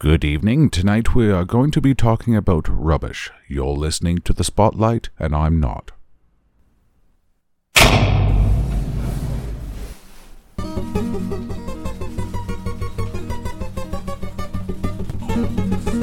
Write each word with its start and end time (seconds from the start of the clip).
Good 0.00 0.24
evening. 0.24 0.70
Tonight 0.70 1.14
we 1.14 1.30
are 1.30 1.44
going 1.44 1.70
to 1.72 1.80
be 1.82 1.94
talking 1.94 2.34
about 2.34 2.66
rubbish. 2.70 3.30
You're 3.48 3.76
listening 3.76 4.22
to 4.22 4.32
the 4.32 4.42
Spotlight, 4.42 5.10
and 5.18 5.36
I'm 5.36 5.60
not. 5.60 5.92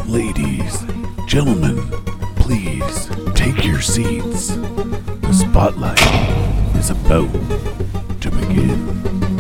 Ladies, 0.06 0.86
gentlemen, 1.26 1.82
please 2.36 3.10
take 3.34 3.66
your 3.66 3.82
seats. 3.82 4.50
The 4.50 5.34
Spotlight 5.34 6.00
is 6.76 6.92
about 6.92 7.34
to 8.22 8.30
begin. 8.30 9.37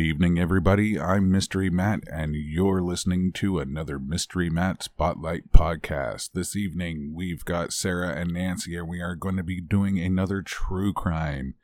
Evening, 0.00 0.38
everybody. 0.38 0.98
I'm 0.98 1.30
Mystery 1.30 1.68
Matt, 1.68 2.00
and 2.10 2.34
you're 2.34 2.80
listening 2.80 3.32
to 3.34 3.58
another 3.58 3.98
Mystery 3.98 4.48
Matt 4.48 4.82
Spotlight 4.82 5.52
podcast. 5.52 6.30
This 6.32 6.56
evening, 6.56 7.12
we've 7.14 7.44
got 7.44 7.72
Sarah 7.72 8.14
and 8.16 8.32
Nancy, 8.32 8.76
and 8.76 8.88
we 8.88 9.00
are 9.00 9.14
going 9.14 9.36
to 9.36 9.42
be 9.42 9.60
doing 9.60 9.98
another 9.98 10.42
true 10.42 10.92
crime. 10.92 11.54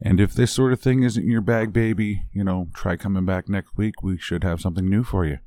And 0.00 0.18
if 0.18 0.32
this 0.32 0.52
sort 0.52 0.72
of 0.72 0.80
thing 0.80 1.02
isn't 1.02 1.28
your 1.28 1.42
bag, 1.42 1.72
baby, 1.72 2.24
you 2.32 2.42
know, 2.42 2.68
try 2.74 2.96
coming 2.96 3.26
back 3.26 3.48
next 3.48 3.76
week. 3.76 4.02
We 4.02 4.18
should 4.18 4.44
have 4.44 4.60
something 4.60 4.88
new 4.88 5.04
for 5.04 5.26
you. 5.26 5.38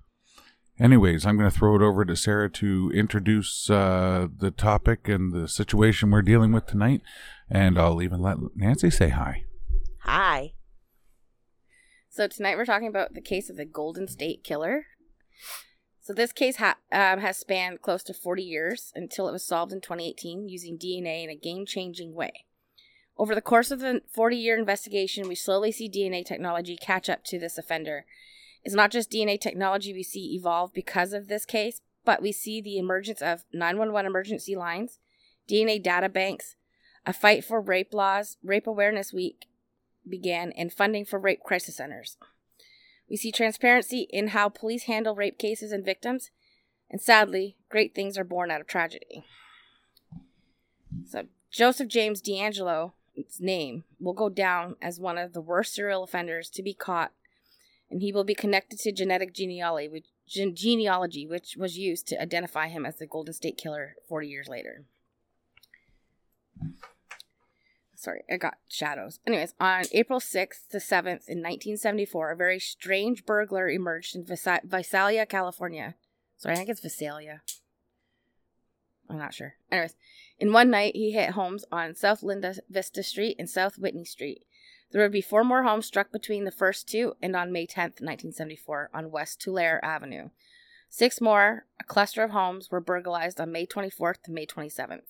Anyways, 0.80 1.26
I'm 1.26 1.38
going 1.38 1.50
to 1.50 1.58
throw 1.58 1.76
it 1.76 1.82
over 1.82 2.06
to 2.06 2.16
Sarah 2.16 2.52
to 2.52 2.92
introduce 2.94 3.70
uh, 3.70 4.28
the 4.36 4.52
topic 4.52 5.10
and 5.10 5.34
the 5.34 5.48
situation 5.48 6.12
we're 6.12 6.22
dealing 6.22 6.52
with 6.52 6.68
tonight, 6.68 7.02
and 7.50 7.80
I'll 7.80 8.02
even 8.02 8.22
let 8.22 8.38
Nancy 8.56 8.92
say 8.92 9.10
hi. 9.10 9.44
Hi. 10.02 10.54
So 12.18 12.26
tonight 12.28 12.58
we're 12.58 12.66
talking 12.66 12.88
about 12.88 13.14
the 13.14 13.22
case 13.22 13.48
of 13.48 13.58
the 13.58 13.66
Golden 13.66 14.08
State 14.08 14.44
Killer. 14.44 14.88
So 16.02 16.14
this 16.14 16.32
case 16.32 16.56
ha- 16.56 16.78
um, 16.92 17.20
has 17.20 17.38
spanned 17.38 17.84
close 17.84 18.02
to 18.06 18.14
40 18.16 18.42
years 18.42 18.92
until 18.96 19.30
it 19.30 19.34
was 19.34 19.46
solved 19.46 19.72
in 19.72 19.82
2018 19.82 20.50
using 20.50 20.80
DNA 20.80 21.24
in 21.24 21.30
a 21.30 21.36
game-changing 21.36 22.16
way. 22.16 22.46
Over 23.20 23.36
the 23.36 23.42
course 23.42 23.70
of 23.70 23.82
the 23.82 24.02
40-year 24.18 24.58
investigation, 24.58 25.28
we 25.28 25.36
slowly 25.36 25.72
see 25.72 25.88
DNA 25.88 26.26
technology 26.26 26.76
catch 26.76 27.08
up 27.08 27.24
to 27.26 27.38
this 27.38 27.56
offender. 27.56 28.06
It's 28.64 28.74
not 28.74 28.90
just 28.90 29.12
DNA 29.12 29.40
technology 29.40 29.94
we 29.94 30.02
see 30.02 30.34
evolve 30.34 30.74
because 30.74 31.14
of 31.14 31.28
this 31.28 31.46
case, 31.46 31.82
but 32.04 32.20
we 32.20 32.32
see 32.32 32.62
the 32.62 32.80
emergence 32.80 33.22
of 33.22 33.46
911 33.54 34.10
emergency 34.10 34.56
lines, 34.56 34.98
DNA 35.48 35.84
data 35.84 36.10
banks, 36.10 36.56
a 37.06 37.14
fight 37.14 37.46
for 37.46 37.62
rape 37.62 37.94
laws, 37.94 38.38
Rape 38.42 38.66
Awareness 38.66 39.14
Week, 39.14 39.46
began 40.08 40.52
and 40.54 40.74
funding 40.74 41.06
for 41.06 41.20
rape 41.20 41.44
crisis 41.44 41.78
centers. 41.78 42.18
We 43.10 43.16
see 43.18 43.32
transparency 43.32 44.08
in 44.10 44.30
how 44.30 44.50
police 44.50 44.84
handle 44.84 45.16
rape 45.16 45.38
cases 45.38 45.72
and 45.72 45.86
victims, 45.86 46.32
and 46.90 47.02
sadly, 47.02 47.56
great 47.70 47.96
things 47.96 48.18
are 48.18 48.24
born 48.24 48.52
out 48.52 48.62
of 48.62 48.68
tragedy. 48.68 49.26
So, 51.06 51.28
Joseph 51.52 51.88
James 51.88 52.22
DeAngelo, 52.22 52.94
its 53.16 53.40
name, 53.40 53.86
will 54.00 54.14
go 54.14 54.30
down 54.30 54.76
as 54.82 55.00
one 55.00 55.18
of 55.18 55.34
the 55.34 55.42
worst 55.42 55.74
serial 55.74 56.04
offenders 56.04 56.50
to 56.52 56.64
be 56.64 56.74
caught, 56.74 57.12
and 57.90 58.02
he 58.02 58.12
will 58.12 58.24
be 58.24 58.36
connected 58.36 58.80
to 58.80 58.92
genetic 58.92 59.34
genealogy, 59.34 59.88
which, 59.88 60.08
gene- 60.28 60.56
genealogy, 60.56 61.26
which 61.26 61.56
was 61.58 61.78
used 61.78 62.08
to 62.08 62.22
identify 62.22 62.68
him 62.68 62.86
as 62.86 62.98
the 62.98 63.08
Golden 63.08 63.34
State 63.34 63.58
Killer 63.58 63.96
40 64.08 64.28
years 64.28 64.48
later. 64.48 64.84
Sorry, 68.00 68.24
I 68.32 68.38
got 68.38 68.60
shadows. 68.68 69.20
Anyways, 69.26 69.56
on 69.60 69.86
April 69.92 70.20
6th 70.20 70.68
to 70.70 70.78
7th 70.78 71.28
in 71.28 71.42
1974, 71.42 72.32
a 72.32 72.36
very 72.36 72.60
strange 72.60 73.26
burglar 73.26 73.68
emerged 73.68 74.16
in 74.16 74.24
Visa- 74.24 74.62
Visalia, 74.64 75.26
California. 75.26 75.96
Sorry, 76.38 76.54
I 76.54 76.58
think 76.60 76.70
it's 76.70 76.80
Visalia. 76.80 77.42
I'm 79.10 79.18
not 79.18 79.34
sure. 79.34 79.56
Anyways, 79.72 79.96
in 80.38 80.54
one 80.54 80.70
night, 80.70 80.96
he 80.96 81.12
hit 81.14 81.32
homes 81.32 81.66
on 81.72 81.96
South 81.96 82.22
Linda 82.22 82.54
Vista 82.70 83.02
Street 83.02 83.36
and 83.40 83.50
South 83.50 83.80
Whitney 83.80 84.06
Street. 84.06 84.44
There 84.92 85.02
would 85.02 85.12
be 85.12 85.22
four 85.22 85.44
more 85.44 85.64
homes 85.64 85.88
struck 85.88 86.12
between 86.12 86.44
the 86.44 86.52
first 86.52 86.88
two 86.88 87.16
and 87.20 87.36
on 87.36 87.52
May 87.52 87.66
10th, 87.66 88.00
1974, 88.00 88.92
on 88.94 89.10
West 89.10 89.42
Tulare 89.42 89.84
Avenue. 89.84 90.30
Six 90.88 91.20
more, 91.20 91.66
a 91.80 91.84
cluster 91.84 92.24
of 92.24 92.30
homes, 92.30 92.70
were 92.70 92.80
burglarized 92.80 93.42
on 93.42 93.52
May 93.52 93.66
24th 93.66 94.22
to 94.26 94.32
May 94.32 94.46
27th. 94.46 95.02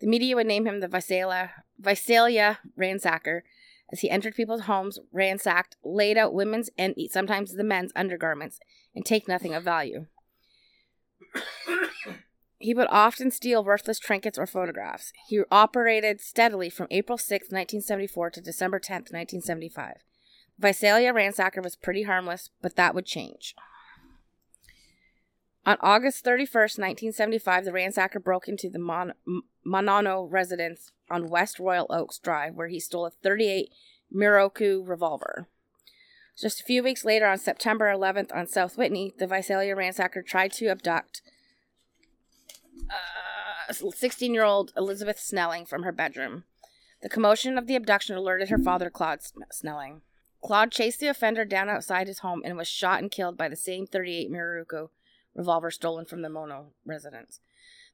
The 0.00 0.06
media 0.06 0.36
would 0.36 0.46
name 0.46 0.66
him 0.66 0.80
the 0.80 0.88
Visalia, 0.88 1.50
Visalia 1.78 2.60
ransacker 2.78 3.42
as 3.92 4.00
he 4.00 4.10
entered 4.10 4.34
people's 4.34 4.62
homes, 4.62 4.98
ransacked, 5.12 5.76
laid 5.82 6.18
out 6.18 6.34
women's 6.34 6.70
and 6.78 6.94
sometimes 7.10 7.54
the 7.54 7.64
men's 7.64 7.92
undergarments, 7.96 8.60
and 8.94 9.04
take 9.04 9.26
nothing 9.26 9.54
of 9.54 9.62
value. 9.62 10.06
he 12.58 12.74
would 12.74 12.88
often 12.90 13.30
steal 13.30 13.64
worthless 13.64 13.98
trinkets 13.98 14.38
or 14.38 14.46
photographs. 14.46 15.12
He 15.26 15.40
operated 15.50 16.20
steadily 16.20 16.68
from 16.68 16.88
April 16.90 17.18
6, 17.18 17.30
1974 17.44 18.30
to 18.30 18.40
December 18.40 18.78
10, 18.78 18.94
1975. 19.10 20.04
Visalia 20.58 21.12
ransacker 21.12 21.62
was 21.62 21.76
pretty 21.76 22.02
harmless, 22.02 22.50
but 22.60 22.76
that 22.76 22.94
would 22.94 23.06
change. 23.06 23.54
On 25.68 25.76
August 25.82 26.24
31st, 26.24 26.78
1975, 26.78 27.66
the 27.66 27.72
ransacker 27.72 28.24
broke 28.24 28.48
into 28.48 28.70
the 28.70 28.78
Mon- 28.78 29.12
M- 29.26 29.42
Monono 29.66 30.26
residence 30.26 30.92
on 31.10 31.28
West 31.28 31.58
Royal 31.58 31.86
Oaks 31.90 32.18
Drive, 32.18 32.54
where 32.54 32.68
he 32.68 32.80
stole 32.80 33.04
a 33.04 33.10
38 33.10 33.68
Miroku 34.10 34.80
revolver. 34.88 35.46
Just 36.40 36.62
a 36.62 36.64
few 36.64 36.82
weeks 36.82 37.04
later, 37.04 37.26
on 37.26 37.36
September 37.36 37.92
11th, 37.92 38.34
on 38.34 38.46
South 38.46 38.78
Whitney, 38.78 39.12
the 39.18 39.26
Visalia 39.26 39.76
ransacker 39.76 40.24
tried 40.24 40.54
to 40.54 40.68
abduct 40.68 41.20
uh, 42.88 43.74
16 43.74 44.32
year 44.32 44.44
old 44.44 44.72
Elizabeth 44.74 45.20
Snelling 45.20 45.66
from 45.66 45.82
her 45.82 45.92
bedroom. 45.92 46.44
The 47.02 47.10
commotion 47.10 47.58
of 47.58 47.66
the 47.66 47.76
abduction 47.76 48.16
alerted 48.16 48.48
her 48.48 48.58
father, 48.58 48.88
Claude 48.88 49.20
Snelling. 49.52 50.00
Claude 50.42 50.72
chased 50.72 51.00
the 51.00 51.08
offender 51.08 51.44
down 51.44 51.68
outside 51.68 52.06
his 52.06 52.20
home 52.20 52.40
and 52.42 52.56
was 52.56 52.68
shot 52.68 53.02
and 53.02 53.10
killed 53.10 53.36
by 53.36 53.50
the 53.50 53.56
same 53.56 53.86
38 53.86 54.32
Miroku 54.32 54.88
revolver 55.34 55.70
stolen 55.70 56.04
from 56.04 56.22
the 56.22 56.28
Mono 56.28 56.72
residence. 56.84 57.40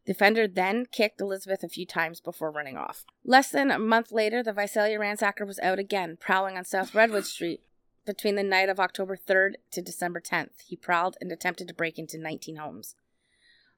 The 0.07 0.13
offender 0.13 0.47
then 0.47 0.87
kicked 0.87 1.21
Elizabeth 1.21 1.63
a 1.63 1.69
few 1.69 1.87
times 1.87 2.21
before 2.21 2.51
running 2.51 2.77
off. 2.77 3.05
Less 3.25 3.51
than 3.51 3.71
a 3.71 3.79
month 3.79 4.13
later, 4.13 4.43
the 4.43 4.53
Visalia 4.53 4.99
ransacker 4.99 5.47
was 5.47 5.59
out 5.61 5.79
again, 5.79 6.19
prowling 6.21 6.57
on 6.59 6.65
South 6.65 6.95
Redwood 6.95 7.25
Street. 7.25 7.63
Between 8.05 8.35
the 8.35 8.43
night 8.43 8.69
of 8.69 8.79
October 8.79 9.17
3rd 9.17 9.55
to 9.71 9.81
December 9.81 10.21
10th, 10.21 10.61
he 10.67 10.77
prowled 10.77 11.17
and 11.23 11.33
attempted 11.33 11.69
to 11.69 11.75
break 11.75 11.99
into 11.99 12.19
19 12.19 12.57
homes. 12.57 12.97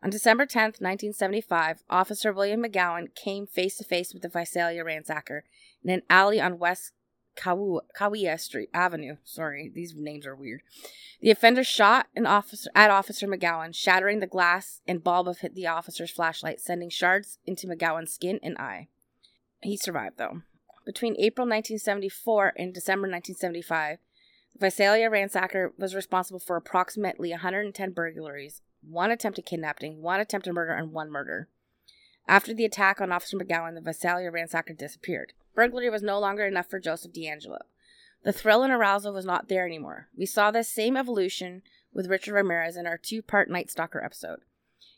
On 0.03 0.11
December 0.11 0.47
10th, 0.47 0.81
1975, 0.81 1.85
Officer 1.89 2.33
William 2.33 2.63
McGowan 2.63 3.15
came 3.15 3.47
face 3.47 3.77
to 3.77 3.85
face 3.85 4.13
with 4.13 4.23
the 4.23 4.29
Visalia 4.29 4.85
ransacker 4.85 5.43
in 5.83 5.91
an 5.91 6.03
alley 6.11 6.41
on 6.41 6.59
West 6.59 6.93
Kaweah 7.37 8.41
Street 8.41 8.71
Avenue. 8.73 9.17
Sorry, 9.25 9.71
these 9.73 9.95
names 9.95 10.27
are 10.27 10.35
weird. 10.35 10.63
The 11.21 11.31
offender 11.31 11.65
shot 11.65 12.07
an 12.15 12.27
officer 12.27 12.71
at 12.75 12.91
Officer 12.91 13.27
McGowan, 13.27 13.75
shattering 13.75 14.21
the 14.21 14.27
glass 14.27 14.81
and 14.87 15.05
bulb 15.05 15.29
of 15.29 15.39
hit 15.39 15.55
the 15.55 15.67
officer's 15.67 16.11
flashlight, 16.11 16.61
sending 16.61 16.91
shards 16.91 17.39
into 17.47 17.67
McGowan's 17.67 18.13
skin 18.13 18.41
and 18.43 18.57
eye. 18.59 18.89
He 19.63 19.77
survived 19.77 20.19
though. 20.19 20.43
Between 20.85 21.17
April 21.19 21.47
1974 21.47 22.53
and 22.57 22.73
December 22.73 23.09
1975, 23.09 23.99
the 24.53 24.67
Visalia 24.67 25.11
ransacker 25.11 25.71
was 25.77 25.95
responsible 25.95 26.39
for 26.39 26.57
approximately 26.57 27.31
110 27.31 27.91
burglaries, 27.93 28.63
one 28.83 29.11
attempted 29.11 29.47
kidnapping, 29.47 30.01
one 30.01 30.21
attempted 30.21 30.53
murder, 30.53 30.73
and 30.73 30.93
one 30.93 31.11
murder. 31.11 31.49
After 32.29 32.55
the 32.55 32.65
attack 32.65 33.01
on 33.01 33.13
Officer 33.13 33.37
McGowan, 33.37 33.75
the 33.75 33.81
Visalia 33.81 34.31
ransacker 34.31 34.77
disappeared. 34.77 35.33
Burglary 35.57 35.91
was 35.91 36.03
no 36.03 36.21
longer 36.21 36.47
enough 36.47 36.69
for 36.69 36.79
Joseph 36.79 37.13
DeAngelo. 37.13 37.59
The 38.23 38.33
thrill 38.33 38.63
and 38.63 38.73
arousal 38.73 39.13
was 39.13 39.25
not 39.25 39.49
there 39.49 39.67
anymore. 39.67 40.09
We 40.17 40.27
saw 40.27 40.51
this 40.51 40.69
same 40.69 40.97
evolution 40.97 41.63
with 41.93 42.09
Richard 42.09 42.35
Ramirez 42.35 42.77
in 42.77 42.87
our 42.87 42.99
two 42.99 43.23
part 43.23 43.51
Night 43.51 43.71
Stalker 43.71 44.05
episode. 44.05 44.41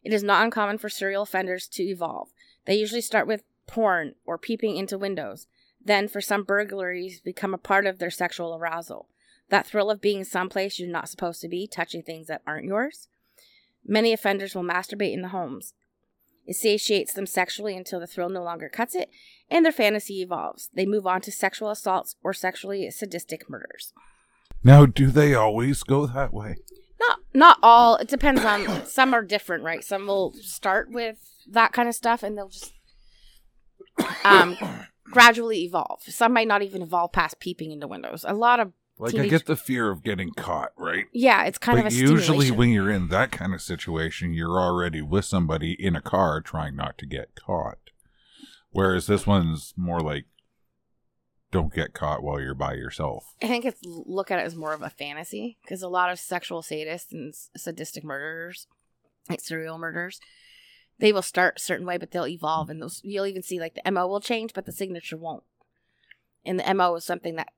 It 0.02 0.12
is 0.12 0.22
not 0.22 0.44
uncommon 0.44 0.78
for 0.78 0.88
serial 0.88 1.22
offenders 1.22 1.68
to 1.68 1.82
evolve. 1.82 2.32
They 2.66 2.74
usually 2.74 3.00
start 3.00 3.26
with 3.26 3.44
porn 3.66 4.14
or 4.26 4.36
peeping 4.36 4.76
into 4.76 4.98
windows, 4.98 5.46
then, 5.84 6.08
for 6.08 6.20
some 6.20 6.42
burglaries, 6.42 7.20
become 7.20 7.54
a 7.54 7.58
part 7.58 7.86
of 7.86 7.98
their 7.98 8.10
sexual 8.10 8.54
arousal. 8.54 9.08
That 9.48 9.66
thrill 9.66 9.90
of 9.90 10.00
being 10.00 10.24
someplace 10.24 10.78
you're 10.78 10.90
not 10.90 11.08
supposed 11.08 11.40
to 11.42 11.48
be, 11.48 11.66
touching 11.66 12.02
things 12.02 12.26
that 12.26 12.42
aren't 12.46 12.66
yours. 12.66 13.08
Many 13.86 14.12
offenders 14.12 14.54
will 14.54 14.64
masturbate 14.64 15.14
in 15.14 15.22
the 15.22 15.28
homes. 15.28 15.72
It 16.46 16.56
satiates 16.56 17.12
them 17.12 17.26
sexually 17.26 17.76
until 17.76 18.00
the 18.00 18.06
thrill 18.06 18.30
no 18.30 18.42
longer 18.42 18.68
cuts 18.68 18.94
it, 18.94 19.10
and 19.50 19.64
their 19.64 19.72
fantasy 19.72 20.20
evolves. 20.22 20.70
They 20.74 20.86
move 20.86 21.06
on 21.06 21.20
to 21.22 21.32
sexual 21.32 21.70
assaults 21.70 22.16
or 22.22 22.32
sexually 22.32 22.90
sadistic 22.90 23.48
murders. 23.48 23.92
Now, 24.62 24.86
do 24.86 25.10
they 25.10 25.34
always 25.34 25.82
go 25.82 26.06
that 26.06 26.32
way? 26.32 26.56
Not 27.00 27.18
not 27.32 27.58
all. 27.62 27.96
It 27.96 28.08
depends 28.08 28.44
on 28.44 28.84
some 28.86 29.14
are 29.14 29.22
different, 29.22 29.64
right? 29.64 29.84
Some 29.84 30.06
will 30.06 30.32
start 30.34 30.90
with 30.90 31.18
that 31.50 31.72
kind 31.72 31.88
of 31.88 31.94
stuff 31.94 32.22
and 32.22 32.36
they'll 32.36 32.48
just 32.48 32.72
um, 34.24 34.56
gradually 35.04 35.64
evolve. 35.64 36.02
Some 36.02 36.32
might 36.32 36.48
not 36.48 36.62
even 36.62 36.82
evolve 36.82 37.12
past 37.12 37.40
peeping 37.40 37.70
into 37.70 37.86
windows. 37.86 38.24
A 38.26 38.34
lot 38.34 38.60
of 38.60 38.72
Like 38.98 39.14
I 39.14 39.28
get 39.28 39.46
the 39.46 39.56
fear 39.56 39.90
of 39.90 40.02
getting 40.02 40.32
caught, 40.32 40.72
right? 40.76 41.06
yeah, 41.12 41.44
it's 41.44 41.58
kind 41.58 41.78
but 41.78 41.86
of 41.86 41.92
a 41.92 41.96
usually 41.96 42.50
when 42.50 42.70
you're 42.70 42.90
in 42.90 43.08
that 43.08 43.30
kind 43.30 43.54
of 43.54 43.62
situation, 43.62 44.34
you're 44.34 44.58
already 44.60 45.00
with 45.00 45.24
somebody 45.24 45.72
in 45.78 45.94
a 45.94 46.02
car 46.02 46.40
trying 46.40 46.74
not 46.76 46.98
to 46.98 47.06
get 47.06 47.34
caught. 47.36 47.78
Whereas 48.70 49.06
this 49.06 49.26
one's 49.26 49.74
more 49.76 50.00
like 50.00 50.26
don't 51.50 51.72
get 51.72 51.94
caught 51.94 52.22
while 52.22 52.40
you're 52.40 52.54
by 52.54 52.74
yourself. 52.74 53.34
I 53.42 53.46
think 53.46 53.64
it's 53.64 53.80
look 53.82 54.30
at 54.30 54.38
it 54.38 54.44
as 54.44 54.54
more 54.54 54.74
of 54.74 54.82
a 54.82 54.90
fantasy 54.90 55.56
because 55.62 55.82
a 55.82 55.88
lot 55.88 56.10
of 56.10 56.18
sexual 56.18 56.62
sadists 56.62 57.12
and 57.12 57.34
sadistic 57.56 58.04
murderers, 58.04 58.66
like 59.28 59.40
serial 59.40 59.78
murderers, 59.78 60.20
they 60.98 61.12
will 61.12 61.22
start 61.22 61.56
a 61.56 61.62
certain 61.62 61.86
way, 61.86 61.96
but 61.96 62.10
they'll 62.10 62.26
evolve, 62.26 62.68
and 62.68 62.82
those 62.82 63.00
you'll 63.04 63.26
even 63.26 63.42
see 63.42 63.60
like 63.60 63.74
the 63.82 63.90
mo 63.90 64.06
will 64.06 64.20
change, 64.20 64.52
but 64.52 64.66
the 64.66 64.72
signature 64.72 65.16
won't. 65.16 65.44
And 66.44 66.60
the 66.60 66.74
mo 66.74 66.94
is 66.96 67.04
something 67.04 67.36
that 67.36 67.52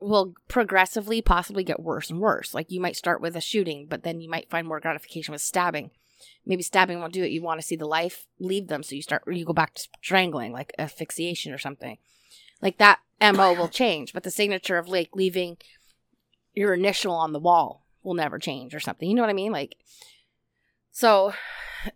will 0.00 0.34
progressively 0.48 1.20
possibly 1.20 1.64
get 1.64 1.80
worse 1.80 2.10
and 2.10 2.20
worse. 2.20 2.54
Like 2.54 2.70
you 2.70 2.80
might 2.80 2.96
start 2.96 3.20
with 3.20 3.36
a 3.36 3.40
shooting, 3.40 3.86
but 3.88 4.02
then 4.02 4.20
you 4.20 4.30
might 4.30 4.50
find 4.50 4.66
more 4.66 4.80
gratification 4.80 5.32
with 5.32 5.42
stabbing. 5.42 5.90
Maybe 6.46 6.62
stabbing 6.62 7.00
won't 7.00 7.12
do 7.12 7.22
it. 7.22 7.30
You 7.30 7.42
want 7.42 7.60
to 7.60 7.66
see 7.66 7.76
the 7.76 7.86
life 7.86 8.26
leave 8.38 8.68
them, 8.68 8.82
so 8.82 8.94
you 8.94 9.02
start 9.02 9.22
you 9.26 9.44
go 9.44 9.52
back 9.52 9.74
to 9.74 9.88
strangling, 10.02 10.52
like 10.52 10.72
asphyxiation 10.78 11.52
or 11.52 11.58
something. 11.58 11.98
Like 12.60 12.78
that 12.78 13.00
mo 13.20 13.52
will 13.58 13.68
change 13.68 14.12
but 14.12 14.22
the 14.22 14.30
signature 14.30 14.78
of 14.78 14.88
like 14.88 15.10
leaving 15.14 15.56
your 16.54 16.74
initial 16.74 17.14
on 17.14 17.32
the 17.32 17.38
wall 17.38 17.84
will 18.02 18.14
never 18.14 18.38
change 18.38 18.74
or 18.74 18.80
something. 18.80 19.08
You 19.08 19.14
know 19.14 19.22
what 19.22 19.30
i 19.30 19.34
mean? 19.34 19.52
Like 19.52 19.76
so 20.90 21.32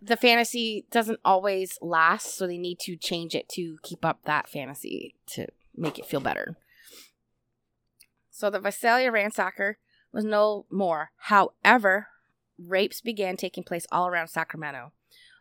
the 0.01 0.15
fantasy 0.15 0.85
doesn't 0.91 1.19
always 1.25 1.77
last 1.81 2.35
so 2.35 2.47
they 2.47 2.57
need 2.57 2.79
to 2.79 2.95
change 2.95 3.35
it 3.35 3.49
to 3.49 3.77
keep 3.83 4.05
up 4.05 4.23
that 4.23 4.47
fantasy 4.47 5.15
to 5.27 5.47
make 5.75 5.99
it 5.99 6.05
feel 6.05 6.21
better. 6.21 6.55
So 8.29 8.49
the 8.49 8.59
visalia 8.59 9.11
ransacker 9.11 9.75
was 10.11 10.23
no 10.23 10.65
more. 10.71 11.11
However 11.17 12.07
rapes 12.59 13.01
began 13.01 13.37
taking 13.37 13.63
place 13.63 13.85
all 13.91 14.07
around 14.07 14.27
sacramento 14.27 14.91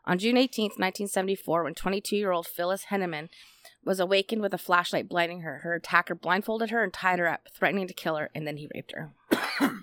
on 0.05 0.19
june 0.19 0.37
18th 0.37 0.79
1974 0.79 1.65
when 1.65 1.75
22-year-old 1.75 2.47
phyllis 2.47 2.87
henneman 2.91 3.29
was 3.85 4.01
awakened 4.01 4.43
with 4.43 4.55
a 4.55 4.59
flashlight 4.59 5.09
blinding 5.09 5.41
her. 5.41 5.59
Her 5.59 5.75
attacker 5.75 6.15
blindfolded 6.15 6.71
her 6.71 6.83
and 6.83 6.93
tied 6.93 7.19
her 7.19 7.29
up, 7.29 7.49
threatening 7.53 7.87
to 7.89 7.95
kill 7.95 8.17
her, 8.17 8.31
and 8.35 8.47
then 8.47 8.57
he 8.57 8.69
raped 8.75 8.93
her. 8.93 9.13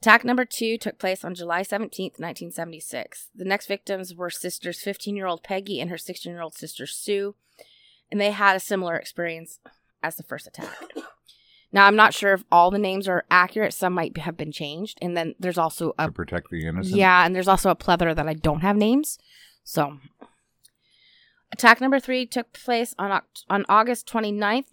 Attack 0.00 0.24
number 0.24 0.46
two 0.46 0.78
took 0.78 0.98
place 0.98 1.24
on 1.24 1.34
July 1.34 1.60
17th, 1.60 2.18
1976. 2.18 3.28
The 3.34 3.44
next 3.44 3.66
victims 3.66 4.14
were 4.14 4.30
sisters 4.30 4.80
15 4.80 5.14
year 5.14 5.26
old 5.26 5.42
Peggy 5.42 5.80
and 5.80 5.90
her 5.90 5.98
16 5.98 6.32
year 6.32 6.40
old 6.40 6.54
sister 6.54 6.86
Sue, 6.86 7.34
and 8.10 8.18
they 8.18 8.30
had 8.30 8.56
a 8.56 8.60
similar 8.60 8.96
experience 8.96 9.60
as 10.02 10.16
the 10.16 10.22
first 10.22 10.46
attack. 10.46 10.74
Now, 11.72 11.86
I'm 11.86 11.96
not 11.96 12.14
sure 12.14 12.32
if 12.32 12.44
all 12.50 12.70
the 12.70 12.78
names 12.78 13.06
are 13.06 13.24
accurate. 13.30 13.72
Some 13.72 13.92
might 13.92 14.16
have 14.18 14.36
been 14.36 14.50
changed. 14.50 14.98
And 15.00 15.16
then 15.16 15.34
there's 15.38 15.58
also 15.58 15.94
a 15.98 16.06
to 16.06 16.12
protect 16.12 16.50
the 16.50 16.66
innocent. 16.66 16.96
yeah, 16.96 17.24
and 17.24 17.34
there's 17.34 17.48
also 17.48 17.70
a 17.70 17.76
plethora 17.76 18.14
that 18.14 18.28
I 18.28 18.34
don't 18.34 18.60
have 18.60 18.76
names. 18.76 19.18
So, 19.62 19.98
attack 21.52 21.80
number 21.80 22.00
three 22.00 22.26
took 22.26 22.52
place 22.52 22.94
on 22.98 23.22
on 23.48 23.64
August 23.68 24.08
29th, 24.08 24.66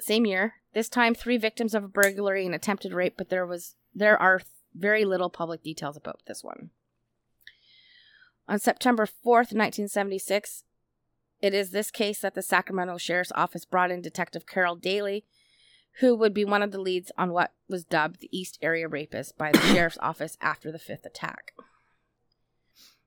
same 0.00 0.26
year. 0.26 0.54
This 0.74 0.88
time, 0.88 1.14
three 1.14 1.38
victims 1.38 1.74
of 1.74 1.84
a 1.84 1.88
burglary 1.88 2.44
and 2.44 2.54
attempted 2.54 2.92
rape, 2.92 3.14
but 3.16 3.30
there 3.30 3.46
was 3.46 3.76
there 3.94 4.20
are 4.20 4.40
very 4.74 5.04
little 5.04 5.30
public 5.30 5.62
details 5.62 5.96
about 5.96 6.20
this 6.26 6.42
one. 6.42 6.70
On 8.46 8.58
September 8.58 9.06
4th, 9.06 9.54
1976, 9.54 10.64
it 11.40 11.54
is 11.54 11.70
this 11.70 11.90
case 11.90 12.20
that 12.20 12.34
the 12.34 12.42
Sacramento 12.42 12.98
Sheriff's 12.98 13.32
Office 13.34 13.64
brought 13.64 13.90
in 13.90 14.02
Detective 14.02 14.46
Carol 14.46 14.76
Daly, 14.76 15.24
who 16.00 16.14
would 16.16 16.34
be 16.34 16.44
one 16.44 16.62
of 16.62 16.72
the 16.72 16.80
leads 16.80 17.12
on 17.16 17.32
what 17.32 17.52
was 17.68 17.84
dubbed 17.84 18.20
the 18.20 18.36
East 18.36 18.58
Area 18.60 18.88
Rapist 18.88 19.38
by 19.38 19.52
the 19.52 19.58
Sheriff's 19.72 19.98
Office 20.00 20.36
after 20.40 20.72
the 20.72 20.78
fifth 20.78 21.06
attack. 21.06 21.52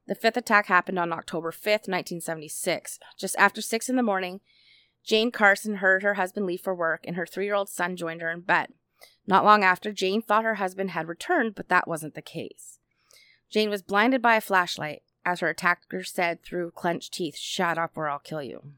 The 0.08 0.16
fifth 0.16 0.38
attack 0.38 0.68
happened 0.68 0.98
on 0.98 1.12
October 1.12 1.52
5th, 1.52 1.88
1976. 1.88 3.00
Just 3.18 3.36
after 3.38 3.62
6 3.62 3.90
in 3.90 3.98
the 3.98 4.04
morning, 4.04 4.40
Jane 5.04 5.32
Carson 5.32 5.76
heard 5.76 6.02
her 6.04 6.14
husband 6.14 6.46
leave 6.46 6.62
for 6.62 6.74
work 6.74 7.04
and 7.06 7.18
her 7.18 7.26
three 7.26 7.46
year 7.46 7.56
old 7.56 7.70
son 7.70 7.96
joined 7.96 8.22
her 8.22 8.32
in 8.32 8.42
bed. 8.42 8.74
Not 9.26 9.44
long 9.44 9.64
after, 9.64 9.92
Jane 9.92 10.22
thought 10.22 10.46
her 10.46 10.56
husband 10.56 10.92
had 10.92 11.08
returned, 11.08 11.56
but 11.56 11.68
that 11.70 11.88
wasn't 11.88 12.14
the 12.16 12.22
case. 12.22 12.80
Jane 13.50 13.70
was 13.70 13.82
blinded 13.82 14.22
by 14.22 14.36
a 14.36 14.42
flashlight 14.42 15.04
as 15.26 15.42
her 15.42 15.50
attacker 15.50 16.04
said 16.04 16.42
through 16.42 16.72
clenched 16.72 17.14
teeth, 17.14 17.38
Shut 17.38 17.78
up 17.78 17.92
or 17.98 18.10
I'll 18.10 18.20
kill 18.20 18.42
you. 18.42 18.72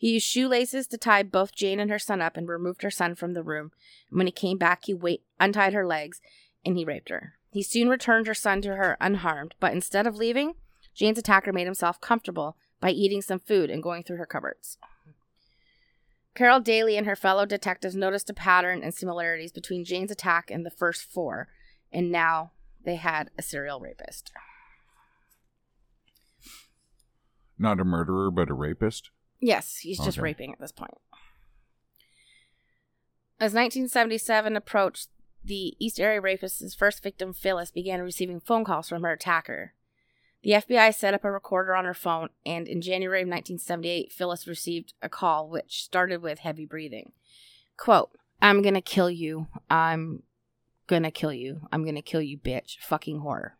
He 0.00 0.12
used 0.12 0.26
shoelaces 0.26 0.86
to 0.86 0.96
tie 0.96 1.22
both 1.22 1.54
Jane 1.54 1.78
and 1.78 1.90
her 1.90 1.98
son 1.98 2.22
up 2.22 2.38
and 2.38 2.48
removed 2.48 2.80
her 2.80 2.90
son 2.90 3.14
from 3.14 3.34
the 3.34 3.42
room. 3.42 3.70
And 4.08 4.16
when 4.16 4.26
he 4.26 4.32
came 4.32 4.56
back, 4.56 4.86
he 4.86 4.94
wait- 4.94 5.24
untied 5.38 5.74
her 5.74 5.86
legs 5.86 6.22
and 6.64 6.78
he 6.78 6.86
raped 6.86 7.10
her. 7.10 7.34
He 7.52 7.62
soon 7.62 7.90
returned 7.90 8.26
her 8.26 8.32
son 8.32 8.62
to 8.62 8.76
her 8.76 8.96
unharmed, 8.98 9.56
but 9.60 9.74
instead 9.74 10.06
of 10.06 10.16
leaving, 10.16 10.54
Jane's 10.94 11.18
attacker 11.18 11.52
made 11.52 11.66
himself 11.66 12.00
comfortable 12.00 12.56
by 12.80 12.92
eating 12.92 13.20
some 13.20 13.40
food 13.40 13.68
and 13.68 13.82
going 13.82 14.02
through 14.02 14.16
her 14.16 14.24
cupboards. 14.24 14.78
Carol 16.34 16.60
Daly 16.60 16.96
and 16.96 17.06
her 17.06 17.14
fellow 17.16 17.44
detectives 17.44 17.94
noticed 17.94 18.30
a 18.30 18.34
pattern 18.34 18.82
and 18.82 18.94
similarities 18.94 19.52
between 19.52 19.84
Jane's 19.84 20.10
attack 20.10 20.50
and 20.50 20.64
the 20.64 20.70
first 20.70 21.02
four, 21.12 21.48
and 21.92 22.10
now 22.10 22.52
they 22.82 22.96
had 22.96 23.28
a 23.36 23.42
serial 23.42 23.80
rapist. 23.80 24.32
Not 27.58 27.80
a 27.80 27.84
murderer, 27.84 28.30
but 28.30 28.48
a 28.48 28.54
rapist. 28.54 29.10
Yes, 29.40 29.78
he's 29.78 29.98
just 29.98 30.18
Okay. 30.18 30.22
raping 30.22 30.52
at 30.52 30.60
this 30.60 30.72
point. 30.72 30.98
As 33.38 33.54
1977 33.54 34.54
approached, 34.56 35.08
the 35.42 35.74
East 35.78 35.98
Area 35.98 36.20
rapist's 36.20 36.74
first 36.74 37.02
victim, 37.02 37.32
Phyllis, 37.32 37.70
began 37.70 38.02
receiving 38.02 38.40
phone 38.40 38.64
calls 38.64 38.88
from 38.88 39.02
her 39.02 39.12
attacker. 39.12 39.72
The 40.42 40.52
FBI 40.52 40.94
set 40.94 41.14
up 41.14 41.24
a 41.24 41.30
recorder 41.30 41.74
on 41.74 41.84
her 41.86 41.94
phone, 41.94 42.28
and 42.44 42.68
in 42.68 42.80
January 42.82 43.22
of 43.22 43.28
1978, 43.28 44.12
Phyllis 44.12 44.46
received 44.46 44.92
a 45.02 45.08
call 45.08 45.48
which 45.48 45.82
started 45.82 46.22
with 46.22 46.40
heavy 46.40 46.66
breathing. 46.66 47.12
Quote, 47.76 48.10
I'm 48.42 48.62
gonna 48.62 48.80
kill 48.82 49.10
you. 49.10 49.48
I'm 49.70 50.22
gonna 50.86 51.10
kill 51.10 51.32
you. 51.32 51.66
I'm 51.72 51.84
gonna 51.84 52.02
kill 52.02 52.22
you, 52.22 52.38
bitch. 52.38 52.78
Fucking 52.80 53.20
whore. 53.20 53.52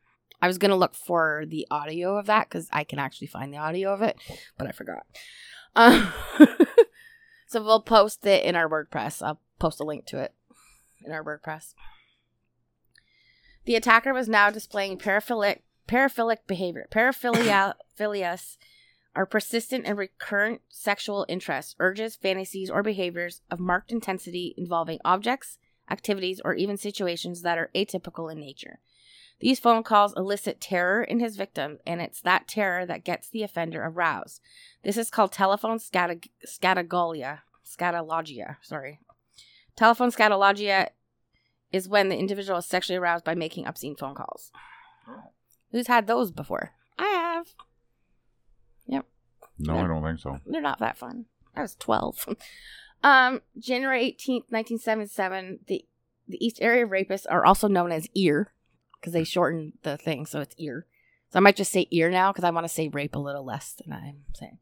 I 0.42 0.46
was 0.46 0.56
gonna 0.58 0.76
look 0.76 0.94
for 0.94 1.44
the 1.46 1.66
audio 1.70 2.16
of 2.18 2.26
that 2.26 2.48
because 2.48 2.68
I 2.72 2.84
can 2.84 2.98
actually 2.98 3.26
find 3.28 3.52
the 3.52 3.58
audio 3.58 3.92
of 3.92 4.00
it, 4.02 4.16
but 4.58 4.66
I 4.66 4.72
forgot. 4.72 5.06
Um, 5.76 6.12
so 7.46 7.62
we'll 7.62 7.82
post 7.82 8.26
it 8.26 8.44
in 8.44 8.56
our 8.56 8.68
WordPress. 8.68 9.22
I'll 9.22 9.40
post 9.58 9.80
a 9.80 9.84
link 9.84 10.06
to 10.06 10.18
it 10.18 10.34
in 11.04 11.12
our 11.12 11.24
WordPress. 11.24 11.74
The 13.64 13.76
attacker 13.76 14.12
was 14.12 14.28
now 14.28 14.50
displaying 14.50 14.98
paraphilic 14.98 15.60
paraphilic 15.86 16.38
behavior. 16.46 16.86
Paraphilia 16.90 17.74
philias 17.98 18.56
are 19.14 19.26
persistent 19.26 19.86
and 19.86 19.98
recurrent 19.98 20.60
sexual 20.68 21.26
interests, 21.28 21.74
urges, 21.80 22.16
fantasies, 22.16 22.70
or 22.70 22.82
behaviors 22.82 23.42
of 23.50 23.58
marked 23.58 23.90
intensity 23.90 24.54
involving 24.56 25.00
objects, 25.04 25.58
activities, 25.90 26.40
or 26.44 26.54
even 26.54 26.76
situations 26.76 27.42
that 27.42 27.58
are 27.58 27.70
atypical 27.74 28.30
in 28.30 28.38
nature. 28.38 28.78
These 29.40 29.58
phone 29.58 29.82
calls 29.82 30.14
elicit 30.16 30.60
terror 30.60 31.02
in 31.02 31.18
his 31.18 31.36
victim, 31.36 31.78
and 31.86 32.00
it's 32.02 32.20
that 32.20 32.46
terror 32.46 32.84
that 32.84 33.04
gets 33.04 33.28
the 33.28 33.42
offender 33.42 33.82
aroused. 33.82 34.40
This 34.82 34.98
is 34.98 35.10
called 35.10 35.32
telephone 35.32 35.78
scatag- 35.78 36.30
scatologia. 36.46 37.40
Scatologia, 37.64 38.56
sorry. 38.60 39.00
Telephone 39.76 40.10
scatologia 40.10 40.88
is 41.72 41.88
when 41.88 42.10
the 42.10 42.18
individual 42.18 42.58
is 42.58 42.66
sexually 42.66 42.98
aroused 42.98 43.24
by 43.24 43.34
making 43.34 43.66
obscene 43.66 43.96
phone 43.96 44.14
calls. 44.14 44.52
Who's 45.72 45.86
had 45.86 46.06
those 46.06 46.30
before? 46.30 46.72
I 46.98 47.06
have. 47.06 47.46
Yep. 48.86 49.06
No, 49.58 49.78
I 49.78 49.86
don't 49.86 50.02
think 50.02 50.18
so. 50.18 50.38
They're 50.44 50.60
not 50.60 50.80
that 50.80 50.98
fun. 50.98 51.26
I 51.56 51.62
was 51.62 51.76
12. 51.76 52.28
um, 53.02 53.40
January 53.58 54.04
18th, 54.04 54.50
1977, 54.50 55.60
the, 55.66 55.84
the 56.28 56.44
East 56.44 56.58
Area 56.60 56.86
rapists 56.86 57.26
are 57.30 57.46
also 57.46 57.68
known 57.68 57.92
as 57.92 58.08
EAR 58.14 58.52
because 59.00 59.12
they 59.12 59.24
shortened 59.24 59.74
the 59.82 59.96
thing, 59.96 60.26
so 60.26 60.40
it's 60.40 60.54
EAR. 60.58 60.86
So 61.30 61.38
I 61.38 61.40
might 61.40 61.56
just 61.56 61.72
say 61.72 61.86
EAR 61.90 62.10
now 62.10 62.32
because 62.32 62.44
I 62.44 62.50
want 62.50 62.64
to 62.64 62.72
say 62.72 62.88
rape 62.88 63.14
a 63.14 63.20
little 63.20 63.44
less 63.44 63.72
than 63.72 63.92
I'm 63.92 64.24
saying. 64.34 64.58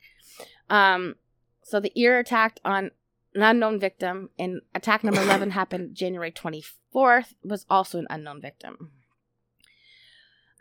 Um, 0.70 1.16
so 1.62 1.80
the 1.80 1.92
EAR 1.98 2.18
attacked 2.18 2.60
on 2.64 2.90
an 3.34 3.42
unknown 3.42 3.78
victim, 3.78 4.30
and 4.38 4.62
attack 4.74 5.04
number 5.04 5.22
11 5.22 5.50
happened 5.52 5.94
January 5.94 6.32
24th, 6.32 7.34
was 7.42 7.66
also 7.68 7.98
an 7.98 8.06
unknown 8.10 8.40
victim. 8.40 8.90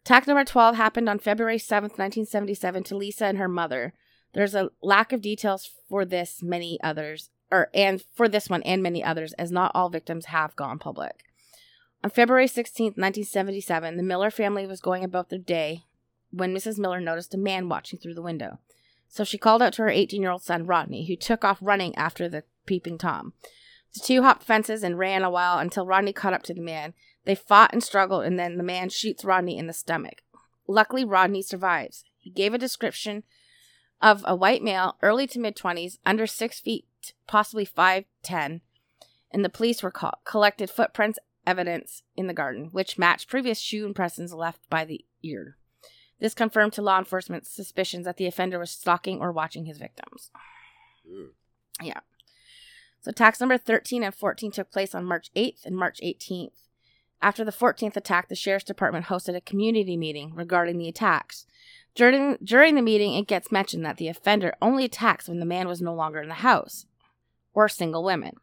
Attack 0.02 0.28
number 0.28 0.46
12 0.46 0.76
happened 0.76 1.10
on 1.10 1.20
February 1.20 1.58
7th, 1.58 1.98
1977, 1.98 2.84
to 2.86 2.98
Lisa 2.98 3.26
and 3.26 3.38
her 3.38 3.50
mother. 3.50 3.94
There's 4.34 4.56
a 4.56 4.70
lack 4.82 5.12
of 5.12 5.22
details 5.22 5.70
for 5.90 6.06
this, 6.06 6.42
many 6.42 6.80
others, 6.82 7.30
or 7.52 7.70
and 7.74 8.04
for 8.14 8.30
this 8.30 8.50
one 8.50 8.64
and 8.64 8.84
many 8.84 9.04
others, 9.04 9.34
as 9.34 9.52
not 9.52 9.72
all 9.74 9.90
victims 9.90 10.26
have 10.26 10.56
gone 10.56 10.80
public. 10.80 11.27
On 12.04 12.10
February 12.10 12.48
16th, 12.48 12.96
1977, 12.96 13.98
the 13.98 14.04
Miller 14.04 14.30
family 14.30 14.68
was 14.68 14.82
going 14.82 15.04
about 15.04 15.30
their 15.30 15.40
day 15.40 15.84
when 16.32 16.54
Mrs. 16.54 16.78
Miller 16.78 17.02
noticed 17.02 17.34
a 17.34 17.38
man 17.38 17.70
watching 17.70 18.00
through 18.00 18.14
the 18.14 18.22
window. 18.22 18.60
So 19.08 19.24
she 19.24 19.38
called 19.38 19.62
out 19.62 19.74
to 19.74 19.84
her 19.84 19.90
18 19.90 20.22
year 20.22 20.32
old 20.32 20.44
son, 20.44 20.66
Rodney, 20.68 21.08
who 21.08 21.16
took 21.16 21.44
off 21.44 21.58
running 21.62 21.96
after 21.96 22.30
the 22.30 22.44
peeping 22.66 22.98
Tom. 22.98 23.34
The 23.94 24.02
two 24.02 24.22
hopped 24.22 24.44
fences 24.44 24.84
and 24.84 25.00
ran 25.00 25.24
a 25.24 25.30
while 25.30 25.60
until 25.60 25.86
Rodney 25.86 26.14
caught 26.14 26.34
up 26.34 26.44
to 26.44 26.54
the 26.54 26.62
man. 26.62 26.94
They 27.26 27.36
fought 27.36 27.74
and 27.74 27.84
struggled, 27.84 28.26
and 28.26 28.38
then 28.38 28.58
the 28.58 28.64
man 28.64 28.90
shoots 28.90 29.26
Rodney 29.26 29.58
in 29.58 29.68
the 29.68 29.74
stomach. 29.74 30.22
Luckily, 30.68 31.04
Rodney 31.04 31.42
survives. 31.42 32.04
He 32.18 32.30
gave 32.30 32.54
a 32.54 32.60
description 32.60 33.24
of 34.02 34.24
a 34.28 34.36
white 34.36 34.62
male, 34.62 34.98
early 35.02 35.26
to 35.28 35.40
mid 35.40 35.56
20s, 35.56 35.98
under 36.06 36.28
6 36.28 36.60
feet, 36.60 36.86
possibly 37.26 37.66
5'10, 37.66 38.62
and 39.32 39.44
the 39.44 39.50
police 39.50 39.82
were 39.82 39.92
called, 39.92 40.16
collected 40.26 40.70
footprints 40.70 41.18
evidence 41.48 42.04
in 42.16 42.28
the 42.28 42.34
garden, 42.34 42.70
which 42.72 43.00
matched 43.00 43.30
previous 43.30 43.60
shoe 43.60 43.86
impressions 43.86 44.34
left 44.34 44.70
by 44.70 44.86
the 44.86 45.06
ear. 45.24 45.58
This 46.20 46.34
confirmed 46.34 46.74
to 46.74 46.82
law 46.82 47.00
enforcement's 47.00 47.50
suspicions 47.50 48.06
that 48.06 48.18
the 48.18 48.28
offender 48.28 48.60
was 48.60 48.72
stalking 48.72 49.20
or 49.20 49.32
watching 49.32 49.66
his 49.66 49.78
victims. 49.78 50.30
Yeah. 51.82 52.00
So 53.02 53.10
attacks 53.10 53.40
number 53.40 53.58
13 53.58 54.04
and 54.04 54.14
14 54.14 54.52
took 54.52 54.72
place 54.72 54.94
on 54.94 55.06
March 55.06 55.32
8th 55.36 55.66
and 55.66 55.76
March 55.78 56.00
18th. 56.04 56.68
After 57.22 57.44
the 57.44 57.52
14th 57.52 57.96
attack, 57.96 58.30
the 58.30 58.36
sheriff's 58.36 58.66
department 58.66 59.06
hosted 59.06 59.36
a 59.36 59.42
community 59.42 59.96
meeting 59.98 60.34
regarding 60.36 60.78
the 60.78 60.90
attacks. 60.90 61.46
During, 61.96 62.38
during 62.44 62.76
the 62.76 62.82
meeting, 62.82 63.14
it 63.14 63.28
gets 63.28 63.52
mentioned 63.52 63.86
that 63.86 63.98
the 63.98 64.08
offender 64.08 64.54
only 64.62 64.86
attacks 64.86 65.28
when 65.28 65.40
the 65.40 65.46
man 65.46 65.68
was 65.68 65.82
no 65.82 65.96
longer 65.96 66.22
in 66.22 66.28
the 66.28 66.36
house 66.36 66.86
or 67.54 67.68
single 67.68 68.04
women. 68.04 68.36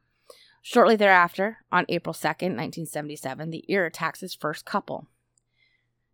Shortly 0.67 0.97
thereafter, 0.97 1.59
on 1.71 1.85
April 1.91 2.15
2nd, 2.15 2.57
1977, 2.57 3.51
the 3.51 3.67
ear 3.69 3.85
attacks 3.85 4.21
his 4.21 4.35
first 4.35 4.65
couple. 4.65 5.09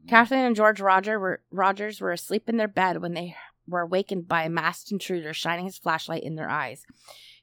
Mm. 0.04 0.08
Kathleen 0.08 0.44
and 0.44 0.56
George 0.56 0.80
Roger 0.80 1.20
were, 1.20 1.42
Rogers 1.52 2.00
were 2.00 2.10
asleep 2.10 2.48
in 2.48 2.56
their 2.56 2.66
bed 2.66 3.00
when 3.00 3.14
they 3.14 3.36
were 3.68 3.82
awakened 3.82 4.26
by 4.26 4.42
a 4.42 4.50
masked 4.50 4.90
intruder 4.90 5.32
shining 5.32 5.66
his 5.66 5.78
flashlight 5.78 6.24
in 6.24 6.34
their 6.34 6.50
eyes. 6.50 6.84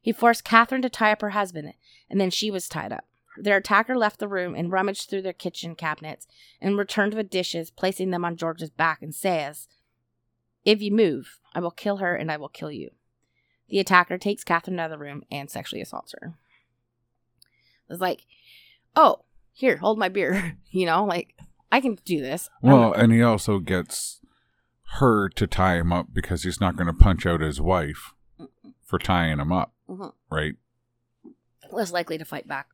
He 0.02 0.12
forced 0.12 0.44
Catherine 0.44 0.82
to 0.82 0.90
tie 0.90 1.14
up 1.14 1.22
her 1.22 1.30
husband, 1.30 1.76
and 2.10 2.20
then 2.20 2.30
she 2.30 2.52
was 2.52 2.68
tied 2.68 2.92
up. 2.92 3.06
Their 3.38 3.56
attacker 3.56 3.96
left 3.96 4.20
the 4.20 4.28
room 4.28 4.54
and 4.54 4.70
rummaged 4.70 5.10
through 5.10 5.22
their 5.22 5.32
kitchen 5.32 5.76
cabinets 5.76 6.28
and 6.60 6.78
returned 6.78 7.14
with 7.14 7.30
dishes, 7.30 7.72
placing 7.72 8.12
them 8.12 8.26
on 8.26 8.36
George's 8.36 8.70
back, 8.70 9.02
and 9.02 9.16
says, 9.16 9.70
If 10.66 10.82
you 10.82 10.92
move, 10.92 11.40
I 11.56 11.62
will 11.62 11.72
kill 11.72 11.98
her 11.98 12.18
and 12.18 12.30
I 12.30 12.36
will 12.36 12.50
kill 12.50 12.72
you. 12.72 12.90
The 13.70 13.80
attacker 13.80 14.18
takes 14.18 14.44
Catherine 14.44 14.78
out 14.78 14.92
of 14.92 15.00
the 15.00 15.06
room 15.06 15.24
and 15.32 15.50
sexually 15.50 15.82
assaults 15.82 16.14
her. 16.20 16.36
It's 17.90 18.02
like, 18.02 18.26
oh, 18.96 19.24
here, 19.54 19.78
hold 19.78 19.98
my 19.98 20.10
beer. 20.10 20.58
you 20.72 20.86
know, 20.86 21.06
like, 21.06 21.36
I 21.72 21.82
can 21.82 21.96
do 22.06 22.22
this. 22.22 22.50
Well, 22.62 22.94
and 22.94 23.12
he 23.12 23.22
also 23.22 23.60
gets 23.60 24.22
her 25.00 25.30
to 25.30 25.48
tie 25.48 25.76
him 25.78 25.92
up 25.92 26.08
because 26.14 26.44
he's 26.44 26.62
not 26.62 26.76
going 26.78 26.88
to 26.88 26.94
punch 26.94 27.26
out 27.26 27.42
his 27.42 27.60
wife 27.60 28.14
for 28.84 28.98
tying 29.00 29.40
him 29.40 29.52
up, 29.52 29.74
Mhm. 29.90 30.14
right? 30.32 30.56
less 31.70 31.92
likely 31.92 32.18
to 32.18 32.24
fight 32.24 32.48
back. 32.48 32.68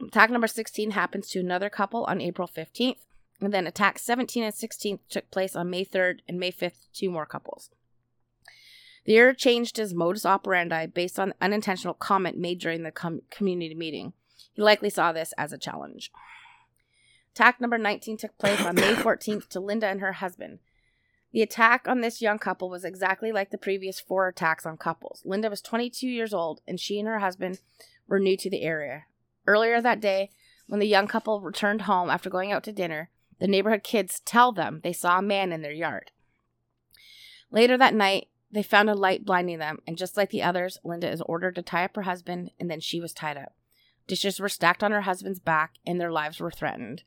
Attack 0.00 0.30
number 0.30 0.46
16 0.46 0.92
happens 0.92 1.28
to 1.28 1.40
another 1.40 1.68
couple 1.70 2.04
on 2.04 2.20
April 2.20 2.48
15th, 2.48 3.04
and 3.40 3.52
then 3.52 3.66
attacks 3.66 4.02
17 4.02 4.42
and 4.42 4.54
16 4.54 4.98
took 5.08 5.30
place 5.30 5.54
on 5.56 5.70
May 5.70 5.84
3rd 5.84 6.20
and 6.28 6.38
May 6.38 6.50
5th, 6.50 6.86
two 6.94 7.10
more 7.10 7.26
couples. 7.26 7.70
The 9.06 9.14
ear 9.14 9.32
changed 9.32 9.76
his 9.76 9.94
modus 9.94 10.26
operandi 10.26 10.86
based 10.86 11.18
on 11.18 11.32
unintentional 11.40 11.94
comment 11.94 12.36
made 12.36 12.58
during 12.58 12.82
the 12.82 12.90
com- 12.90 13.22
community 13.30 13.74
meeting. 13.74 14.12
He 14.52 14.62
likely 14.62 14.90
saw 14.90 15.12
this 15.12 15.32
as 15.38 15.52
a 15.52 15.58
challenge. 15.58 16.10
Attack 17.32 17.60
number 17.60 17.78
19 17.78 18.16
took 18.16 18.36
place 18.36 18.60
on 18.64 18.74
May 18.74 18.94
14th 18.94 19.48
to 19.48 19.60
Linda 19.60 19.86
and 19.86 20.00
her 20.00 20.14
husband. 20.14 20.58
The 21.32 21.42
attack 21.42 21.86
on 21.86 22.00
this 22.00 22.20
young 22.20 22.38
couple 22.38 22.68
was 22.68 22.84
exactly 22.84 23.30
like 23.30 23.50
the 23.50 23.58
previous 23.58 24.00
four 24.00 24.26
attacks 24.26 24.66
on 24.66 24.76
couples. 24.76 25.22
Linda 25.24 25.50
was 25.50 25.60
22 25.60 26.08
years 26.08 26.34
old, 26.34 26.60
and 26.66 26.80
she 26.80 26.98
and 26.98 27.06
her 27.06 27.18
husband 27.18 27.60
were 28.08 28.18
new 28.18 28.36
to 28.38 28.50
the 28.50 28.62
area. 28.62 29.04
Earlier 29.46 29.80
that 29.80 30.00
day, 30.00 30.30
when 30.66 30.80
the 30.80 30.86
young 30.86 31.06
couple 31.06 31.40
returned 31.40 31.82
home 31.82 32.10
after 32.10 32.30
going 32.30 32.52
out 32.52 32.64
to 32.64 32.72
dinner, 32.72 33.10
the 33.38 33.46
neighborhood 33.46 33.84
kids 33.84 34.20
tell 34.24 34.50
them 34.50 34.80
they 34.82 34.92
saw 34.92 35.18
a 35.18 35.22
man 35.22 35.52
in 35.52 35.62
their 35.62 35.72
yard. 35.72 36.10
Later 37.50 37.76
that 37.76 37.94
night, 37.94 38.28
they 38.56 38.62
found 38.62 38.88
a 38.88 38.94
light 38.94 39.24
blinding 39.24 39.58
them, 39.58 39.80
and 39.86 39.98
just 39.98 40.16
like 40.16 40.30
the 40.30 40.42
others, 40.42 40.78
Linda 40.84 41.10
is 41.10 41.20
ordered 41.22 41.54
to 41.56 41.62
tie 41.62 41.84
up 41.84 41.96
her 41.96 42.02
husband, 42.02 42.50
and 42.58 42.70
then 42.70 42.80
she 42.80 43.00
was 43.00 43.12
tied 43.12 43.36
up. 43.36 43.54
Dishes 44.06 44.38
were 44.38 44.48
stacked 44.48 44.84
on 44.84 44.92
her 44.92 45.02
husband's 45.02 45.40
back, 45.40 45.74
and 45.84 46.00
their 46.00 46.12
lives 46.12 46.40
were 46.40 46.50
threatened. 46.50 47.02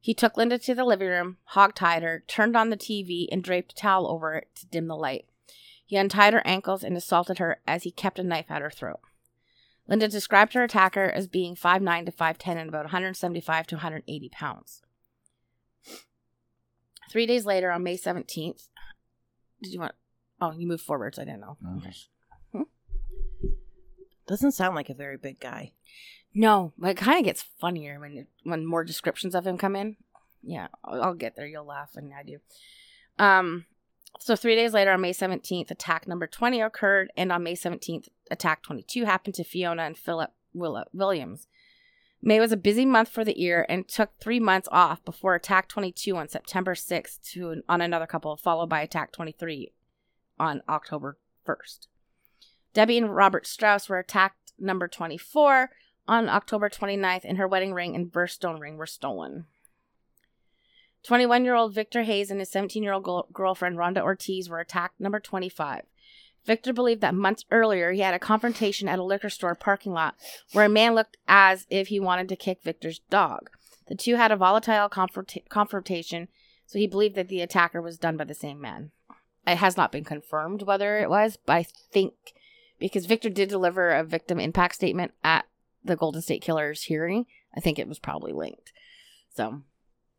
He 0.00 0.14
took 0.14 0.36
Linda 0.36 0.58
to 0.58 0.74
the 0.74 0.84
living 0.84 1.08
room, 1.08 1.38
hog-tied 1.44 2.02
her, 2.02 2.22
turned 2.28 2.56
on 2.56 2.70
the 2.70 2.76
TV, 2.76 3.26
and 3.32 3.42
draped 3.42 3.72
a 3.72 3.74
towel 3.76 4.08
over 4.08 4.34
it 4.36 4.48
to 4.56 4.66
dim 4.66 4.86
the 4.86 4.96
light. 4.96 5.26
He 5.84 5.96
untied 5.96 6.32
her 6.32 6.46
ankles 6.46 6.84
and 6.84 6.96
assaulted 6.96 7.38
her 7.38 7.60
as 7.66 7.82
he 7.82 7.90
kept 7.90 8.18
a 8.18 8.24
knife 8.24 8.50
at 8.50 8.62
her 8.62 8.70
throat. 8.70 9.00
Linda 9.88 10.08
described 10.08 10.54
her 10.54 10.64
attacker 10.64 11.04
as 11.04 11.26
being 11.26 11.54
5'9 11.54 12.06
to 12.06 12.12
5'10 12.12 12.56
and 12.56 12.68
about 12.68 12.84
175 12.84 13.66
to 13.68 13.74
180 13.76 14.28
pounds. 14.30 14.82
Three 17.10 17.26
days 17.26 17.46
later, 17.46 17.70
on 17.70 17.84
May 17.84 17.96
17th, 17.96 18.68
did 19.62 19.72
you 19.72 19.80
want? 19.80 19.94
Oh, 20.40 20.52
you 20.52 20.66
move 20.66 20.80
forwards. 20.80 21.18
I 21.18 21.24
didn't 21.24 21.40
know. 21.40 21.56
Mhm. 21.64 21.94
Doesn't 24.26 24.52
sound 24.52 24.74
like 24.74 24.90
a 24.90 24.94
very 24.94 25.16
big 25.16 25.38
guy. 25.40 25.72
No, 26.34 26.72
but 26.76 26.90
it 26.90 26.96
kind 26.96 27.18
of 27.18 27.24
gets 27.24 27.42
funnier 27.42 27.98
when 28.00 28.26
when 28.42 28.66
more 28.66 28.84
descriptions 28.84 29.34
of 29.34 29.46
him 29.46 29.56
come 29.56 29.76
in. 29.76 29.96
Yeah, 30.42 30.68
I'll, 30.84 31.02
I'll 31.02 31.14
get 31.14 31.36
there. 31.36 31.46
You'll 31.46 31.64
laugh, 31.64 31.90
and 31.94 32.12
I 32.12 32.22
do. 32.22 32.38
Um, 33.18 33.66
so 34.20 34.34
three 34.36 34.54
days 34.56 34.74
later, 34.74 34.90
on 34.90 35.00
May 35.00 35.12
seventeenth, 35.12 35.70
attack 35.70 36.06
number 36.08 36.26
twenty 36.26 36.60
occurred, 36.60 37.10
and 37.16 37.30
on 37.32 37.42
May 37.44 37.54
seventeenth, 37.54 38.08
attack 38.30 38.62
twenty 38.62 38.82
two 38.82 39.04
happened 39.04 39.34
to 39.36 39.44
Fiona 39.44 39.82
and 39.84 39.96
Philip 39.96 40.32
Willa- 40.52 40.86
Williams. 40.92 41.46
May 42.20 42.40
was 42.40 42.50
a 42.50 42.56
busy 42.56 42.84
month 42.84 43.08
for 43.10 43.24
the 43.24 43.40
ear 43.42 43.64
and 43.68 43.86
took 43.86 44.18
three 44.18 44.40
months 44.40 44.68
off 44.72 45.04
before 45.04 45.34
attack 45.36 45.68
twenty 45.68 45.92
two 45.92 46.16
on 46.16 46.28
September 46.28 46.74
sixth 46.74 47.22
to 47.32 47.62
on 47.68 47.80
another 47.80 48.06
couple, 48.06 48.36
followed 48.36 48.68
by 48.68 48.80
attack 48.82 49.12
twenty 49.12 49.32
three 49.32 49.72
on 50.38 50.62
October 50.68 51.18
first. 51.44 51.88
Debbie 52.74 52.98
and 52.98 53.14
Robert 53.14 53.46
Strauss 53.46 53.88
were 53.88 53.98
attacked 53.98 54.52
number 54.58 54.88
24 54.88 55.70
on 56.08 56.28
October 56.28 56.68
29th, 56.68 57.24
and 57.24 57.38
her 57.38 57.48
wedding 57.48 57.72
ring 57.72 57.94
and 57.94 58.12
birthstone 58.12 58.60
ring 58.60 58.76
were 58.76 58.86
stolen. 58.86 59.46
21 61.02 61.44
year 61.44 61.54
old 61.54 61.72
Victor 61.72 62.02
Hayes 62.02 62.30
and 62.30 62.40
his 62.40 62.50
17 62.50 62.82
year 62.82 62.92
old 62.92 63.32
girlfriend 63.32 63.76
Rhonda 63.76 64.02
Ortiz 64.02 64.48
were 64.48 64.60
attacked 64.60 65.00
number 65.00 65.20
25. 65.20 65.82
Victor 66.44 66.72
believed 66.72 67.00
that 67.00 67.14
months 67.14 67.44
earlier 67.50 67.92
he 67.92 68.00
had 68.00 68.14
a 68.14 68.18
confrontation 68.18 68.88
at 68.88 68.98
a 68.98 69.04
liquor 69.04 69.30
store 69.30 69.54
parking 69.54 69.92
lot 69.92 70.14
where 70.52 70.64
a 70.64 70.68
man 70.68 70.94
looked 70.94 71.16
as 71.26 71.66
if 71.70 71.88
he 71.88 72.00
wanted 72.00 72.28
to 72.28 72.36
kick 72.36 72.62
Victor's 72.62 73.00
dog. 73.10 73.50
The 73.88 73.94
two 73.94 74.16
had 74.16 74.32
a 74.32 74.36
volatile 74.36 74.88
confronta- 74.88 75.48
confrontation, 75.48 76.28
so 76.66 76.78
he 76.78 76.86
believed 76.86 77.14
that 77.14 77.28
the 77.28 77.40
attacker 77.40 77.80
was 77.80 77.98
done 77.98 78.16
by 78.16 78.24
the 78.24 78.34
same 78.34 78.60
man. 78.60 78.90
It 79.46 79.58
has 79.58 79.76
not 79.76 79.92
been 79.92 80.04
confirmed 80.04 80.62
whether 80.62 80.98
it 80.98 81.08
was, 81.08 81.38
but 81.44 81.52
I 81.52 81.62
think 81.62 82.14
because 82.78 83.06
Victor 83.06 83.30
did 83.30 83.48
deliver 83.48 83.90
a 83.90 84.04
victim 84.04 84.38
impact 84.38 84.74
statement 84.74 85.12
at 85.22 85.46
the 85.84 85.96
Golden 85.96 86.20
State 86.20 86.42
Killers 86.42 86.84
hearing, 86.84 87.26
I 87.56 87.60
think 87.60 87.78
it 87.78 87.88
was 87.88 87.98
probably 87.98 88.32
linked. 88.32 88.72
So, 89.34 89.62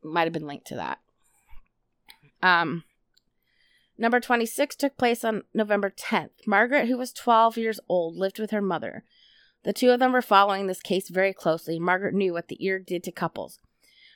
might 0.03 0.23
have 0.23 0.33
been 0.33 0.47
linked 0.47 0.67
to 0.67 0.75
that. 0.75 0.99
Um, 2.41 2.83
number 3.97 4.19
26 4.19 4.75
took 4.75 4.97
place 4.97 5.23
on 5.23 5.43
November 5.53 5.89
10th. 5.89 6.47
Margaret, 6.47 6.87
who 6.87 6.97
was 6.97 7.11
12 7.11 7.57
years 7.57 7.79
old, 7.89 8.15
lived 8.15 8.39
with 8.39 8.51
her 8.51 8.61
mother. 8.61 9.03
The 9.63 9.73
two 9.73 9.89
of 9.89 9.99
them 9.99 10.13
were 10.13 10.21
following 10.21 10.67
this 10.67 10.81
case 10.81 11.09
very 11.09 11.33
closely. 11.33 11.79
Margaret 11.79 12.13
knew 12.13 12.33
what 12.33 12.47
the 12.47 12.63
ear 12.65 12.79
did 12.79 13.03
to 13.03 13.11
couples. 13.11 13.59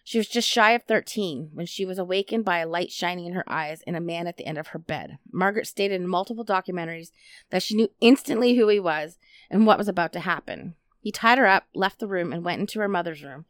She 0.04 0.18
was 0.18 0.28
just 0.28 0.50
shy 0.50 0.72
of 0.72 0.84
13 0.84 1.52
when 1.54 1.66
she 1.66 1.86
was 1.86 2.00
awakened 2.00 2.44
by 2.44 2.58
a 2.60 2.68
light 2.68 2.92
shining 2.92 3.26
in 3.26 3.34
her 3.34 3.48
eyes 3.48 3.84
and 3.86 3.96
a 3.96 4.02
man 4.02 4.28
at 4.28 4.38
the 4.38 4.46
end 4.46 4.58
of 4.58 4.68
her 4.68 4.80
bed. 4.80 5.20
Margaret 5.32 5.68
stated 5.68 6.02
in 6.02 6.08
multiple 6.08 6.44
documentaries 6.44 7.12
that 7.52 7.62
she 7.62 7.76
knew 7.76 7.90
instantly 8.02 8.56
who 8.56 8.68
he 8.68 8.80
was 8.80 9.18
and 9.50 9.66
what 9.66 9.78
was 9.78 9.88
about 9.88 10.12
to 10.14 10.22
happen. 10.22 10.76
He 11.02 11.12
tied 11.12 11.38
her 11.38 11.48
up, 11.48 11.68
left 11.74 12.00
the 12.00 12.08
room, 12.08 12.34
and 12.34 12.44
went 12.44 12.62
into 12.62 12.80
her 12.80 12.88
mother's 12.88 13.24
room 13.24 13.46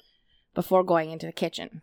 before 0.54 0.84
going 0.84 1.12
into 1.12 1.26
the 1.26 1.32
kitchen. 1.32 1.82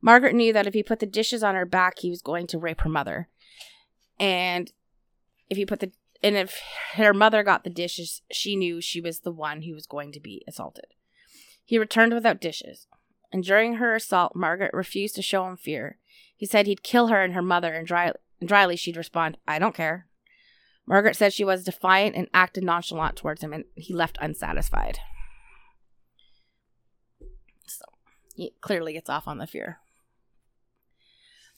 Margaret 0.00 0.34
knew 0.34 0.52
that 0.52 0.66
if 0.66 0.74
he 0.74 0.82
put 0.82 1.00
the 1.00 1.06
dishes 1.06 1.42
on 1.42 1.54
her 1.54 1.66
back, 1.66 1.98
he 1.98 2.10
was 2.10 2.22
going 2.22 2.46
to 2.48 2.58
rape 2.58 2.82
her 2.82 2.88
mother. 2.88 3.28
And 4.18 4.72
if 5.50 5.56
he 5.56 5.66
put 5.66 5.80
the 5.80 5.92
and 6.22 6.34
if 6.34 6.60
her 6.94 7.12
mother 7.12 7.42
got 7.42 7.62
the 7.62 7.70
dishes, 7.70 8.22
she 8.32 8.56
knew 8.56 8.80
she 8.80 9.02
was 9.02 9.20
the 9.20 9.32
one 9.32 9.62
who 9.62 9.74
was 9.74 9.86
going 9.86 10.12
to 10.12 10.20
be 10.20 10.42
assaulted. 10.48 10.86
He 11.62 11.78
returned 11.78 12.14
without 12.14 12.40
dishes 12.40 12.86
and 13.32 13.42
during 13.42 13.74
her 13.74 13.94
assault, 13.94 14.34
Margaret 14.34 14.72
refused 14.72 15.14
to 15.16 15.22
show 15.22 15.46
him 15.46 15.56
fear. 15.56 15.98
He 16.36 16.46
said 16.46 16.66
he'd 16.66 16.82
kill 16.82 17.08
her 17.08 17.22
and 17.22 17.34
her 17.34 17.42
mother, 17.42 17.72
and 17.72 17.86
dry, 17.86 18.12
dryly 18.44 18.76
she'd 18.76 18.96
respond, 18.96 19.38
I 19.46 19.58
don't 19.58 19.74
care. 19.74 20.06
Margaret 20.86 21.16
said 21.16 21.32
she 21.32 21.44
was 21.44 21.64
defiant 21.64 22.14
and 22.14 22.28
acted 22.32 22.62
nonchalant 22.62 23.16
towards 23.16 23.42
him, 23.42 23.52
and 23.52 23.64
he 23.74 23.92
left 23.92 24.18
unsatisfied. 24.20 24.98
So, 27.66 27.84
he 28.34 28.54
clearly 28.60 28.92
gets 28.92 29.10
off 29.10 29.26
on 29.26 29.38
the 29.38 29.46
fear. 29.46 29.80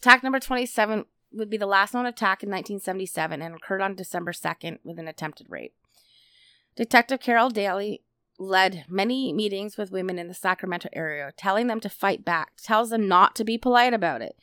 Attack 0.00 0.22
number 0.22 0.40
27 0.40 1.04
would 1.32 1.50
be 1.50 1.56
the 1.56 1.66
last 1.66 1.92
known 1.92 2.06
attack 2.06 2.42
in 2.42 2.48
1977 2.48 3.42
and 3.42 3.54
occurred 3.54 3.82
on 3.82 3.94
December 3.94 4.32
2nd 4.32 4.78
with 4.84 4.98
an 4.98 5.08
attempted 5.08 5.48
rape. 5.50 5.74
Detective 6.76 7.20
Carol 7.20 7.50
Daly 7.50 8.02
led 8.38 8.84
many 8.88 9.32
meetings 9.32 9.76
with 9.76 9.90
women 9.90 10.18
in 10.18 10.28
the 10.28 10.34
Sacramento 10.34 10.88
area, 10.92 11.32
telling 11.36 11.66
them 11.66 11.80
to 11.80 11.88
fight 11.88 12.24
back, 12.24 12.52
tells 12.62 12.90
them 12.90 13.08
not 13.08 13.34
to 13.36 13.44
be 13.44 13.58
polite 13.58 13.92
about 13.92 14.22
it. 14.22 14.36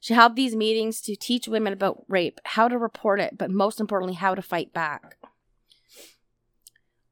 She 0.00 0.14
held 0.14 0.34
these 0.34 0.56
meetings 0.56 1.00
to 1.02 1.16
teach 1.16 1.46
women 1.46 1.72
about 1.72 2.04
rape, 2.08 2.40
how 2.44 2.68
to 2.68 2.78
report 2.78 3.20
it, 3.20 3.36
but 3.36 3.50
most 3.50 3.80
importantly, 3.80 4.14
how 4.14 4.34
to 4.34 4.42
fight 4.42 4.72
back. 4.72 5.16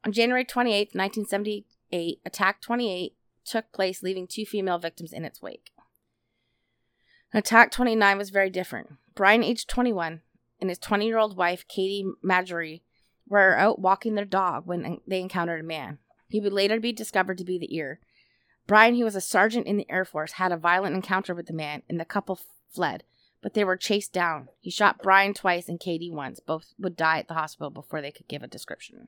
On 0.03 0.11
January 0.11 0.45
28, 0.45 0.89
1978, 0.93 2.21
Attack 2.25 2.61
28 2.61 3.15
took 3.45 3.71
place, 3.71 4.01
leaving 4.01 4.27
two 4.27 4.45
female 4.45 4.79
victims 4.79 5.13
in 5.13 5.25
its 5.25 5.41
wake. 5.41 5.71
Attack 7.33 7.71
29 7.71 8.17
was 8.17 8.31
very 8.31 8.49
different. 8.49 8.93
Brian, 9.13 9.43
aged 9.43 9.69
21, 9.69 10.21
and 10.59 10.69
his 10.69 10.79
20 10.79 11.05
year 11.05 11.17
old 11.19 11.37
wife, 11.37 11.67
Katie 11.67 12.05
Maggiore, 12.23 12.81
were 13.27 13.55
out 13.55 13.79
walking 13.79 14.15
their 14.15 14.25
dog 14.25 14.65
when 14.65 14.99
they 15.05 15.19
encountered 15.19 15.59
a 15.59 15.67
man. 15.67 15.99
He 16.29 16.39
would 16.39 16.53
later 16.53 16.79
be 16.79 16.93
discovered 16.93 17.37
to 17.39 17.43
be 17.43 17.57
the 17.57 17.75
ear. 17.75 17.99
Brian, 18.67 18.95
who 18.95 19.03
was 19.03 19.15
a 19.15 19.21
sergeant 19.21 19.65
in 19.65 19.77
the 19.77 19.89
Air 19.89 20.05
Force, 20.05 20.33
had 20.33 20.51
a 20.51 20.57
violent 20.57 20.95
encounter 20.95 21.33
with 21.33 21.47
the 21.47 21.53
man, 21.53 21.81
and 21.89 21.99
the 21.99 22.05
couple 22.05 22.39
fled, 22.71 23.03
but 23.41 23.55
they 23.55 23.63
were 23.63 23.75
chased 23.75 24.13
down. 24.13 24.49
He 24.59 24.69
shot 24.69 25.01
Brian 25.01 25.33
twice 25.33 25.67
and 25.67 25.79
Katie 25.79 26.11
once. 26.11 26.39
Both 26.39 26.73
would 26.77 26.95
die 26.95 27.17
at 27.17 27.27
the 27.27 27.33
hospital 27.33 27.71
before 27.71 28.01
they 28.01 28.11
could 28.11 28.27
give 28.27 28.43
a 28.43 28.47
description. 28.47 29.07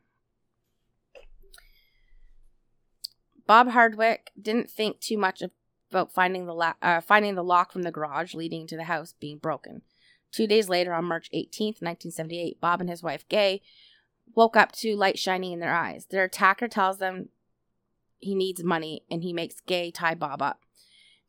Bob 3.45 3.69
Hardwick 3.69 4.31
didn't 4.41 4.71
think 4.71 4.99
too 4.99 5.17
much 5.17 5.43
about 5.91 6.11
finding 6.11 6.47
the 6.47 6.53
la- 6.53 6.73
uh, 6.81 7.01
finding 7.01 7.35
the 7.35 7.43
lock 7.43 7.71
from 7.71 7.83
the 7.83 7.91
garage 7.91 8.33
leading 8.33 8.65
to 8.65 8.77
the 8.77 8.85
house 8.85 9.13
being 9.19 9.37
broken. 9.37 9.83
Two 10.31 10.47
days 10.47 10.69
later, 10.69 10.93
on 10.93 11.05
March 11.05 11.29
18th, 11.33 11.81
1978, 11.81 12.61
Bob 12.61 12.81
and 12.81 12.89
his 12.89 13.03
wife 13.03 13.27
Gay 13.27 13.61
woke 14.35 14.55
up 14.55 14.71
to 14.73 14.95
light 14.95 15.19
shining 15.19 15.53
in 15.53 15.59
their 15.59 15.73
eyes. 15.73 16.05
Their 16.09 16.25
attacker 16.25 16.67
tells 16.67 16.97
them 16.97 17.29
he 18.19 18.35
needs 18.35 18.63
money 18.63 19.03
and 19.09 19.23
he 19.23 19.33
makes 19.33 19.61
Gay 19.65 19.91
tie 19.91 20.15
Bob 20.15 20.41
up. 20.41 20.61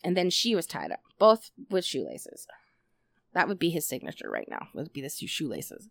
And 0.04 0.16
then 0.16 0.30
she 0.30 0.54
was 0.54 0.66
tied 0.66 0.90
up, 0.90 1.00
both 1.18 1.50
with 1.70 1.84
shoelaces. 1.84 2.46
That 3.34 3.48
would 3.48 3.58
be 3.58 3.70
his 3.70 3.86
signature 3.88 4.28
right 4.30 4.48
now, 4.48 4.68
would 4.74 4.92
be 4.92 5.00
the 5.00 5.08
shoelaces. 5.08 5.88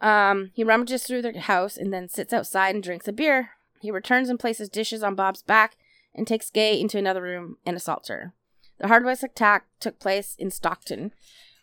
Um, 0.00 0.50
he 0.54 0.64
rummages 0.64 1.04
through 1.04 1.22
the 1.22 1.38
house 1.38 1.76
and 1.76 1.92
then 1.92 2.08
sits 2.08 2.32
outside 2.32 2.74
and 2.74 2.82
drinks 2.82 3.06
a 3.06 3.12
beer. 3.12 3.50
He 3.80 3.90
returns 3.90 4.28
and 4.28 4.38
places 4.38 4.68
dishes 4.68 5.02
on 5.02 5.14
Bob's 5.14 5.42
back 5.42 5.76
and 6.14 6.26
takes 6.26 6.50
Gay 6.50 6.78
into 6.78 6.98
another 6.98 7.22
room 7.22 7.56
and 7.64 7.76
assaults 7.76 8.08
her. 8.08 8.34
The 8.78 8.88
Hardwick 8.88 9.22
attack 9.22 9.66
took 9.78 10.00
place 10.00 10.34
in 10.38 10.50
Stockton, 10.50 11.12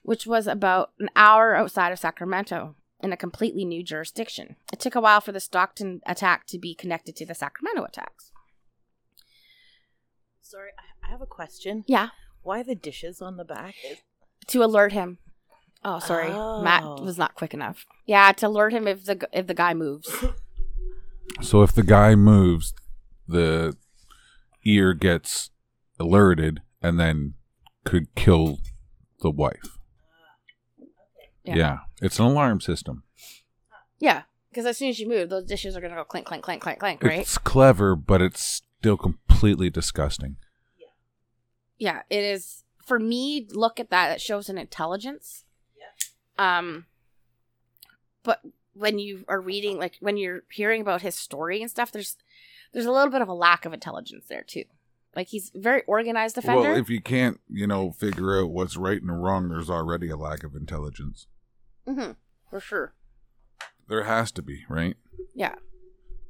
which 0.03 0.25
was 0.25 0.47
about 0.47 0.91
an 0.99 1.09
hour 1.15 1.55
outside 1.55 1.91
of 1.91 1.99
Sacramento 1.99 2.75
in 3.01 3.13
a 3.13 3.17
completely 3.17 3.65
new 3.65 3.83
jurisdiction. 3.83 4.55
It 4.73 4.79
took 4.79 4.95
a 4.95 5.01
while 5.01 5.21
for 5.21 5.31
the 5.31 5.39
Stockton 5.39 6.01
attack 6.05 6.45
to 6.47 6.57
be 6.57 6.75
connected 6.75 7.15
to 7.17 7.25
the 7.25 7.35
Sacramento 7.35 7.83
attacks. 7.83 8.31
Sorry, 10.41 10.71
I 11.03 11.11
have 11.11 11.21
a 11.21 11.25
question. 11.25 11.83
Yeah. 11.87 12.09
Why 12.41 12.63
the 12.63 12.75
dishes 12.75 13.21
on 13.21 13.37
the 13.37 13.45
back? 13.45 13.75
To 14.47 14.63
alert 14.63 14.93
him. 14.93 15.19
Oh, 15.83 15.99
sorry. 15.99 16.29
Oh. 16.29 16.61
Matt 16.61 16.83
was 17.01 17.17
not 17.17 17.35
quick 17.35 17.53
enough. 17.53 17.85
Yeah, 18.05 18.31
to 18.33 18.47
alert 18.47 18.73
him 18.73 18.87
if 18.87 19.05
the 19.05 19.27
if 19.31 19.47
the 19.47 19.53
guy 19.53 19.73
moves. 19.73 20.13
So 21.41 21.61
if 21.61 21.71
the 21.73 21.83
guy 21.83 22.15
moves, 22.15 22.73
the 23.27 23.77
ear 24.65 24.93
gets 24.93 25.51
alerted 25.99 26.61
and 26.81 26.99
then 26.99 27.35
could 27.85 28.13
kill 28.15 28.59
the 29.21 29.29
wife. 29.29 29.78
Yeah. 31.43 31.55
yeah. 31.55 31.77
It's 32.01 32.19
an 32.19 32.25
alarm 32.25 32.61
system. 32.61 33.03
Yeah. 33.99 34.23
Because 34.49 34.65
as 34.65 34.77
soon 34.77 34.89
as 34.89 34.99
you 34.99 35.07
move, 35.07 35.29
those 35.29 35.45
dishes 35.45 35.75
are 35.75 35.81
going 35.81 35.91
to 35.91 35.97
go 35.97 36.03
clink, 36.03 36.25
clink, 36.25 36.43
clink, 36.43 36.61
clink, 36.61 36.79
clink, 36.79 37.03
right? 37.03 37.19
It's 37.19 37.37
clever, 37.37 37.95
but 37.95 38.21
it's 38.21 38.63
still 38.79 38.97
completely 38.97 39.69
disgusting. 39.69 40.37
Yeah. 40.77 40.87
Yeah. 41.77 42.01
It 42.09 42.23
is. 42.23 42.63
For 42.85 42.99
me, 42.99 43.47
look 43.51 43.79
at 43.79 43.91
that. 43.91 44.11
It 44.11 44.21
shows 44.21 44.49
an 44.49 44.57
intelligence. 44.57 45.45
Yeah. 45.77 46.57
Um, 46.57 46.85
but 48.23 48.41
when 48.73 48.97
you 48.97 49.25
are 49.27 49.41
reading, 49.41 49.77
like 49.77 49.97
when 49.99 50.17
you're 50.17 50.43
hearing 50.51 50.81
about 50.81 51.01
his 51.01 51.15
story 51.15 51.61
and 51.61 51.69
stuff, 51.69 51.91
there's 51.91 52.15
there's 52.73 52.85
a 52.85 52.91
little 52.91 53.11
bit 53.11 53.21
of 53.21 53.27
a 53.27 53.33
lack 53.33 53.65
of 53.65 53.73
intelligence 53.73 54.25
there 54.29 54.43
too. 54.43 54.63
Like 55.15 55.27
he's 55.27 55.51
very 55.55 55.81
organized 55.87 56.37
offender. 56.37 56.71
Well, 56.71 56.77
if 56.77 56.89
you 56.89 57.01
can't, 57.01 57.39
you 57.49 57.67
know, 57.67 57.91
figure 57.91 58.39
out 58.39 58.51
what's 58.51 58.77
right 58.77 59.01
and 59.01 59.21
wrong, 59.21 59.49
there's 59.49 59.69
already 59.69 60.09
a 60.09 60.17
lack 60.17 60.43
of 60.43 60.55
intelligence. 60.55 61.27
Mm-hmm. 61.87 62.11
For 62.49 62.59
sure. 62.59 62.93
There 63.87 64.03
has 64.03 64.31
to 64.33 64.41
be, 64.41 64.65
right? 64.69 64.97
Yeah. 65.33 65.55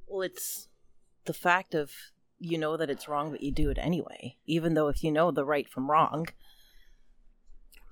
Well, 0.08 0.22
it's 0.22 0.68
the 1.26 1.34
fact 1.34 1.76
of 1.76 1.92
you 2.40 2.58
know 2.58 2.78
that 2.78 2.90
it's 2.90 3.08
wrong, 3.08 3.32
but 3.32 3.42
you 3.42 3.52
do 3.52 3.70
it 3.70 3.78
anyway, 3.80 4.38
even 4.46 4.74
though 4.74 4.88
if 4.88 5.04
you 5.04 5.12
know 5.12 5.32
the 5.32 5.46
right 5.46 5.70
from 5.70 5.92
wrong. 5.92 6.28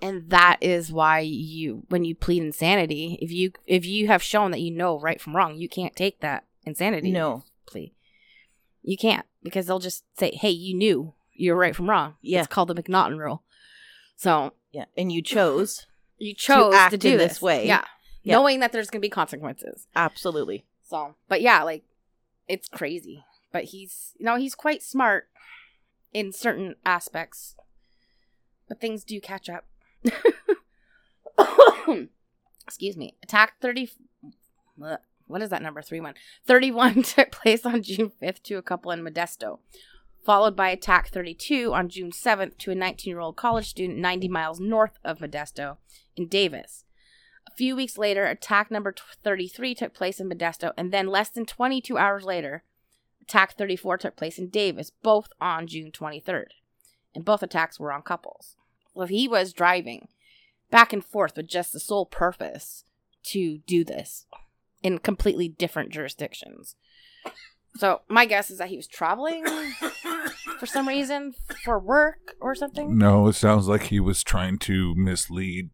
And 0.01 0.29
that 0.29 0.57
is 0.61 0.91
why 0.91 1.19
you, 1.19 1.83
when 1.89 2.05
you 2.05 2.15
plead 2.15 2.43
insanity, 2.43 3.17
if 3.21 3.31
you 3.31 3.51
if 3.65 3.85
you 3.85 4.07
have 4.07 4.21
shown 4.21 4.51
that 4.51 4.61
you 4.61 4.71
know 4.71 4.99
right 4.99 5.19
from 5.19 5.35
wrong, 5.35 5.57
you 5.57 5.67
can't 5.67 5.95
take 5.95 6.19
that 6.21 6.45
insanity 6.65 7.11
no 7.11 7.43
plea. 7.65 7.93
You 8.83 8.95
can't 8.95 9.25
because 9.43 9.65
they'll 9.65 9.79
just 9.79 10.03
say, 10.17 10.31
"Hey, 10.35 10.51
you 10.51 10.75
knew 10.75 11.13
you're 11.33 11.55
right 11.55 11.75
from 11.75 11.89
wrong." 11.89 12.15
Yeah, 12.21 12.39
it's 12.39 12.47
called 12.47 12.69
the 12.69 12.75
McNaughton 12.75 13.17
rule. 13.17 13.43
So 14.15 14.53
yeah, 14.71 14.85
and 14.95 15.11
you 15.11 15.21
chose 15.21 15.87
you 16.17 16.33
chose 16.33 16.73
to, 16.73 16.89
to 16.91 16.97
do 16.97 17.17
this. 17.17 17.33
this 17.33 17.41
way. 17.41 17.67
Yeah. 17.67 17.83
yeah. 18.23 18.35
Knowing 18.35 18.59
that 18.59 18.71
there's 18.71 18.89
going 18.89 19.01
to 19.01 19.05
be 19.05 19.09
consequences. 19.09 19.87
Absolutely. 19.95 20.65
So, 20.83 21.15
but 21.27 21.41
yeah, 21.41 21.63
like 21.63 21.83
it's 22.47 22.67
crazy. 22.67 23.23
But 23.51 23.65
he's, 23.65 24.13
you 24.19 24.25
know, 24.25 24.35
he's 24.35 24.55
quite 24.55 24.83
smart 24.83 25.29
in 26.13 26.31
certain 26.31 26.75
aspects. 26.85 27.55
But 28.67 28.81
things 28.81 29.03
do 29.03 29.21
catch 29.21 29.49
up. 29.49 29.65
Excuse 32.67 32.97
me. 32.97 33.15
Attack 33.23 33.53
30 33.61 33.89
what 35.27 35.41
is 35.41 35.49
that 35.49 35.61
number? 35.61 35.81
31. 35.81 36.15
31 36.45 37.03
took 37.03 37.31
place 37.31 37.65
on 37.65 37.83
June 37.83 38.11
5th 38.21 38.41
to 38.43 38.55
a 38.55 38.61
couple 38.61 38.91
in 38.91 39.03
Modesto 39.03 39.59
followed 40.27 40.57
by 40.57 40.67
Attack 40.67 41.07
32 41.07 41.73
on 41.73 41.87
June 41.87 42.11
7th 42.11 42.57
to 42.57 42.69
a 42.69 42.75
19 42.75 43.09
year 43.09 43.21
old 43.21 43.37
college 43.37 43.69
student 43.69 43.97
90 43.97 44.27
miles 44.27 44.59
north 44.59 44.99
of 45.01 45.19
Modesto 45.19 45.77
in 46.17 46.27
Davis. 46.27 46.83
A 47.47 47.55
few 47.55 47.77
weeks 47.77 47.97
later, 47.97 48.25
Attack 48.25 48.69
number 48.69 48.93
33 49.23 49.73
took 49.73 49.93
place 49.93 50.19
in 50.19 50.29
Modesto, 50.29 50.73
and 50.75 50.91
then 50.91 51.07
less 51.07 51.29
than 51.29 51.45
22 51.45 51.97
hours 51.97 52.25
later, 52.25 52.65
Attack 53.21 53.57
34 53.57 53.99
took 53.99 54.15
place 54.17 54.37
in 54.37 54.49
Davis, 54.49 54.91
both 55.01 55.29
on 55.39 55.65
June 55.65 55.91
23rd. 55.93 56.47
And 57.15 57.23
both 57.23 57.41
attacks 57.41 57.79
were 57.79 57.93
on 57.93 58.01
couples. 58.01 58.57
Well, 58.93 59.07
he 59.07 59.29
was 59.29 59.53
driving 59.53 60.09
back 60.69 60.91
and 60.91 61.05
forth 61.05 61.37
with 61.37 61.47
just 61.47 61.71
the 61.71 61.79
sole 61.79 62.05
purpose 62.05 62.83
to 63.27 63.59
do 63.59 63.85
this 63.85 64.25
in 64.83 64.97
completely 64.97 65.47
different 65.47 65.93
jurisdictions. 65.93 66.75
So 67.77 68.01
my 68.07 68.25
guess 68.25 68.49
is 68.49 68.57
that 68.57 68.69
he 68.69 68.77
was 68.77 68.87
traveling 68.87 69.45
for 70.59 70.65
some 70.65 70.87
reason 70.87 71.35
for 71.63 71.79
work 71.79 72.35
or 72.39 72.55
something. 72.55 72.97
No, 72.97 73.27
it 73.27 73.33
sounds 73.33 73.67
like 73.67 73.83
he 73.83 73.99
was 73.99 74.23
trying 74.23 74.57
to 74.59 74.95
mislead, 74.95 75.69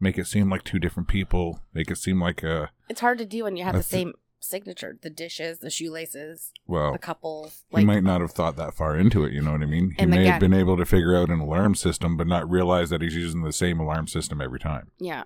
make 0.00 0.18
it 0.18 0.26
seem 0.26 0.48
like 0.50 0.62
two 0.62 0.78
different 0.78 1.08
people, 1.08 1.60
make 1.74 1.90
it 1.90 1.96
seem 1.96 2.20
like 2.20 2.42
a. 2.42 2.70
It's 2.88 3.00
hard 3.00 3.18
to 3.18 3.26
do 3.26 3.44
when 3.44 3.56
you 3.56 3.64
have 3.64 3.74
the 3.74 3.80
th- 3.82 3.90
same 3.90 4.12
signature: 4.40 4.98
the 5.02 5.10
dishes, 5.10 5.58
the 5.58 5.70
shoelaces, 5.70 6.52
well, 6.66 6.92
the 6.92 6.98
couple. 6.98 7.50
Like, 7.70 7.80
he 7.80 7.86
might 7.86 8.04
not 8.04 8.20
have 8.20 8.32
thought 8.32 8.56
that 8.56 8.74
far 8.74 8.96
into 8.96 9.24
it. 9.24 9.32
You 9.32 9.42
know 9.42 9.52
what 9.52 9.62
I 9.62 9.66
mean? 9.66 9.94
He 9.98 10.06
may 10.06 10.20
again, 10.20 10.32
have 10.32 10.40
been 10.40 10.54
able 10.54 10.76
to 10.76 10.84
figure 10.84 11.16
out 11.16 11.30
an 11.30 11.40
alarm 11.40 11.74
system, 11.74 12.16
but 12.16 12.26
not 12.26 12.48
realize 12.48 12.90
that 12.90 13.02
he's 13.02 13.16
using 13.16 13.42
the 13.42 13.52
same 13.52 13.80
alarm 13.80 14.06
system 14.06 14.40
every 14.40 14.60
time. 14.60 14.90
Yeah. 14.98 15.24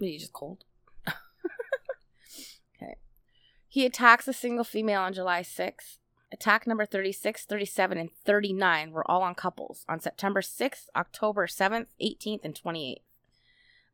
Are 0.00 0.04
you 0.04 0.18
just 0.20 0.32
cold? 0.32 0.64
He 3.68 3.84
attacks 3.84 4.26
a 4.26 4.32
single 4.32 4.64
female 4.64 5.02
on 5.02 5.12
July 5.12 5.42
6th. 5.42 5.98
Attack 6.32 6.66
number 6.66 6.84
36, 6.84 7.44
37, 7.44 7.98
and 7.98 8.10
39 8.24 8.92
were 8.92 9.08
all 9.10 9.22
on 9.22 9.34
couples 9.34 9.84
on 9.88 10.00
September 10.00 10.40
6th, 10.40 10.86
October 10.96 11.46
7th, 11.46 11.86
18th, 12.02 12.44
and 12.44 12.54
28th. 12.54 12.96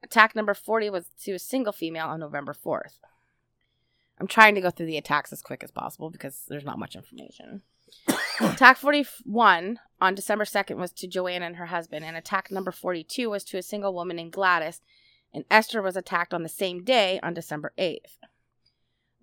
Attack 0.02 0.36
number 0.36 0.54
40 0.54 0.90
was 0.90 1.06
to 1.24 1.32
a 1.32 1.38
single 1.38 1.72
female 1.72 2.06
on 2.06 2.20
November 2.20 2.52
4th. 2.52 2.98
I'm 4.20 4.26
trying 4.26 4.54
to 4.54 4.60
go 4.60 4.70
through 4.70 4.86
the 4.86 4.96
attacks 4.96 5.32
as 5.32 5.42
quick 5.42 5.64
as 5.64 5.70
possible 5.70 6.10
because 6.10 6.42
there's 6.48 6.64
not 6.64 6.78
much 6.78 6.94
information. 6.94 7.62
attack 8.40 8.76
41 8.76 9.78
on 10.00 10.14
December 10.14 10.44
2nd 10.44 10.76
was 10.76 10.92
to 10.92 11.06
Joanna 11.06 11.46
and 11.46 11.56
her 11.56 11.66
husband, 11.66 12.04
and 12.04 12.16
attack 12.16 12.50
number 12.50 12.70
42 12.70 13.30
was 13.30 13.44
to 13.44 13.58
a 13.58 13.62
single 13.62 13.94
woman 13.94 14.16
named 14.16 14.32
Gladys, 14.32 14.80
and 15.32 15.44
Esther 15.50 15.82
was 15.82 15.96
attacked 15.96 16.34
on 16.34 16.42
the 16.42 16.48
same 16.48 16.84
day 16.84 17.18
on 17.22 17.34
December 17.34 17.72
8th. 17.78 18.18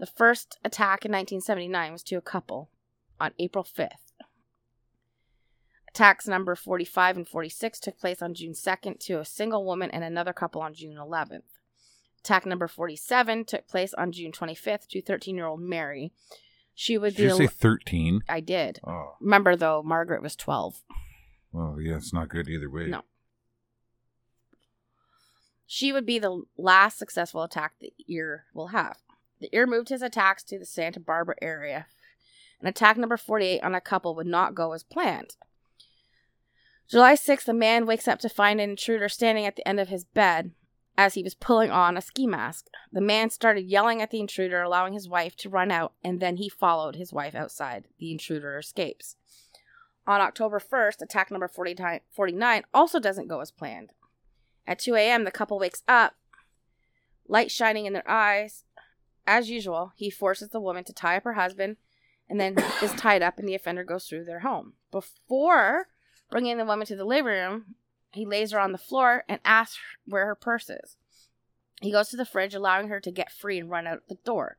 The 0.01 0.07
first 0.07 0.57
attack 0.65 1.05
in 1.05 1.11
1979 1.11 1.91
was 1.91 2.01
to 2.05 2.15
a 2.15 2.21
couple 2.21 2.71
on 3.19 3.33
April 3.37 3.63
5th. 3.63 4.13
Attacks 5.89 6.27
number 6.27 6.55
45 6.55 7.17
and 7.17 7.27
46 7.27 7.79
took 7.79 7.99
place 7.99 8.19
on 8.19 8.33
June 8.33 8.53
2nd 8.53 8.99
to 9.01 9.19
a 9.19 9.25
single 9.25 9.63
woman 9.63 9.91
and 9.91 10.03
another 10.03 10.33
couple 10.33 10.59
on 10.63 10.73
June 10.73 10.95
11th. 10.95 11.43
Attack 12.21 12.47
number 12.47 12.67
47 12.67 13.45
took 13.45 13.67
place 13.67 13.93
on 13.93 14.11
June 14.11 14.31
25th 14.31 14.87
to 14.87 15.03
13 15.03 15.37
ear 15.37 15.45
old 15.45 15.61
Mary. 15.61 16.11
She 16.73 16.97
would 16.97 17.15
Did 17.15 17.17
be. 17.17 17.23
you 17.29 17.35
say 17.35 17.45
13? 17.47 18.21
I 18.27 18.39
did. 18.39 18.79
Oh, 18.83 19.17
Remember, 19.21 19.55
though, 19.55 19.83
Margaret 19.83 20.23
was 20.23 20.35
12. 20.35 20.81
well, 21.51 21.77
yeah, 21.79 21.97
it's 21.97 22.11
not 22.11 22.27
good 22.29 22.49
either 22.49 22.71
way. 22.71 22.87
No. 22.87 23.03
She 25.67 25.93
would 25.93 26.07
be 26.07 26.17
the 26.17 26.41
last 26.57 26.97
successful 26.97 27.43
attack 27.43 27.73
the 27.79 27.93
year 28.07 28.45
will 28.55 28.69
have. 28.69 28.97
The 29.41 29.49
ear 29.54 29.67
moved 29.67 29.89
his 29.89 30.01
attacks 30.01 30.43
to 30.43 30.60
the 30.60 30.65
Santa 30.65 30.99
Barbara 30.99 31.36
area. 31.41 31.88
And 32.60 32.69
attack 32.69 32.95
number 32.95 33.17
48 33.17 33.62
on 33.63 33.73
a 33.73 33.82
couple 33.82 34.15
would 34.15 34.27
not 34.27 34.56
go 34.56 34.71
as 34.71 34.84
planned. 34.84 35.36
July 36.88 37.13
6th, 37.13 37.47
a 37.47 37.54
man 37.54 37.86
wakes 37.86 38.08
up 38.08 38.19
to 38.19 38.30
find 38.30 38.62
an 38.62 38.69
intruder 38.69 39.10
standing 39.10 39.45
at 39.45 39.56
the 39.56 39.67
end 39.67 39.80
of 39.80 39.89
his 39.89 40.04
bed 40.04 40.51
as 40.97 41.15
he 41.15 41.23
was 41.23 41.34
pulling 41.34 41.71
on 41.71 41.97
a 41.97 42.01
ski 42.01 42.27
mask. 42.27 42.67
The 42.91 43.01
man 43.01 43.30
started 43.30 43.65
yelling 43.65 44.01
at 44.01 44.12
the 44.12 44.19
intruder, 44.19 44.62
allowing 44.62 44.93
his 44.93 45.10
wife 45.10 45.36
to 45.38 45.49
run 45.49 45.71
out, 45.71 45.93
and 46.04 46.19
then 46.19 46.36
he 46.36 46.49
followed 46.49 46.95
his 46.95 47.12
wife 47.12 47.34
outside. 47.34 47.88
The 47.97 48.12
intruder 48.12 48.60
escapes. 48.60 49.15
On 50.06 50.21
October 50.21 50.60
1st, 50.60 51.01
attack 51.01 51.32
number 51.32 51.47
49 51.47 52.01
49 52.12 52.63
also 52.73 52.99
doesn't 52.99 53.27
go 53.27 53.39
as 53.39 53.51
planned. 53.51 53.93
At 54.67 54.80
2 54.80 54.95
a.m., 54.95 55.23
the 55.23 55.32
couple 55.32 55.58
wakes 55.58 55.84
up, 55.88 56.13
light 57.27 57.49
shining 57.49 57.86
in 57.86 57.93
their 57.93 58.10
eyes. 58.10 58.65
As 59.27 59.49
usual, 59.49 59.93
he 59.95 60.10
forces 60.10 60.49
the 60.49 60.60
woman 60.60 60.84
to 60.86 60.93
tie 60.93 61.17
up 61.17 61.23
her 61.23 61.34
husband 61.34 61.77
and 62.29 62.39
then 62.39 62.55
is 62.81 62.91
tied 62.97 63.21
up, 63.21 63.38
and 63.38 63.47
the 63.47 63.55
offender 63.55 63.84
goes 63.84 64.05
through 64.05 64.25
their 64.25 64.39
home. 64.39 64.73
Before 64.91 65.88
bringing 66.29 66.57
the 66.57 66.65
woman 66.65 66.88
to 66.88 66.95
the 66.95 67.05
living 67.05 67.25
room, 67.25 67.75
he 68.13 68.25
lays 68.25 68.51
her 68.51 68.60
on 68.60 68.71
the 68.71 68.77
floor 68.77 69.23
and 69.27 69.39
asks 69.45 69.79
where 70.05 70.25
her 70.25 70.36
purse 70.36 70.69
is. 70.69 70.97
He 71.81 71.91
goes 71.91 72.10
to 72.10 72.17
the 72.17 72.25
fridge, 72.25 72.53
allowing 72.53 72.88
her 72.88 72.99
to 72.99 73.12
get 73.12 73.31
free 73.31 73.60
and 73.60 73.69
run 73.69 73.88
out 73.88 74.07
the 74.07 74.17
door. 74.23 74.57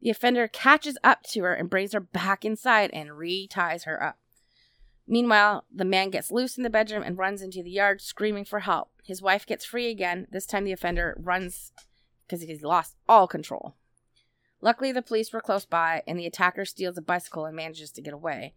The 0.00 0.10
offender 0.10 0.48
catches 0.48 0.98
up 1.02 1.22
to 1.30 1.42
her 1.42 1.54
and 1.54 1.70
brings 1.70 1.92
her 1.92 2.00
back 2.00 2.44
inside 2.44 2.90
and 2.92 3.10
reties 3.10 3.84
her 3.84 4.02
up. 4.02 4.18
Meanwhile, 5.06 5.64
the 5.74 5.84
man 5.84 6.10
gets 6.10 6.30
loose 6.30 6.56
in 6.56 6.62
the 6.62 6.70
bedroom 6.70 7.02
and 7.02 7.16
runs 7.16 7.40
into 7.40 7.62
the 7.62 7.70
yard 7.70 8.00
screaming 8.00 8.44
for 8.44 8.60
help. 8.60 8.90
His 9.02 9.22
wife 9.22 9.46
gets 9.46 9.64
free 9.64 9.90
again. 9.90 10.26
This 10.30 10.46
time 10.46 10.64
the 10.64 10.72
offender 10.72 11.16
runs 11.18 11.72
because 12.26 12.42
he's 12.42 12.62
lost 12.62 12.94
all 13.08 13.26
control. 13.26 13.74
Luckily, 14.60 14.92
the 14.92 15.02
police 15.02 15.32
were 15.32 15.40
close 15.40 15.64
by 15.64 16.02
and 16.06 16.18
the 16.18 16.26
attacker 16.26 16.64
steals 16.64 16.98
a 16.98 17.02
bicycle 17.02 17.44
and 17.44 17.56
manages 17.56 17.90
to 17.92 18.02
get 18.02 18.14
away. 18.14 18.54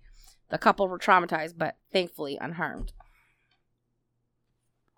The 0.49 0.57
couple 0.57 0.87
were 0.87 0.99
traumatized 0.99 1.57
but 1.57 1.77
thankfully 1.91 2.37
unharmed. 2.39 2.93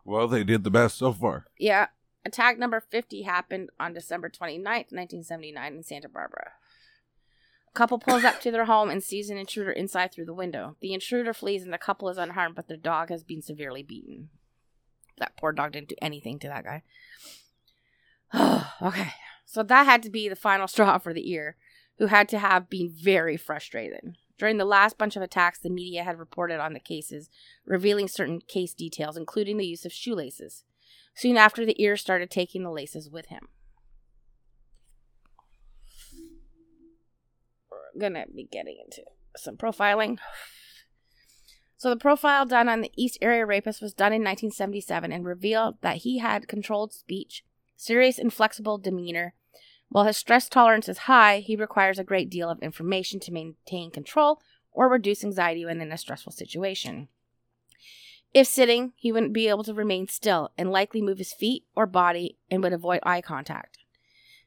Well, 0.05 0.27
they 0.27 0.43
did 0.43 0.63
the 0.63 0.71
best 0.71 0.97
so 0.97 1.13
far. 1.13 1.45
Yeah, 1.57 1.87
attack 2.25 2.57
number 2.57 2.79
50 2.81 3.21
happened 3.23 3.69
on 3.79 3.93
December 3.93 4.29
29th, 4.29 4.91
1979 4.91 5.73
in 5.73 5.83
Santa 5.83 6.09
Barbara. 6.09 6.51
A 7.69 7.77
couple 7.77 7.97
pulls 7.97 8.23
up 8.23 8.39
to 8.41 8.51
their 8.51 8.65
home 8.65 8.89
and 8.89 9.03
sees 9.03 9.29
an 9.29 9.37
intruder 9.37 9.71
inside 9.71 10.13
through 10.13 10.25
the 10.25 10.33
window. 10.33 10.75
The 10.79 10.93
intruder 10.93 11.33
flees 11.33 11.63
and 11.63 11.73
the 11.73 11.77
couple 11.77 12.09
is 12.09 12.17
unharmed, 12.17 12.55
but 12.55 12.67
their 12.67 12.77
dog 12.77 13.09
has 13.09 13.23
been 13.23 13.41
severely 13.41 13.81
beaten. 13.81 14.29
That 15.17 15.37
poor 15.37 15.51
dog 15.51 15.71
didn't 15.71 15.89
do 15.89 15.95
anything 16.01 16.39
to 16.39 16.47
that 16.47 16.65
guy. 16.65 16.83
okay, 18.81 19.13
so 19.45 19.63
that 19.63 19.85
had 19.85 20.03
to 20.03 20.09
be 20.09 20.29
the 20.29 20.35
final 20.35 20.67
straw 20.67 20.97
for 20.97 21.13
the 21.13 21.29
ear, 21.31 21.55
who 21.97 22.07
had 22.07 22.27
to 22.29 22.39
have 22.39 22.69
been 22.69 22.89
very 22.89 23.37
frustrated. 23.37 24.15
During 24.37 24.57
the 24.57 24.65
last 24.65 24.97
bunch 24.97 25.15
of 25.15 25.21
attacks, 25.21 25.59
the 25.59 25.69
media 25.69 26.03
had 26.03 26.17
reported 26.17 26.59
on 26.59 26.73
the 26.73 26.79
cases, 26.79 27.29
revealing 27.65 28.07
certain 28.07 28.41
case 28.41 28.73
details, 28.73 29.15
including 29.15 29.57
the 29.57 29.67
use 29.67 29.85
of 29.85 29.93
shoelaces. 29.93 30.63
Soon 31.15 31.37
after, 31.37 31.65
the 31.65 31.81
ear 31.81 31.95
started 31.95 32.31
taking 32.31 32.63
the 32.63 32.71
laces 32.71 33.09
with 33.09 33.27
him. 33.27 33.47
We're 37.69 37.99
gonna 37.99 38.25
be 38.33 38.45
getting 38.51 38.77
into 38.83 39.03
some 39.37 39.55
profiling. 39.55 40.17
So, 41.77 41.89
the 41.89 41.97
profile 41.97 42.45
done 42.45 42.69
on 42.69 42.81
the 42.81 42.91
East 42.95 43.17
Area 43.21 43.45
Rapist 43.45 43.81
was 43.81 43.93
done 43.93 44.13
in 44.13 44.21
1977 44.21 45.11
and 45.11 45.25
revealed 45.25 45.75
that 45.81 45.97
he 45.97 46.19
had 46.19 46.47
controlled 46.47 46.93
speech, 46.93 47.43
serious 47.75 48.17
and 48.17 48.33
flexible 48.33 48.77
demeanor. 48.77 49.33
While 49.89 50.05
his 50.05 50.17
stress 50.17 50.49
tolerance 50.49 50.89
is 50.89 50.99
high, 50.99 51.39
he 51.39 51.55
requires 51.55 51.99
a 51.99 52.03
great 52.03 52.29
deal 52.29 52.49
of 52.49 52.61
information 52.61 53.19
to 53.21 53.31
maintain 53.31 53.91
control 53.91 54.41
or 54.71 54.89
reduce 54.89 55.23
anxiety 55.23 55.65
when 55.65 55.81
in 55.81 55.91
a 55.91 55.97
stressful 55.97 56.31
situation. 56.31 57.09
If 58.33 58.47
sitting, 58.47 58.93
he 58.95 59.11
wouldn't 59.11 59.33
be 59.33 59.47
able 59.47 59.63
to 59.65 59.73
remain 59.73 60.07
still 60.07 60.51
and 60.57 60.71
likely 60.71 61.01
move 61.01 61.19
his 61.19 61.33
feet 61.33 61.65
or 61.75 61.85
body 61.85 62.37
and 62.49 62.63
would 62.63 62.73
avoid 62.73 62.99
eye 63.03 63.21
contact. 63.21 63.77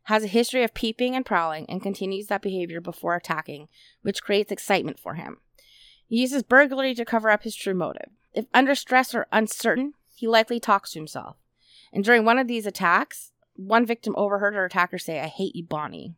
Has 0.04 0.24
a 0.24 0.28
history 0.28 0.64
of 0.64 0.74
peeping 0.74 1.14
and 1.14 1.24
prowling 1.24 1.66
and 1.68 1.82
continues 1.82 2.26
that 2.26 2.42
behavior 2.42 2.80
before 2.80 3.14
attacking, 3.14 3.68
which 4.02 4.22
creates 4.22 4.50
excitement 4.50 4.98
for 4.98 5.14
him. 5.14 5.38
He 6.08 6.20
uses 6.20 6.42
burglary 6.42 6.94
to 6.94 7.04
cover 7.04 7.30
up 7.30 7.42
his 7.42 7.54
true 7.54 7.74
motive. 7.74 8.10
If 8.32 8.46
under 8.52 8.74
stress 8.74 9.14
or 9.14 9.26
uncertain, 9.32 9.94
he 10.14 10.26
likely 10.26 10.60
talks 10.60 10.92
to 10.92 10.98
himself. 10.98 11.36
And 11.92 12.04
during 12.04 12.24
one 12.24 12.38
of 12.38 12.48
these 12.48 12.66
attacks, 12.66 13.32
one 13.54 13.86
victim 13.86 14.14
overheard 14.16 14.54
her 14.54 14.64
attacker 14.64 14.98
say, 14.98 15.20
I 15.20 15.26
hate 15.26 15.56
you, 15.56 15.64
Bonnie. 15.64 16.14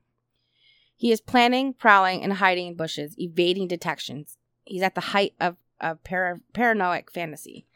He 0.97 1.13
is 1.13 1.21
planning, 1.21 1.75
prowling, 1.75 2.23
and 2.23 2.35
hiding 2.35 2.67
in 2.67 2.75
bushes, 2.75 3.15
evading 3.19 3.69
detections. 3.69 4.37
He's 4.65 4.83
at 4.83 4.95
the 4.95 5.01
height 5.01 5.35
of, 5.41 5.57
of 5.81 6.03
para- 6.03 6.41
paranoid 6.53 7.11
fantasy. 7.13 7.67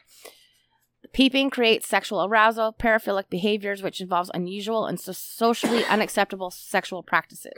Peeping 1.13 1.49
creates 1.49 1.87
sexual 1.87 2.25
arousal, 2.25 2.73
paraphilic 2.73 3.29
behaviors, 3.29 3.81
which 3.81 4.01
involves 4.01 4.31
unusual 4.33 4.85
and 4.85 4.99
so- 4.99 5.13
socially 5.13 5.85
unacceptable 5.85 6.51
sexual 6.51 7.03
practices. 7.03 7.53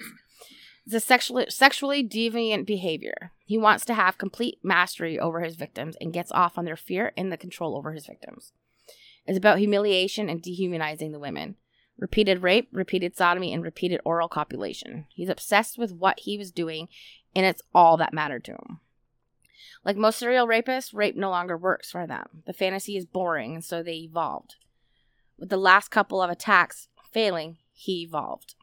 It's 0.85 0.93
a 0.93 0.99
sexually, 0.99 1.47
sexually 1.49 2.07
deviant 2.07 2.67
behavior. 2.67 3.31
He 3.43 3.57
wants 3.57 3.85
to 3.85 3.95
have 3.95 4.19
complete 4.19 4.59
mastery 4.61 5.17
over 5.17 5.39
his 5.39 5.55
victims 5.55 5.95
and 5.99 6.13
gets 6.13 6.31
off 6.31 6.59
on 6.59 6.65
their 6.65 6.75
fear 6.75 7.11
and 7.17 7.31
the 7.31 7.37
control 7.37 7.75
over 7.75 7.93
his 7.93 8.05
victims. 8.05 8.53
It's 9.25 9.37
about 9.37 9.59
humiliation 9.59 10.29
and 10.29 10.41
dehumanizing 10.41 11.11
the 11.11 11.19
women. 11.19 11.55
Repeated 11.97 12.43
rape, 12.43 12.67
repeated 12.71 13.15
sodomy, 13.15 13.53
and 13.53 13.63
repeated 13.63 14.01
oral 14.03 14.27
copulation. 14.27 15.05
He's 15.09 15.29
obsessed 15.29 15.77
with 15.77 15.93
what 15.93 16.19
he 16.19 16.37
was 16.37 16.51
doing, 16.51 16.89
and 17.35 17.45
it's 17.45 17.61
all 17.73 17.97
that 17.97 18.13
mattered 18.13 18.43
to 18.45 18.51
him. 18.51 18.79
Like 19.83 19.95
most 19.95 20.19
serial 20.19 20.47
rapists, 20.47 20.93
rape 20.93 21.15
no 21.15 21.29
longer 21.29 21.57
works 21.57 21.91
for 21.91 22.05
them. 22.05 22.43
The 22.45 22.53
fantasy 22.53 22.97
is 22.97 23.05
boring, 23.05 23.55
and 23.55 23.63
so 23.63 23.81
they 23.81 23.97
evolved. 23.97 24.55
With 25.37 25.49
the 25.49 25.57
last 25.57 25.89
couple 25.89 26.21
of 26.21 26.29
attacks 26.29 26.87
failing, 27.11 27.57
he 27.71 28.03
evolved. 28.03 28.55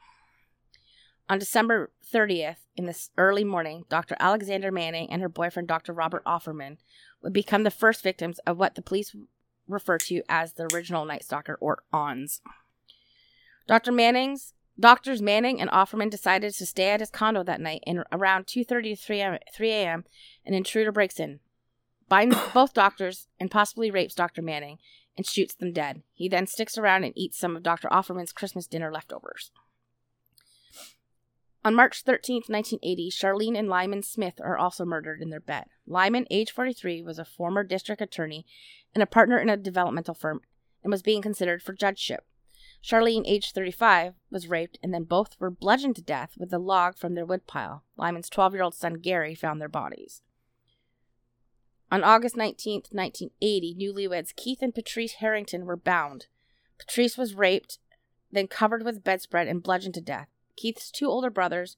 On 1.29 1.39
December 1.39 1.93
30th, 2.13 2.57
in 2.77 2.87
the 2.87 3.09
early 3.17 3.45
morning, 3.45 3.85
Dr. 3.89 4.17
Alexander 4.19 4.71
Manning 4.71 5.11
and 5.11 5.23
her 5.23 5.29
boyfriend, 5.29 5.69
Dr. 5.69 5.93
Robert 5.93 6.25
Offerman, 6.25 6.79
would 7.23 7.33
become 7.33 7.63
the 7.63 7.71
first 7.71 8.03
victims 8.03 8.39
of 8.41 8.59
what 8.59 8.75
the 8.75 8.83
police 8.83 9.15
refer 9.69 9.99
to 9.99 10.23
as 10.29 10.55
the 10.55 10.69
original 10.73 11.05
Night 11.05 11.25
Stalker 11.25 11.57
or 11.61 11.83
ONS. 11.93 12.41
Dr. 13.67 13.93
Manning's 13.93 14.55
Doctors 14.81 15.21
Manning 15.21 15.61
and 15.61 15.71
Offerman 15.71 16.11
decided 16.11 16.55
to 16.55 16.67
stay 16.67 16.91
at 16.91 17.01
his 17.01 17.11
condo 17.11 17.43
that 17.45 17.61
night, 17.61 17.83
and 17.87 18.05
around 18.11 18.47
2:30 18.47 18.97
to 18.97 19.39
3 19.55 19.71
a.m., 19.71 20.05
an 20.47 20.55
intruder 20.55 20.91
breaks 20.91 21.21
in, 21.21 21.41
binds 22.09 22.37
both 22.55 22.73
doctors, 22.73 23.29
and 23.39 23.51
possibly 23.51 23.91
rapes 23.91 24.15
Dr. 24.15 24.43
Manning 24.43 24.79
and 25.17 25.27
shoots 25.27 25.55
them 25.55 25.73
dead. 25.73 26.03
He 26.15 26.29
then 26.29 26.47
sticks 26.47 26.79
around 26.79 27.05
and 27.05 27.13
eats 27.17 27.39
some 27.39 27.55
of 27.55 27.63
Dr. 27.63 27.89
Offerman's 27.89 28.33
Christmas 28.33 28.67
dinner 28.67 28.91
leftovers. 28.91 29.51
On 31.65 31.77
March 31.77 32.03
13, 32.03 32.43
1980, 32.49 33.11
Charlene 33.11 33.57
and 33.57 33.69
Lyman 33.69 34.03
Smith 34.03 34.41
are 34.43 34.59
also 34.59 34.85
murdered 34.85 35.23
in 35.23 35.31
their 35.31 35.39
bed. 35.39 35.67
Lyman, 35.87 36.27
age 36.29 36.51
43, 36.51 37.03
was 37.03 37.21
a 37.21 37.25
former 37.25 37.63
district 37.63 38.03
attorney 38.03 38.45
and 38.95 39.03
a 39.03 39.07
partner 39.07 39.39
in 39.39 39.49
a 39.49 39.57
developmental 39.57 40.15
firm 40.15 40.41
and 40.83 40.91
was 40.91 41.03
being 41.03 41.23
considered 41.23 41.63
for 41.63 41.73
judgeship. 41.73 42.25
Charlene, 42.83 43.23
age 43.27 43.53
35, 43.53 44.15
was 44.31 44.49
raped, 44.49 44.79
and 44.83 44.93
then 44.93 45.05
both 45.05 45.37
were 45.39 45.51
bludgeoned 45.51 45.95
to 45.97 46.03
death 46.03 46.33
with 46.37 46.53
a 46.53 46.59
log 46.59 46.97
from 46.97 47.15
their 47.15 47.25
woodpile. 47.25 47.85
Lyman's 47.97 48.29
12 48.29 48.55
year 48.55 48.63
old 48.63 48.75
son 48.75 48.95
Gary 48.95 49.35
found 49.35 49.61
their 49.61 49.69
bodies. 49.69 50.23
On 51.91 52.03
August 52.03 52.37
19, 52.37 52.83
1980, 52.91 53.77
newlyweds 53.79 54.35
Keith 54.35 54.63
and 54.63 54.75
Patrice 54.75 55.15
Harrington 55.15 55.65
were 55.65 55.77
bound. 55.77 56.27
Patrice 56.79 57.17
was 57.17 57.35
raped, 57.35 57.79
then 58.33 58.49
covered 58.49 58.83
with 58.83 59.05
bedspread 59.05 59.47
and 59.47 59.63
bludgeoned 59.63 59.95
to 59.95 60.01
death. 60.01 60.29
Keith's 60.57 60.91
two 60.91 61.07
older 61.07 61.31
brothers 61.31 61.77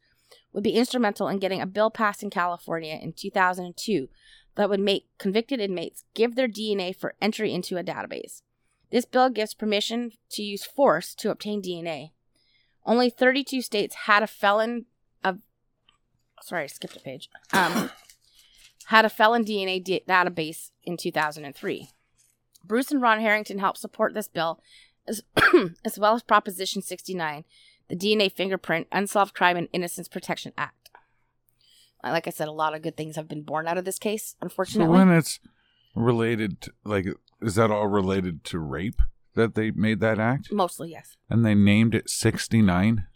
would 0.53 0.65
be 0.65 0.75
instrumental 0.75 1.29
in 1.29 1.39
getting 1.39 1.61
a 1.61 1.67
bill 1.67 1.91
passed 1.91 2.23
in 2.23 2.31
California 2.31 2.99
in 3.01 3.13
2002 3.13 4.09
that 4.57 4.69
would 4.69 4.81
make 4.81 5.07
convicted 5.19 5.61
inmates 5.61 6.05
give 6.15 6.35
their 6.35 6.49
DNA 6.49 6.95
for 6.95 7.15
entry 7.21 7.53
into 7.53 7.77
a 7.77 7.85
database. 7.85 8.43
This 8.91 9.05
bill 9.05 9.31
gives 9.31 9.55
permission 9.55 10.13
to 10.31 10.43
use 10.43 10.65
force 10.65 11.15
to 11.17 11.31
obtain 11.31 11.63
DNA. 11.63 12.11
Only 12.87 13.11
32 13.11 13.63
states 13.63 13.95
had 14.07 14.23
a 14.23 14.27
felon 14.27 14.87
of. 15.23 15.39
Sorry, 16.43 16.65
I 16.65 16.67
skipped 16.67 16.97
a 16.97 17.01
page. 17.01 17.29
Um, 17.53 17.91
had 18.87 19.05
a 19.05 19.11
felon 19.11 19.45
DNA 19.45 19.83
d- 19.83 20.03
database 20.07 20.71
in 20.85 20.97
2003. 20.97 21.89
Bruce 22.63 22.91
and 22.91 23.03
Ron 23.03 23.21
Harrington 23.21 23.59
helped 23.59 23.79
support 23.79 24.15
this 24.15 24.29
bill, 24.29 24.61
as, 25.07 25.23
as 25.85 25.99
well 25.99 26.15
as 26.15 26.23
Proposition 26.23 26.83
69, 26.83 27.45
the 27.89 27.97
DNA 27.97 28.31
Fingerprint, 28.31 28.87
Unsolved 28.93 29.35
Crime, 29.35 29.57
and 29.57 29.69
Innocence 29.73 30.09
Protection 30.09 30.53
Act. 30.57 30.84
Like 32.13 32.27
I 32.27 32.31
said, 32.31 32.49
a 32.49 32.53
lot 32.53 32.75
of 32.75 32.83
good 32.83 32.97
things 32.97 33.17
have 33.17 33.29
been 33.29 33.43
born 33.43 33.67
out 33.67 33.79
of 33.79 33.85
this 33.85 33.99
case, 33.99 34.31
So 34.31 34.37
unfortunately. 34.43 34.95
when 34.97 35.11
it's 35.11 35.41
related, 35.95 36.61
to, 36.63 36.73
like, 36.85 37.07
is 37.41 37.55
that 37.55 37.71
all 37.71 37.87
related 37.89 38.45
to 38.45 38.59
rape 38.59 39.01
that 39.35 39.55
they 39.55 39.71
made 39.71 40.01
that 40.01 40.19
act? 40.19 40.53
Mostly, 40.53 40.91
yes. 40.91 41.17
And 41.31 41.45
they 41.45 41.55
named 41.55 41.95
it 41.95 42.11
69? 42.11 43.07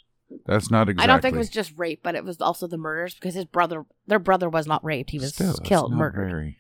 That's 0.47 0.71
not 0.71 0.89
exactly. 0.89 1.05
I 1.05 1.07
don't 1.07 1.23
think 1.23 1.35
it 1.35 1.39
was 1.39 1.49
just 1.49 1.73
rape, 1.77 2.01
but 2.03 2.15
it 2.15 2.25
was 2.25 2.41
also 2.41 2.67
the 2.67 2.77
murders 2.77 3.15
because 3.15 3.35
his 3.35 3.47
brother, 3.47 3.87
their 4.07 4.19
brother, 4.19 4.49
was 4.49 4.67
not 4.67 4.85
raped; 4.85 5.11
he 5.11 5.19
was 5.19 5.33
Still, 5.33 5.55
killed, 5.55 5.93
murdered. 5.93 6.29
Very, 6.29 6.59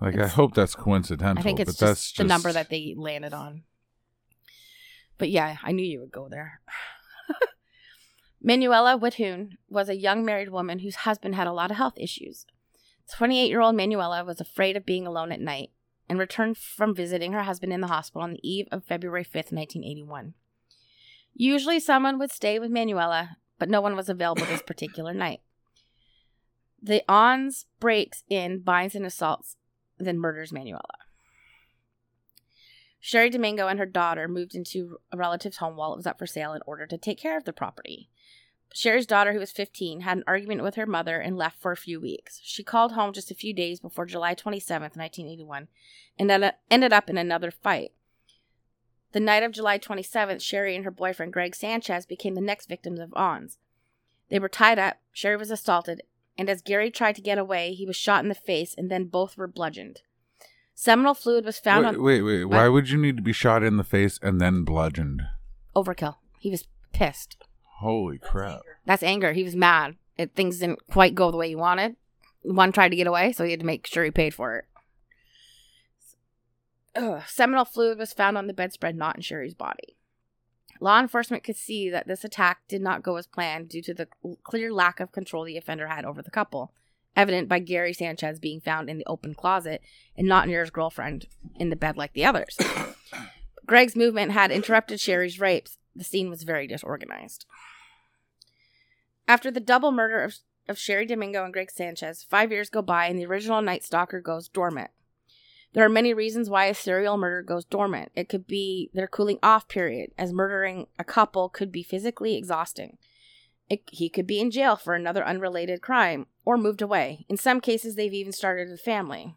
like, 0.00 0.18
I 0.18 0.28
hope 0.28 0.54
that's 0.54 0.74
coincidental. 0.74 1.38
I 1.38 1.42
think 1.42 1.60
it's 1.60 1.72
just 1.72 1.80
that's 1.80 2.12
the 2.12 2.24
number 2.24 2.50
that 2.50 2.70
they 2.70 2.94
landed 2.96 3.34
on. 3.34 3.64
But 5.18 5.28
yeah, 5.28 5.58
I 5.62 5.72
knew 5.72 5.84
you 5.84 6.00
would 6.00 6.12
go 6.12 6.28
there. 6.30 6.60
Manuela 8.42 8.98
Witthuhn 8.98 9.56
was 9.68 9.88
a 9.88 9.96
young 9.96 10.24
married 10.24 10.50
woman 10.50 10.80
whose 10.80 10.96
husband 10.96 11.34
had 11.34 11.46
a 11.46 11.52
lot 11.52 11.70
of 11.70 11.76
health 11.76 11.94
issues. 11.96 12.46
28 13.14 13.48
year 13.48 13.60
old 13.60 13.74
Manuela 13.74 14.24
was 14.24 14.40
afraid 14.40 14.76
of 14.76 14.86
being 14.86 15.06
alone 15.06 15.32
at 15.32 15.40
night 15.40 15.70
and 16.08 16.18
returned 16.18 16.56
from 16.56 16.94
visiting 16.94 17.32
her 17.32 17.42
husband 17.42 17.72
in 17.72 17.80
the 17.80 17.88
hospital 17.88 18.22
on 18.22 18.32
the 18.32 18.48
eve 18.48 18.66
of 18.70 18.84
February 18.84 19.24
5th, 19.24 19.52
1981. 19.52 20.34
Usually 21.34 21.80
someone 21.80 22.18
would 22.18 22.30
stay 22.30 22.58
with 22.58 22.70
Manuela, 22.70 23.36
but 23.58 23.68
no 23.68 23.80
one 23.80 23.96
was 23.96 24.08
available 24.08 24.46
this 24.46 24.62
particular 24.66 25.12
night. 25.12 25.40
The 26.80 27.02
Ons 27.08 27.66
breaks 27.80 28.22
in, 28.28 28.60
binds, 28.60 28.94
and 28.94 29.04
assaults, 29.04 29.56
then 29.98 30.18
murders 30.18 30.52
Manuela. 30.52 31.07
Cheri 33.00 33.30
Domingo 33.30 33.68
and 33.68 33.78
her 33.78 33.86
daughter 33.86 34.28
moved 34.28 34.54
into 34.54 34.98
a 35.12 35.16
relative's 35.16 35.58
home 35.58 35.76
while 35.76 35.92
it 35.92 35.96
was 35.96 36.06
up 36.06 36.18
for 36.18 36.26
sale 36.26 36.52
in 36.52 36.62
order 36.66 36.86
to 36.86 36.98
take 36.98 37.18
care 37.18 37.36
of 37.36 37.44
the 37.44 37.52
property. 37.52 38.08
Cheri's 38.74 39.06
daughter, 39.06 39.32
who 39.32 39.38
was 39.38 39.50
15, 39.50 40.02
had 40.02 40.18
an 40.18 40.24
argument 40.26 40.62
with 40.62 40.74
her 40.74 40.86
mother 40.86 41.18
and 41.18 41.36
left 41.36 41.60
for 41.60 41.72
a 41.72 41.76
few 41.76 42.00
weeks. 42.00 42.40
She 42.42 42.62
called 42.62 42.92
home 42.92 43.12
just 43.12 43.30
a 43.30 43.34
few 43.34 43.54
days 43.54 43.80
before 43.80 44.04
July 44.04 44.34
27th, 44.34 44.96
1981, 44.96 45.68
and 46.18 46.30
uh, 46.30 46.52
ended 46.70 46.92
up 46.92 47.08
in 47.08 47.16
another 47.16 47.50
fight. 47.50 47.92
The 49.12 49.20
night 49.20 49.42
of 49.42 49.52
July 49.52 49.78
27th, 49.78 50.42
Cheri 50.42 50.76
and 50.76 50.84
her 50.84 50.90
boyfriend 50.90 51.32
Greg 51.32 51.54
Sanchez 51.54 52.04
became 52.04 52.34
the 52.34 52.42
next 52.42 52.68
victims 52.68 53.00
of 53.00 53.14
Ons. 53.14 53.58
They 54.28 54.38
were 54.38 54.50
tied 54.50 54.78
up, 54.78 54.98
Cheri 55.14 55.38
was 55.38 55.50
assaulted, 55.50 56.02
and 56.36 56.50
as 56.50 56.60
Gary 56.60 56.90
tried 56.90 57.16
to 57.16 57.22
get 57.22 57.38
away, 57.38 57.72
he 57.72 57.86
was 57.86 57.96
shot 57.96 58.22
in 58.22 58.28
the 58.28 58.34
face 58.34 58.74
and 58.76 58.90
then 58.90 59.06
both 59.06 59.38
were 59.38 59.48
bludgeoned. 59.48 60.02
Seminal 60.80 61.14
fluid 61.14 61.44
was 61.44 61.58
found 61.58 61.84
wait, 61.84 61.96
on 61.96 62.02
wait, 62.04 62.22
wait. 62.22 62.44
What? 62.44 62.56
Why 62.56 62.68
would 62.68 62.88
you 62.88 62.98
need 62.98 63.16
to 63.16 63.22
be 63.22 63.32
shot 63.32 63.64
in 63.64 63.78
the 63.78 63.82
face 63.82 64.16
and 64.22 64.40
then 64.40 64.62
bludgeoned? 64.62 65.22
overkill. 65.74 66.14
He 66.38 66.52
was 66.52 66.68
pissed. 66.92 67.36
Holy 67.80 68.16
crap! 68.16 68.60
That's 68.86 69.02
anger. 69.02 69.32
He 69.32 69.42
was 69.42 69.56
mad. 69.56 69.96
It, 70.16 70.36
things 70.36 70.60
didn't 70.60 70.86
quite 70.88 71.16
go 71.16 71.32
the 71.32 71.36
way 71.36 71.48
he 71.48 71.56
wanted. 71.56 71.96
One 72.42 72.70
tried 72.70 72.90
to 72.90 72.96
get 72.96 73.08
away, 73.08 73.32
so 73.32 73.42
he 73.42 73.50
had 73.50 73.58
to 73.58 73.66
make 73.66 73.88
sure 73.88 74.04
he 74.04 74.12
paid 74.12 74.34
for 74.34 74.54
it. 74.54 74.66
Ugh. 76.94 77.24
Seminal 77.26 77.64
fluid 77.64 77.98
was 77.98 78.12
found 78.12 78.38
on 78.38 78.46
the 78.46 78.54
bedspread, 78.54 78.94
not 78.94 79.16
in 79.16 79.22
Cheri's 79.22 79.54
body. 79.54 79.96
Law 80.80 81.00
enforcement 81.00 81.42
could 81.42 81.56
see 81.56 81.90
that 81.90 82.06
this 82.06 82.22
attack 82.22 82.60
did 82.68 82.82
not 82.82 83.02
go 83.02 83.16
as 83.16 83.26
planned 83.26 83.68
due 83.68 83.82
to 83.82 83.94
the 83.94 84.06
clear 84.44 84.72
lack 84.72 85.00
of 85.00 85.10
control 85.10 85.42
the 85.42 85.56
offender 85.56 85.88
had 85.88 86.04
over 86.04 86.22
the 86.22 86.30
couple, 86.30 86.72
evident 87.16 87.48
by 87.48 87.58
Gary 87.58 87.92
Sanchez 87.92 88.38
being 88.38 88.60
found 88.60 88.88
in 88.88 88.98
the 88.98 89.06
open 89.06 89.34
closet 89.34 89.82
and 90.16 90.28
not 90.28 90.46
near 90.46 90.60
his 90.60 90.70
girlfriend 90.70 91.26
in 91.56 91.70
the 91.70 91.76
bed 91.76 91.96
like 91.96 92.12
the 92.12 92.24
others. 92.24 92.56
Greg's 93.66 93.96
movement 93.96 94.32
had 94.32 94.50
interrupted 94.50 94.98
Cheri's 94.98 95.40
rapes. 95.40 95.78
The 95.94 96.04
scene 96.04 96.30
was 96.30 96.44
very 96.44 96.66
disorganized. 96.66 97.44
After 99.26 99.50
the 99.50 99.60
double 99.60 99.92
murder 99.92 100.22
of, 100.22 100.36
of 100.68 100.78
Cheri 100.78 101.06
Domingo 101.06 101.44
and 101.44 101.52
Greg 101.52 101.70
Sanchez, 101.70 102.24
five 102.28 102.50
years 102.50 102.70
go 102.70 102.80
by 102.80 103.06
and 103.06 103.18
the 103.18 103.26
original 103.26 103.60
Night 103.60 103.84
Stalker 103.84 104.20
goes 104.20 104.48
dormant. 104.48 104.90
There 105.74 105.84
are 105.84 105.90
many 105.90 106.14
reasons 106.14 106.48
why 106.48 106.64
a 106.66 106.74
serial 106.74 107.18
murder 107.18 107.42
goes 107.42 107.64
dormant. 107.64 108.10
It 108.14 108.28
could 108.28 108.46
be 108.46 108.90
their 108.94 109.06
cooling 109.06 109.38
off 109.42 109.68
period, 109.68 110.12
as 110.16 110.32
murdering 110.32 110.86
a 110.98 111.04
couple 111.04 111.48
could 111.48 111.70
be 111.70 111.82
physically 111.82 112.36
exhausting. 112.36 112.96
It, 113.70 113.82
he 113.90 114.08
could 114.08 114.26
be 114.26 114.40
in 114.40 114.50
jail 114.50 114.76
for 114.76 114.94
another 114.94 115.24
unrelated 115.24 115.82
crime 115.82 116.26
or 116.44 116.56
moved 116.56 116.80
away. 116.80 117.26
In 117.28 117.36
some 117.36 117.60
cases, 117.60 117.94
they've 117.94 118.12
even 118.14 118.32
started 118.32 118.70
a 118.72 118.76
family. 118.76 119.34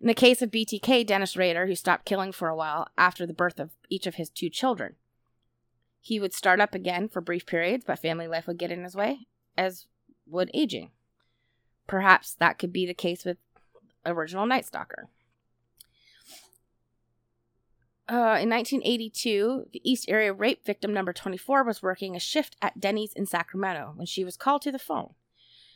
In 0.00 0.06
the 0.06 0.14
case 0.14 0.42
of 0.42 0.50
BTK, 0.50 1.06
Dennis 1.06 1.36
Rader, 1.36 1.66
who 1.66 1.74
stopped 1.74 2.04
killing 2.04 2.30
for 2.30 2.48
a 2.48 2.56
while 2.56 2.88
after 2.96 3.26
the 3.26 3.32
birth 3.32 3.58
of 3.58 3.70
each 3.88 4.06
of 4.06 4.16
his 4.16 4.28
two 4.28 4.48
children. 4.50 4.96
He 6.00 6.20
would 6.20 6.34
start 6.34 6.60
up 6.60 6.74
again 6.74 7.08
for 7.08 7.20
brief 7.20 7.46
periods, 7.46 7.84
but 7.86 7.98
family 7.98 8.28
life 8.28 8.46
would 8.46 8.58
get 8.58 8.70
in 8.70 8.84
his 8.84 8.94
way, 8.94 9.26
as 9.56 9.86
would 10.26 10.50
aging. 10.54 10.90
Perhaps 11.86 12.34
that 12.34 12.58
could 12.58 12.72
be 12.72 12.86
the 12.86 12.94
case 12.94 13.24
with 13.24 13.38
original 14.06 14.46
Night 14.46 14.66
Stalker. 14.66 15.08
Uh, 18.10 18.40
in 18.40 18.48
1982, 18.48 19.66
the 19.70 19.82
East 19.84 20.06
Area 20.08 20.32
rape 20.32 20.64
victim 20.64 20.94
number 20.94 21.12
24 21.12 21.62
was 21.62 21.82
working 21.82 22.16
a 22.16 22.20
shift 22.20 22.56
at 22.62 22.80
Denny's 22.80 23.12
in 23.12 23.26
Sacramento 23.26 23.92
when 23.96 24.06
she 24.06 24.24
was 24.24 24.38
called 24.38 24.62
to 24.62 24.72
the 24.72 24.78
phone. 24.78 25.10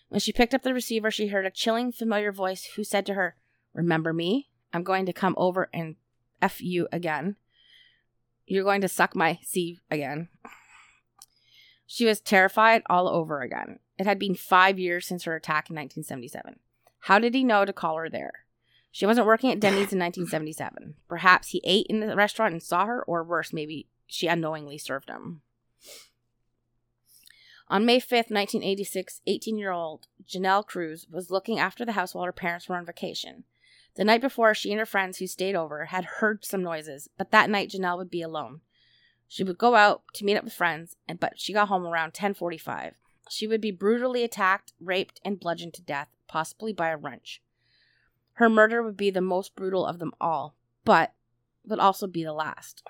When 0.09 0.19
she 0.19 0.33
picked 0.33 0.55
up 0.55 0.63
the 0.63 0.73
receiver, 0.73 1.11
she 1.11 1.29
heard 1.29 1.45
a 1.45 1.51
chilling, 1.51 1.93
familiar 1.93 2.33
voice 2.33 2.71
who 2.75 2.85
said 2.85 3.05
to 3.07 3.15
her, 3.15 3.37
Remember 3.75 4.15
me? 4.15 4.49
I'm 4.73 4.83
going 4.83 5.05
to 5.07 5.13
come 5.13 5.35
over 5.37 5.69
and 5.75 5.97
F 6.41 6.63
you 6.63 6.89
again. 6.91 7.37
You're 8.47 8.65
going 8.65 8.81
to 8.81 8.89
suck 8.89 9.15
my 9.15 9.39
C 9.43 9.81
again. 9.91 10.29
She 11.87 12.07
was 12.07 12.21
terrified 12.21 12.83
all 12.89 13.09
over 13.09 13.43
again. 13.43 13.79
It 13.99 14.07
had 14.07 14.19
been 14.19 14.35
five 14.35 14.79
years 14.79 15.07
since 15.07 15.25
her 15.25 15.37
attack 15.37 15.69
in 15.69 15.77
1977. 15.77 16.59
How 17.01 17.19
did 17.19 17.35
he 17.35 17.45
know 17.45 17.67
to 17.67 17.73
call 17.73 17.97
her 17.97 18.09
there? 18.09 18.47
She 18.93 19.07
wasn't 19.07 19.27
working 19.27 19.51
at 19.51 19.59
Denny's 19.59 19.93
in 19.93 19.99
1977. 19.99 20.95
Perhaps 21.09 21.49
he 21.49 21.63
ate 21.65 21.87
in 21.89 22.01
the 22.01 22.15
restaurant 22.15 22.53
and 22.53 22.63
saw 22.63 22.85
her, 22.85 23.03
or 23.03 23.25
worse, 23.25 23.53
maybe 23.53 23.89
she 24.07 24.27
unknowingly 24.27 24.77
served 24.77 25.09
him. 25.09 25.41
On 27.69 27.87
May 27.87 27.99
5th, 27.99 28.31
1986, 28.31 29.23
18 29.27 29.57
year 29.57 29.71
old 29.71 30.09
Janelle 30.29 30.67
Cruz 30.67 31.07
was 31.11 31.31
looking 31.31 31.59
after 31.59 31.87
the 31.87 31.93
house 31.93 32.15
while 32.15 32.27
her 32.27 32.33
parents 32.33 32.69
were 32.69 32.77
on 32.77 32.85
vacation. 32.85 33.45
The 33.95 34.05
night 34.05 34.21
before, 34.21 34.55
she 34.55 34.71
and 34.71 34.79
her 34.79 34.87
friends 34.87 35.19
who 35.19 35.27
stayed 35.27 35.55
over 35.55 35.87
had 35.87 36.05
heard 36.05 36.45
some 36.45 36.63
noises, 36.63 37.09
but 37.17 37.31
that 37.31 37.49
night 37.49 37.71
Janelle 37.71 37.97
would 37.97 38.11
be 38.11 38.21
alone. 38.21 38.61
She 39.27 39.43
would 39.43 39.57
go 39.57 39.75
out 39.75 40.03
to 40.15 40.25
meet 40.27 40.37
up 40.37 40.45
with 40.45 40.53
friends, 40.53 40.97
and 41.09 41.19
but 41.19 41.41
she 41.41 41.55
got 41.55 41.69
home 41.69 41.87
around 41.87 42.13
10:45. 42.13 42.93
She 43.31 43.47
would 43.47 43.63
be 43.63 43.71
brutally 43.71 44.23
attacked, 44.23 44.75
raped, 44.79 45.19
and 45.25 45.41
bludgeoned 45.41 45.73
to 45.75 45.83
death, 45.83 46.09
possibly 46.29 46.75
by 46.75 46.91
a 46.91 46.99
wrench. 46.99 47.41
Her 48.35 48.49
murder 48.49 48.83
would 48.83 48.97
be 48.97 49.11
the 49.11 49.21
most 49.21 49.55
brutal 49.55 49.87
of 49.87 49.99
them 49.99 50.13
all, 50.21 50.57
but 50.85 51.13
would 51.65 51.79
also 51.79 52.07
be 52.07 52.25
the 52.25 52.33
last. 52.33 52.83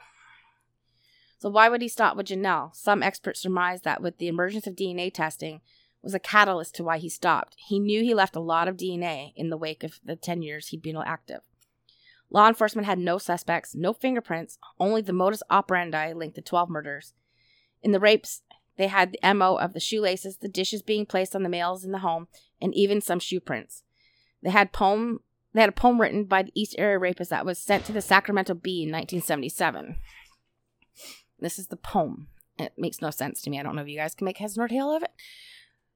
So 1.38 1.50
why 1.50 1.68
would 1.68 1.82
he 1.82 1.88
stop 1.88 2.16
with 2.16 2.28
Janelle? 2.28 2.74
Some 2.74 3.02
experts 3.02 3.40
surmise 3.40 3.82
that 3.82 4.00
with 4.00 4.18
the 4.18 4.28
emergence 4.28 4.66
of 4.66 4.76
DNA 4.76 5.12
testing 5.12 5.60
was 6.00 6.14
a 6.14 6.20
catalyst 6.20 6.74
to 6.76 6.84
why 6.84 6.98
he 6.98 7.08
stopped. 7.08 7.56
He 7.58 7.80
knew 7.80 8.02
he 8.02 8.14
left 8.14 8.36
a 8.36 8.40
lot 8.40 8.68
of 8.68 8.76
DNA 8.76 9.32
in 9.36 9.50
the 9.50 9.56
wake 9.56 9.82
of 9.82 10.00
the 10.04 10.16
10 10.16 10.42
years 10.42 10.68
he'd 10.68 10.82
been 10.82 10.96
active. 10.96 11.40
Law 12.30 12.48
enforcement 12.48 12.86
had 12.86 12.98
no 12.98 13.18
suspects, 13.18 13.74
no 13.74 13.92
fingerprints, 13.92 14.58
only 14.80 15.02
the 15.02 15.12
modus 15.12 15.42
operandi 15.50 16.12
linked 16.12 16.34
the 16.34 16.42
12 16.42 16.70
murders. 16.70 17.12
In 17.82 17.92
the 17.92 18.00
rapes, 18.00 18.42
they 18.76 18.86
had 18.86 19.12
the 19.12 19.34
MO 19.34 19.56
of 19.56 19.74
the 19.74 19.80
shoelaces, 19.80 20.38
the 20.38 20.48
dishes 20.48 20.80
being 20.82 21.04
placed 21.04 21.36
on 21.36 21.42
the 21.42 21.48
males 21.48 21.84
in 21.84 21.92
the 21.92 21.98
home, 21.98 22.28
and 22.60 22.74
even 22.74 23.00
some 23.00 23.18
shoe 23.18 23.40
prints. 23.40 23.82
They 24.42 24.50
had 24.50 24.72
poem 24.72 25.20
they 25.54 25.60
had 25.60 25.68
a 25.68 25.72
poem 25.72 26.00
written 26.00 26.24
by 26.24 26.42
the 26.42 26.52
East 26.54 26.74
Area 26.78 26.98
rapist 26.98 27.30
that 27.30 27.46
was 27.46 27.58
sent 27.58 27.84
to 27.86 27.92
the 27.92 28.00
Sacramento 28.00 28.54
Bee 28.54 28.82
in 28.82 28.90
1977. 28.90 29.96
This 31.38 31.58
is 31.58 31.66
the 31.66 31.76
poem. 31.76 32.28
It 32.58 32.72
makes 32.76 33.02
no 33.02 33.10
sense 33.10 33.42
to 33.42 33.50
me. 33.50 33.58
I 33.58 33.62
don't 33.62 33.76
know 33.76 33.82
if 33.82 33.88
you 33.88 33.98
guys 33.98 34.14
can 34.14 34.24
make 34.24 34.38
heads 34.38 34.56
nor 34.56 34.68
tail 34.68 34.94
of 34.94 35.02
it. 35.02 35.10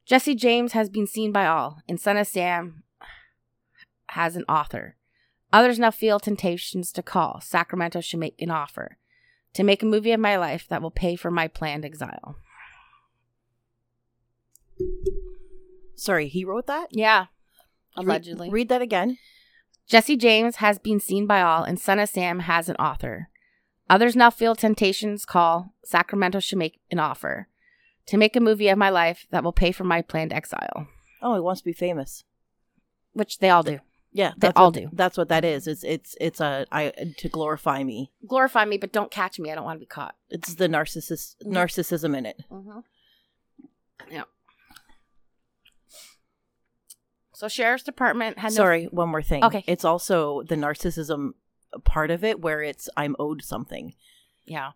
Jesse 0.04 0.34
James 0.34 0.72
has 0.72 0.88
been 0.88 1.06
seen 1.06 1.32
by 1.32 1.46
all, 1.46 1.82
and 1.88 2.00
Son 2.00 2.16
of 2.16 2.26
Sam 2.26 2.82
has 4.10 4.36
an 4.36 4.44
author. 4.48 4.96
Others 5.52 5.78
now 5.78 5.90
feel 5.90 6.20
temptations 6.20 6.92
to 6.92 7.02
call. 7.02 7.40
Sacramento 7.40 8.00
should 8.00 8.20
make 8.20 8.40
an 8.40 8.50
offer 8.50 8.98
to 9.54 9.64
make 9.64 9.82
a 9.82 9.86
movie 9.86 10.12
of 10.12 10.20
my 10.20 10.36
life 10.36 10.66
that 10.68 10.82
will 10.82 10.90
pay 10.90 11.16
for 11.16 11.30
my 11.30 11.48
planned 11.48 11.84
exile. 11.84 12.36
Sorry, 15.94 16.28
he 16.28 16.44
wrote 16.44 16.66
that? 16.66 16.88
Yeah, 16.90 17.26
allegedly. 17.96 18.50
read 18.50 18.68
that 18.68 18.82
again. 18.82 19.16
Jesse 19.86 20.16
James 20.16 20.56
has 20.56 20.78
been 20.78 20.98
seen 21.00 21.26
by 21.26 21.40
all, 21.42 21.62
and 21.62 21.78
Son 21.78 21.98
of 21.98 22.08
Sam 22.08 22.40
has 22.40 22.68
an 22.68 22.76
author. 22.76 23.28
Others 23.88 24.16
now 24.16 24.30
feel 24.30 24.54
temptations 24.56 25.24
call. 25.24 25.72
Sacramento 25.84 26.40
should 26.40 26.58
make 26.58 26.80
an 26.90 26.98
offer 26.98 27.48
to 28.06 28.16
make 28.16 28.34
a 28.34 28.40
movie 28.40 28.68
of 28.68 28.78
my 28.78 28.90
life 28.90 29.26
that 29.30 29.44
will 29.44 29.52
pay 29.52 29.70
for 29.72 29.84
my 29.84 30.02
planned 30.02 30.32
exile. 30.32 30.88
Oh, 31.22 31.34
he 31.34 31.40
wants 31.40 31.60
to 31.60 31.64
be 31.64 31.72
famous. 31.72 32.24
which 33.12 33.38
they 33.38 33.48
all 33.48 33.62
do. 33.62 33.78
Yeah, 34.12 34.32
They 34.38 34.48
all 34.56 34.66
what, 34.66 34.74
do. 34.74 34.88
That's 34.92 35.18
what 35.18 35.28
that 35.28 35.44
is. 35.44 35.66
It's 35.66 35.84
it's 35.84 36.16
it's 36.20 36.40
a 36.40 36.66
I 36.72 36.90
to 37.18 37.28
glorify 37.28 37.82
me. 37.84 38.12
Glorify 38.26 38.64
me, 38.64 38.78
but 38.78 38.92
don't 38.92 39.10
catch 39.10 39.38
me. 39.38 39.50
I 39.50 39.54
don't 39.54 39.64
want 39.64 39.76
to 39.76 39.80
be 39.80 39.86
caught. 39.86 40.14
It's 40.30 40.54
the 40.54 40.68
narcissist 40.68 41.36
narcissism 41.44 42.16
in 42.16 42.24
it. 42.26 42.42
Mm-hmm. 42.50 42.78
Yeah. 44.10 44.22
So 47.36 47.48
sheriff's 47.48 47.84
department 47.84 48.38
had 48.38 48.52
no 48.52 48.56
Sorry, 48.56 48.84
one 48.86 49.10
more 49.10 49.20
thing. 49.20 49.44
Okay. 49.44 49.62
It's 49.66 49.84
also 49.84 50.42
the 50.44 50.54
narcissism 50.54 51.32
part 51.84 52.10
of 52.10 52.24
it 52.24 52.40
where 52.40 52.62
it's 52.62 52.88
I'm 52.96 53.14
owed 53.18 53.44
something. 53.44 53.92
yeah. 54.46 54.70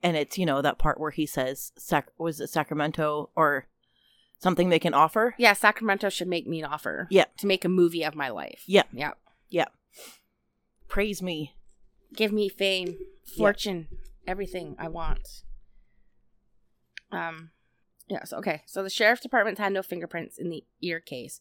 And 0.00 0.16
it's, 0.16 0.38
you 0.38 0.46
know, 0.46 0.62
that 0.62 0.78
part 0.78 1.00
where 1.00 1.10
he 1.10 1.26
says 1.26 1.72
sac- 1.76 2.12
was 2.16 2.40
it 2.40 2.50
Sacramento 2.50 3.30
or 3.34 3.66
something 4.38 4.68
they 4.68 4.78
can 4.78 4.94
offer? 4.94 5.34
Yeah, 5.38 5.54
Sacramento 5.54 6.08
should 6.08 6.28
make 6.28 6.46
me 6.46 6.60
an 6.60 6.66
offer. 6.66 7.08
Yeah. 7.10 7.24
To 7.38 7.48
make 7.48 7.64
a 7.64 7.68
movie 7.68 8.04
of 8.04 8.14
my 8.14 8.28
life. 8.28 8.62
Yeah. 8.68 8.84
Yeah. 8.92 9.14
Yeah. 9.50 9.66
Praise 10.86 11.20
me. 11.20 11.56
Give 12.14 12.30
me 12.32 12.48
fame, 12.48 12.96
fortune, 13.36 13.88
everything 14.24 14.76
I 14.78 14.86
want. 14.86 15.26
Um 17.10 17.50
yes, 18.06 18.32
okay. 18.32 18.62
So 18.66 18.84
the 18.84 18.90
sheriff's 18.90 19.22
department 19.22 19.58
had 19.58 19.72
no 19.72 19.82
fingerprints 19.82 20.38
in 20.38 20.48
the 20.48 20.62
ear 20.80 21.00
case. 21.00 21.40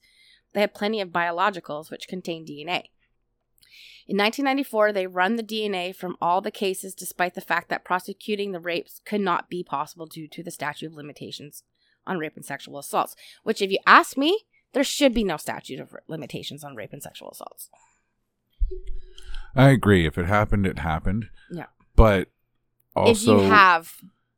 They 0.54 0.62
had 0.62 0.74
plenty 0.74 1.02
of 1.02 1.10
biologicals 1.10 1.92
which 1.92 2.08
contained 2.08 2.48
DNA. 2.48 2.90
In 4.08 4.16
1994, 4.16 4.94
they 4.94 5.06
run 5.06 5.36
the 5.36 5.44
DNA 5.44 5.94
from 5.94 6.16
all 6.22 6.40
the 6.40 6.52
cases 6.52 6.96
despite 6.96 7.36
the 7.36 7.42
fact 7.42 7.70
that 7.70 7.84
prosecuting 7.84 8.54
the 8.54 8.60
rapes 8.60 9.02
could 9.06 9.20
not 9.20 9.50
be 9.50 9.64
possible 9.64 10.06
due 10.06 10.30
to 10.30 10.42
the 10.42 10.52
statute 10.52 10.88
of 10.88 10.94
limitations 10.94 11.64
on 12.06 12.18
rape 12.18 12.38
and 12.38 12.46
sexual 12.46 12.80
assaults, 12.80 13.16
which 13.44 13.62
if 13.62 13.70
you 13.70 13.80
ask 13.86 14.18
me, 14.18 14.46
there 14.74 14.84
should 14.84 15.14
be 15.14 15.26
no 15.26 15.36
statute 15.36 15.82
of 15.82 15.94
limitations 16.08 16.64
on 16.64 16.76
rape 16.76 16.94
and 16.94 17.04
sexual 17.04 17.32
assaults. 17.32 17.70
I 19.56 19.70
agree. 19.70 20.06
If 20.06 20.18
it 20.18 20.26
happened, 20.26 20.66
it 20.66 20.80
happened. 20.80 21.30
Yeah. 21.52 21.66
But 21.96 22.30
also, 22.96 23.38
if 23.38 23.44
you 23.44 23.50
have 23.50 23.94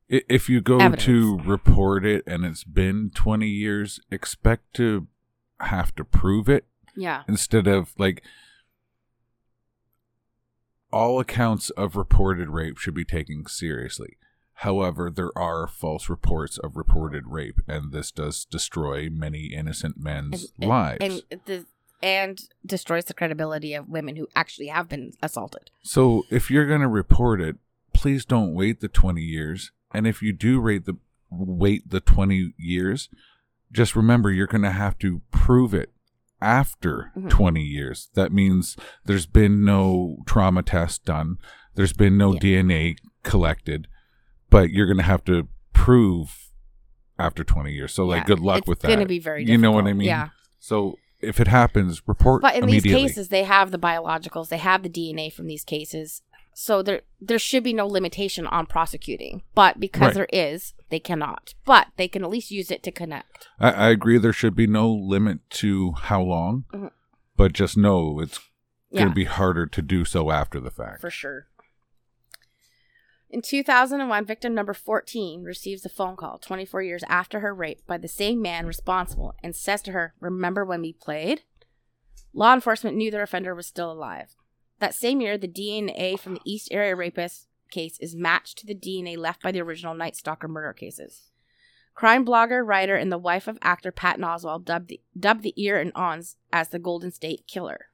if 0.07 0.49
you 0.49 0.61
go 0.61 0.79
evidence. 0.79 1.05
to 1.05 1.39
report 1.45 2.05
it 2.05 2.23
and 2.25 2.43
it's 2.43 2.63
been 2.63 3.11
20 3.13 3.47
years, 3.47 3.99
expect 4.09 4.73
to 4.75 5.07
have 5.61 5.93
to 5.95 6.03
prove 6.03 6.49
it 6.49 6.65
yeah, 6.95 7.23
instead 7.27 7.67
of 7.67 7.93
like 7.97 8.23
all 10.91 11.19
accounts 11.19 11.69
of 11.71 11.95
reported 11.95 12.49
rape 12.49 12.77
should 12.77 12.95
be 12.95 13.05
taken 13.05 13.45
seriously. 13.47 14.17
However, 14.53 15.09
there 15.09 15.31
are 15.37 15.67
false 15.67 16.09
reports 16.09 16.57
of 16.57 16.75
reported 16.75 17.27
rape, 17.27 17.61
and 17.67 17.93
this 17.93 18.11
does 18.11 18.43
destroy 18.43 19.09
many 19.09 19.53
innocent 19.53 19.95
men's 19.97 20.51
and, 20.59 20.69
lives. 20.69 20.97
and 21.01 21.41
the 21.45 21.65
and 22.01 22.41
destroys 22.65 23.05
the 23.05 23.13
credibility 23.13 23.73
of 23.73 23.89
women 23.89 24.15
who 24.15 24.27
actually 24.35 24.67
have 24.67 24.87
been 24.87 25.13
assaulted. 25.21 25.69
So 25.83 26.23
if 26.29 26.49
you're 26.49 26.67
going 26.67 26.81
to 26.81 26.87
report 26.87 27.41
it, 27.41 27.57
please 27.93 28.25
don't 28.25 28.53
wait 28.53 28.79
the 28.79 28.87
20 28.87 29.21
years. 29.21 29.71
And 29.93 30.07
if 30.07 30.21
you 30.21 30.33
do 30.33 30.59
rate 30.59 30.85
the 30.85 30.97
wait 31.29 31.89
the 31.89 31.99
20 31.99 32.53
years, 32.57 33.09
just 33.71 33.95
remember 33.95 34.31
you're 34.31 34.47
going 34.47 34.61
to 34.63 34.71
have 34.71 34.97
to 34.99 35.21
prove 35.31 35.73
it 35.73 35.91
after 36.41 37.11
Mhm. 37.17 37.29
20 37.29 37.61
years. 37.63 38.09
That 38.15 38.31
means 38.31 38.75
there's 39.05 39.25
been 39.25 39.63
no 39.65 40.17
trauma 40.25 40.63
test 40.63 41.05
done, 41.05 41.37
there's 41.75 41.93
been 41.93 42.17
no 42.17 42.33
Yeah. 42.33 42.39
DNA 42.39 42.95
collected, 43.23 43.87
but 44.49 44.71
you're 44.71 44.85
going 44.87 44.97
to 44.97 45.03
have 45.03 45.23
to 45.25 45.47
prove 45.73 46.51
after 47.17 47.43
20 47.43 47.73
years. 47.73 47.93
So 47.93 48.05
like 48.05 48.25
good 48.25 48.39
luck 48.39 48.59
it's 48.59 48.67
with 48.67 48.79
that. 48.79 48.87
It's 48.87 48.95
Going 48.95 49.05
to 49.05 49.09
be 49.09 49.19
very. 49.19 49.45
You 49.45 49.57
know 49.57 49.71
what 49.71 49.81
I 49.83 49.87
difficult. 49.87 49.97
mean? 49.99 50.07
Yeah, 50.07 50.29
So 50.59 50.97
if 51.21 51.39
it 51.41 51.47
happens, 51.47 52.01
report 52.07 52.41
but 52.41 52.55
in 52.55 52.65
these 52.65 52.83
cases, 52.83 53.27
they 53.27 53.43
have 53.43 53.71
the 53.71 53.77
biologicals, 53.79 54.47
they 54.47 54.57
have 54.57 54.83
the 54.83 54.89
DNA 54.89 55.29
from 55.29 55.47
these 55.47 55.65
cases, 55.65 56.21
so 56.53 56.81
there 56.81 57.01
there 57.21 57.39
should 57.39 57.63
be 57.63 57.73
no 57.73 57.87
limitation 57.87 58.47
on 58.47 58.65
prosecuting. 58.65 59.43
But 59.55 59.79
because 59.79 60.07
Right. 60.07 60.13
there 60.13 60.27
is, 60.31 60.73
they 60.89 60.99
cannot. 60.99 61.53
But 61.65 61.87
they 61.97 62.07
can 62.07 62.23
at 62.23 62.29
least 62.29 62.51
use 62.51 62.71
it 62.71 62.81
to 62.83 62.91
connect. 62.91 63.47
I, 63.59 63.71
I 63.71 63.89
agree 63.89 64.17
there 64.17 64.33
should 64.33 64.55
be 64.55 64.67
no 64.67 64.89
limit 64.91 65.39
to 65.51 65.91
how 65.93 66.21
long, 66.21 66.65
Mhm. 66.73 66.91
but 67.35 67.53
just 67.53 67.77
know 67.77 68.19
it's 68.19 68.39
going 68.93 69.09
to 69.09 69.13
be 69.13 69.25
harder 69.25 69.67
to 69.67 69.81
do 69.81 70.03
so 70.05 70.31
after 70.31 70.59
the 70.59 70.71
fact. 70.71 71.01
for 71.01 71.09
sure. 71.11 71.47
In 73.31 73.43
2001, 73.43 74.25
victim 74.25 74.55
number 74.55 74.73
14 74.73 75.43
receives 75.43 75.85
a 75.85 75.89
phone 75.89 76.15
call 76.15 76.39
24 76.39 76.81
years 76.81 77.03
after 77.07 77.41
her 77.41 77.53
rape 77.53 77.85
by 77.85 77.97
the 77.99 78.07
same 78.07 78.41
man 78.41 78.65
responsible 78.65 79.35
and 79.43 79.55
says 79.55 79.83
to 79.83 79.91
her, 79.91 80.15
Remember 80.19 80.65
when 80.65 80.81
we 80.81 80.93
played? 80.93 81.43
Law 82.33 82.53
enforcement 82.55 82.97
knew 82.97 83.11
their 83.11 83.21
offender 83.21 83.53
was 83.53 83.67
still 83.67 83.91
alive. 83.91 84.35
That 84.79 84.95
same 84.95 85.21
year, 85.21 85.37
the 85.37 85.47
DNA 85.47 86.17
from 86.17 86.35
the 86.35 86.41
East 86.45 86.69
Area 86.71 86.95
Rapist 86.95 87.47
case 87.69 87.97
is 87.99 88.15
matched 88.15 88.57
to 88.59 88.65
the 88.65 88.75
DNA 88.75 89.17
left 89.17 89.41
by 89.41 89.51
the 89.51 89.61
original 89.61 89.93
Night 89.93 90.15
Stalker 90.15 90.47
murder 90.47 90.73
cases. 90.73 91.31
Crime 91.93 92.25
blogger, 92.25 92.65
writer, 92.65 92.95
and 92.95 93.11
the 93.11 93.17
wife 93.17 93.47
of 93.47 93.57
actor 93.61 93.91
Patton 93.91 94.23
Oswalt 94.23 94.63
dubbed 94.63 94.87
the, 94.87 95.01
dubbed 95.19 95.43
the 95.43 95.53
ear 95.57 95.77
and 95.77 95.91
ons 95.95 96.37
as 96.51 96.69
the 96.69 96.79
Golden 96.79 97.11
State 97.11 97.45
Killer. 97.45 97.87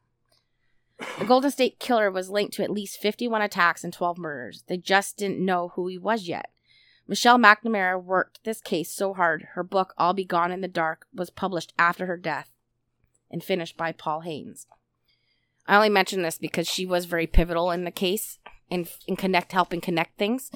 The 1.17 1.25
Golden 1.27 1.49
State 1.49 1.79
Killer 1.79 2.11
was 2.11 2.29
linked 2.29 2.53
to 2.53 2.63
at 2.63 2.69
least 2.69 3.01
51 3.01 3.41
attacks 3.41 3.83
and 3.83 3.91
12 3.91 4.19
murders. 4.19 4.63
They 4.67 4.77
just 4.77 5.17
didn't 5.17 5.43
know 5.43 5.69
who 5.69 5.87
he 5.87 5.97
was 5.97 6.27
yet. 6.27 6.51
Michelle 7.07 7.37
McNamara 7.37 8.01
worked 8.01 8.43
this 8.43 8.61
case 8.61 8.91
so 8.91 9.13
hard, 9.13 9.47
her 9.53 9.63
book, 9.63 9.93
I'll 9.97 10.13
Be 10.13 10.25
Gone 10.25 10.51
in 10.51 10.61
the 10.61 10.67
Dark, 10.67 11.07
was 11.13 11.29
published 11.29 11.73
after 11.77 12.05
her 12.05 12.17
death 12.17 12.51
and 13.29 13.43
finished 13.43 13.75
by 13.75 13.91
Paul 13.91 14.21
Haynes. 14.21 14.67
I 15.67 15.75
only 15.75 15.89
mention 15.89 16.21
this 16.21 16.37
because 16.37 16.67
she 16.67 16.85
was 16.85 17.05
very 17.05 17.27
pivotal 17.27 17.71
in 17.71 17.83
the 17.83 17.91
case 17.91 18.39
and 18.69 18.87
in 19.07 19.15
connect 19.15 19.51
helping 19.51 19.81
connect 19.81 20.17
things. 20.17 20.51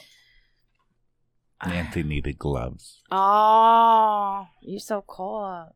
Nancy 1.65 2.03
needed 2.03 2.37
gloves. 2.37 3.01
Oh, 3.11 4.47
you're 4.61 4.79
so 4.79 5.03
cold. 5.05 5.69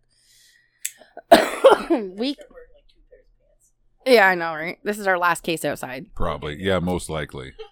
we 1.90 2.36
Yeah, 4.06 4.28
I 4.28 4.36
know, 4.36 4.54
right? 4.54 4.78
This 4.84 5.00
is 5.00 5.08
our 5.08 5.18
last 5.18 5.44
case 5.44 5.66
outside. 5.66 6.14
Probably. 6.16 6.62
Yeah, 6.62 6.80
most 6.80 7.10
likely. 7.10 7.54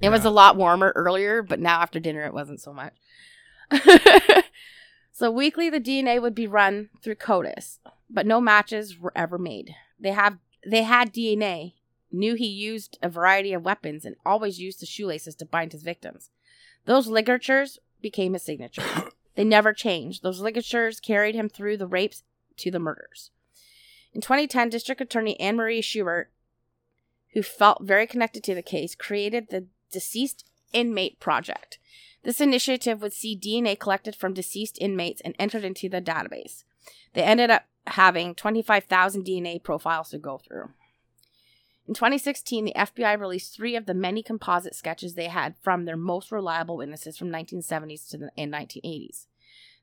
It 0.00 0.10
was 0.10 0.24
a 0.26 0.30
lot 0.30 0.56
warmer 0.56 0.92
earlier, 0.94 1.42
but 1.42 1.60
now 1.60 1.80
after 1.80 1.98
dinner 1.98 2.26
it 2.26 2.34
wasn't 2.34 2.60
so 2.60 2.74
much. 2.74 2.92
so 5.12 5.30
weekly 5.30 5.70
the 5.70 5.80
DNA 5.80 6.20
would 6.20 6.34
be 6.34 6.46
run 6.46 6.90
through 7.02 7.14
CODIS, 7.14 7.78
but 8.10 8.26
no 8.26 8.38
matches 8.38 8.98
were 8.98 9.12
ever 9.16 9.38
made. 9.38 9.74
They 9.98 10.10
have 10.10 10.36
they 10.66 10.82
had 10.82 11.12
DNA, 11.12 11.74
knew 12.10 12.34
he 12.34 12.46
used 12.46 12.98
a 13.02 13.08
variety 13.08 13.52
of 13.52 13.64
weapons 13.64 14.04
and 14.04 14.16
always 14.24 14.60
used 14.60 14.80
the 14.80 14.86
shoelaces 14.86 15.34
to 15.36 15.44
bind 15.44 15.72
his 15.72 15.82
victims. 15.82 16.30
Those 16.86 17.06
ligatures 17.06 17.78
became 18.00 18.34
his 18.34 18.42
signature. 18.42 18.82
they 19.34 19.44
never 19.44 19.72
changed. 19.72 20.22
Those 20.22 20.40
ligatures 20.40 21.00
carried 21.00 21.34
him 21.34 21.48
through 21.48 21.76
the 21.76 21.86
rapes 21.86 22.22
to 22.58 22.70
the 22.70 22.78
murders. 22.78 23.30
In 24.12 24.20
2010, 24.20 24.68
District 24.68 25.00
Attorney 25.00 25.38
Anne 25.40 25.56
Marie 25.56 25.80
Schubert, 25.80 26.30
who 27.32 27.42
felt 27.42 27.82
very 27.82 28.06
connected 28.06 28.44
to 28.44 28.54
the 28.54 28.62
case, 28.62 28.94
created 28.94 29.48
the 29.50 29.66
Deceased 29.90 30.44
Inmate 30.72 31.18
Project. 31.18 31.78
This 32.22 32.40
initiative 32.40 33.02
would 33.02 33.12
see 33.12 33.38
DNA 33.38 33.78
collected 33.78 34.14
from 34.14 34.32
deceased 34.32 34.78
inmates 34.80 35.20
and 35.22 35.34
entered 35.38 35.64
into 35.64 35.88
the 35.88 36.00
database. 36.00 36.64
They 37.12 37.22
ended 37.22 37.50
up 37.50 37.64
having 37.86 38.34
25,000 38.34 39.24
DNA 39.24 39.62
profiles 39.62 40.10
to 40.10 40.18
go 40.18 40.38
through. 40.38 40.70
In 41.86 41.94
2016, 41.94 42.64
the 42.64 42.74
FBI 42.74 43.18
released 43.20 43.54
three 43.54 43.76
of 43.76 43.84
the 43.84 43.94
many 43.94 44.22
composite 44.22 44.74
sketches 44.74 45.14
they 45.14 45.28
had 45.28 45.54
from 45.60 45.84
their 45.84 45.96
most 45.96 46.32
reliable 46.32 46.78
witnesses 46.78 47.18
from 47.18 47.28
1970s 47.28 48.08
to 48.10 48.18
the 48.18 48.30
and 48.38 48.52
1980s. 48.52 49.26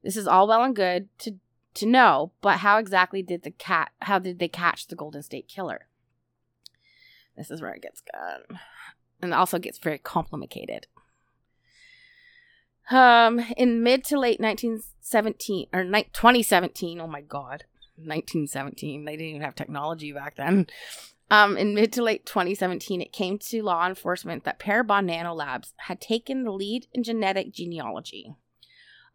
This 0.03 0.17
is 0.17 0.27
all 0.27 0.47
well 0.47 0.63
and 0.63 0.75
good 0.75 1.09
to 1.19 1.35
to 1.73 1.85
know, 1.85 2.33
but 2.41 2.57
how 2.57 2.79
exactly 2.79 3.21
did 3.21 3.43
the 3.43 3.51
cat 3.51 3.91
how 4.01 4.19
did 4.19 4.39
they 4.39 4.47
catch 4.47 4.87
the 4.87 4.95
Golden 4.95 5.21
State 5.21 5.47
Killer? 5.47 5.87
This 7.37 7.51
is 7.51 7.61
where 7.61 7.73
it 7.73 7.81
gets 7.81 8.01
good. 8.01 8.57
And 9.21 9.33
also 9.33 9.59
gets 9.59 9.77
very 9.77 9.99
complicated. 9.99 10.87
Um, 12.89 13.39
in 13.55 13.83
mid 13.83 14.03
to 14.05 14.19
late 14.19 14.39
1917 14.39 15.67
or 15.71 15.83
ni- 15.83 16.09
2017, 16.11 16.99
oh 16.99 17.07
my 17.07 17.21
god, 17.21 17.65
1917. 18.07 19.05
They 19.05 19.11
didn't 19.13 19.27
even 19.27 19.41
have 19.41 19.55
technology 19.55 20.11
back 20.11 20.35
then. 20.35 20.67
Um, 21.29 21.57
in 21.57 21.73
mid 21.73 21.93
to 21.93 22.03
late 22.03 22.25
2017, 22.25 23.01
it 23.01 23.13
came 23.13 23.39
to 23.39 23.63
law 23.63 23.87
enforcement 23.87 24.43
that 24.43 24.59
Parabon 24.59 25.09
Nanolabs 25.09 25.71
had 25.77 26.01
taken 26.01 26.43
the 26.43 26.51
lead 26.51 26.87
in 26.93 27.03
genetic 27.03 27.53
genealogy. 27.53 28.35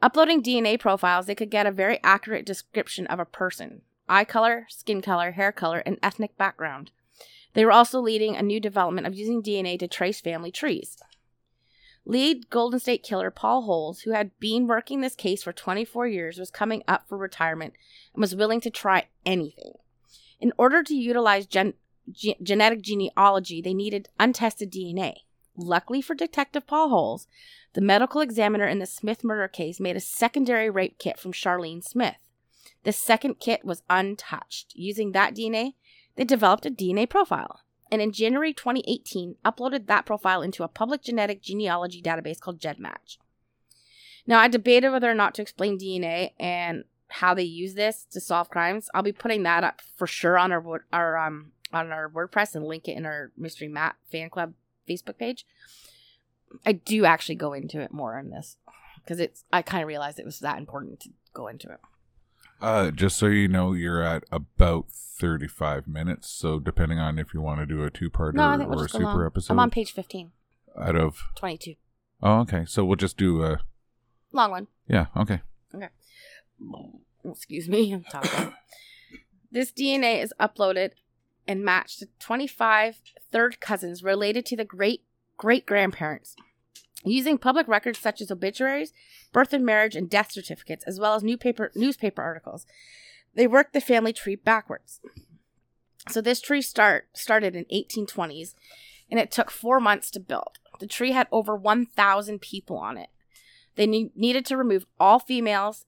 Uploading 0.01 0.43
DNA 0.43 0.79
profiles, 0.81 1.27
they 1.27 1.35
could 1.35 1.51
get 1.51 1.67
a 1.67 1.71
very 1.71 2.01
accurate 2.03 2.47
description 2.47 3.07
of 3.07 3.19
a 3.19 3.25
person 3.25 3.83
eye 4.09 4.25
color, 4.25 4.67
skin 4.69 5.03
color, 5.03 5.33
hair 5.33 5.53
color, 5.53 5.79
and 5.81 5.99
ethnic 6.03 6.37
background. 6.37 6.91
They 7.55 7.65
were 7.65 7.73
also 7.73 8.01
leading 8.01 8.37
a 8.37 8.43
new 8.43 8.61
development 8.61 9.07
of 9.07 9.15
using 9.15 9.43
DNA 9.43 9.79
to 9.79 9.89
trace 9.89 10.21
family 10.21 10.53
trees. 10.53 10.99
Lead 12.09 12.49
Golden 12.51 12.79
State 12.79 13.03
Killer 13.03 13.33
Paul 13.33 13.63
Holes, 13.63 14.03
who 14.03 14.13
had 14.13 14.31
been 14.39 14.69
working 14.69 15.01
this 15.01 15.17
case 15.17 15.43
for 15.43 15.53
24 15.53 16.07
years, 16.07 16.39
was 16.39 16.53
coming 16.53 16.85
up 16.87 17.09
for 17.09 17.19
retirement 17.19 17.75
and 18.15 18.21
was 18.21 18.37
willing 18.37 18.61
to 18.61 18.71
try 18.71 19.09
anything. 19.27 19.73
In 20.39 20.53
order 20.57 20.85
to 20.85 20.95
utilize 20.95 21.47
gen- 21.47 21.75
ge- 22.09 22.37
genetic 22.41 22.81
genealogy, 22.81 23.61
they 23.61 23.75
needed 23.75 24.09
untested 24.21 24.71
DNA. 24.71 25.15
Luckily 25.57 26.01
for 26.01 26.15
Detective 26.15 26.65
Paul 26.69 26.91
Holes, 26.91 27.27
the 27.73 27.81
medical 27.81 28.21
examiner 28.21 28.69
in 28.69 28.79
the 28.79 28.87
Smith 28.87 29.25
murder 29.25 29.49
case 29.49 29.81
made 29.81 29.97
a 29.97 30.01
secondary 30.01 30.71
rape 30.71 30.99
kit 31.01 31.19
from 31.19 31.33
Charlene 31.33 31.83
Smith. 31.83 32.19
The 32.85 32.93
second 32.93 33.41
kit 33.41 33.65
was 33.65 33.83
untouched. 33.91 34.73
Using 34.77 35.11
that 35.11 35.35
DNA, 35.35 35.75
they 36.15 36.25
developed 36.25 36.67
a 36.67 36.71
DNA 36.71 37.11
profile. 37.11 37.63
And 37.91 38.03
in 38.03 38.13
January 38.13 38.53
2018, 38.53 39.37
uploaded 39.45 39.87
that 39.87 40.07
profile 40.07 40.43
into 40.43 40.65
a 40.65 40.69
public 40.69 41.03
genetic 41.03 41.43
genealogy 41.43 42.03
database 42.03 42.41
called 42.41 42.61
GEDmatch. 42.61 43.19
Now, 44.27 44.41
I 44.41 44.49
debated 44.49 44.91
whether 44.91 45.11
or 45.11 45.15
not 45.15 45.35
to 45.35 45.43
explain 45.43 45.79
DNA 45.79 46.33
and 46.41 46.85
how 47.09 47.35
they 47.35 47.45
use 47.45 47.75
this 47.75 48.05
to 48.11 48.21
solve 48.21 48.51
crimes. 48.51 48.89
I'll 48.93 49.03
be 49.03 49.13
putting 49.13 49.45
that 49.45 49.63
up 49.63 49.81
for 49.97 50.07
sure 50.07 50.39
on 50.39 50.51
our 50.53 50.85
our 50.93 51.17
um 51.17 51.53
on 51.73 51.93
our 51.93 52.09
WordPress 52.09 52.55
and 52.55 52.65
link 52.65 52.89
it 52.89 52.97
in 52.97 53.07
our 53.07 53.31
Mystery 53.37 53.69
Matt 53.69 53.97
fan 54.11 54.31
club 54.31 54.55
Facebook 54.89 55.19
page. 55.19 55.47
I 56.65 56.73
do 56.73 57.05
actually 57.05 57.35
go 57.37 57.53
into 57.53 57.81
it 57.81 57.93
more 57.93 58.19
on 58.19 58.31
this 58.31 58.57
because 58.97 59.21
it's 59.21 59.45
I 59.53 59.63
kind 59.63 59.83
of 59.83 59.89
realized 59.89 60.19
it 60.19 60.25
was 60.25 60.41
that 60.41 60.59
important 60.59 61.01
to 61.01 61.11
go 61.33 61.47
into 61.49 61.71
it. 61.71 61.81
Uh, 62.61 62.91
just 62.91 63.17
so 63.19 63.27
you 63.27 63.49
know, 63.49 63.73
you're 63.73 64.03
at 64.03 64.25
about 64.33 64.87
35 64.91 65.87
minutes. 65.87 66.29
So 66.31 66.59
depending 66.59 66.99
on 66.99 67.19
if 67.19 67.35
you 67.35 67.41
want 67.41 67.61
to 67.61 67.67
do 67.67 67.83
a 67.85 67.91
two-parter 67.91 68.35
No, 68.35 68.49
I 68.49 68.57
think 68.57 68.71
we'll 68.71 68.81
or 68.81 68.85
a 68.85 68.87
just 68.87 68.93
go 68.95 68.99
super 69.01 69.13
long. 69.13 69.27
episode, 69.27 69.53
I'm 69.53 69.59
on 69.61 69.71
page 69.71 69.93
15, 69.93 70.33
out 70.79 70.97
of 70.97 71.23
22. 71.37 71.75
oh, 72.23 72.41
okay. 72.41 72.65
So 72.67 72.85
we'll 72.85 72.97
just 72.97 73.17
do 73.17 73.43
a 73.45 73.61
Long 74.33 74.51
one. 74.51 74.67
yeah, 74.89 75.07
okay. 75.17 75.41
Okay. 75.75 75.89
Excuse 77.25 77.69
me, 77.69 77.93
I'm 77.93 78.05
talking. 78.05 78.53
this 79.51 79.73
DNA 79.73 80.23
is 80.23 80.33
uploaded 80.41 80.91
and 81.47 81.65
matched 81.65 82.01
to 82.01 82.09
25 82.19 83.01
third 83.31 83.61
cousins 83.61 84.03
related 84.03 84.47
to 84.47 84.57
the 84.57 84.65
great 84.65 85.03
great 85.37 85.67
grandparents. 85.67 86.35
Using 87.07 87.39
public 87.39 87.69
records 87.69 88.01
such 88.01 88.21
as 88.21 88.33
obituaries, 88.33 88.93
birth 89.33 89.53
and 89.53 89.65
marriage, 89.65 89.95
and 89.95 90.11
death 90.11 90.33
certificates, 90.33 90.85
as 90.89 90.99
well 90.99 91.15
as 91.15 91.23
newspaper 91.23 91.71
newspaper 91.77 92.21
articles, 92.21 92.67
they 93.35 93.47
worked 93.47 93.73
the 93.73 93.81
family 93.81 94.13
tree 94.13 94.35
backwards. 94.35 95.01
So 96.09 96.21
this 96.21 96.41
tree 96.41 96.63
start 96.63 97.09
started 97.15 97.55
in 97.55 97.65
1820s, 97.67 98.55
and 99.09 99.21
it 99.21 99.31
took 99.31 99.53
four 99.53 99.79
months 99.79 100.11
to 100.13 100.21
build. 100.21 100.59
The 100.81 100.89
tree 100.89 101.13
had 101.13 101.29
over 101.31 101.55
1,000 101.55 102.41
people 102.41 102.77
on 102.77 102.99
it. 102.99 103.11
They 103.77 103.87
ne- 103.87 104.11
needed 104.17 104.45
to 104.47 104.57
remove 104.57 104.87
all 104.99 105.21
females, 105.21 105.87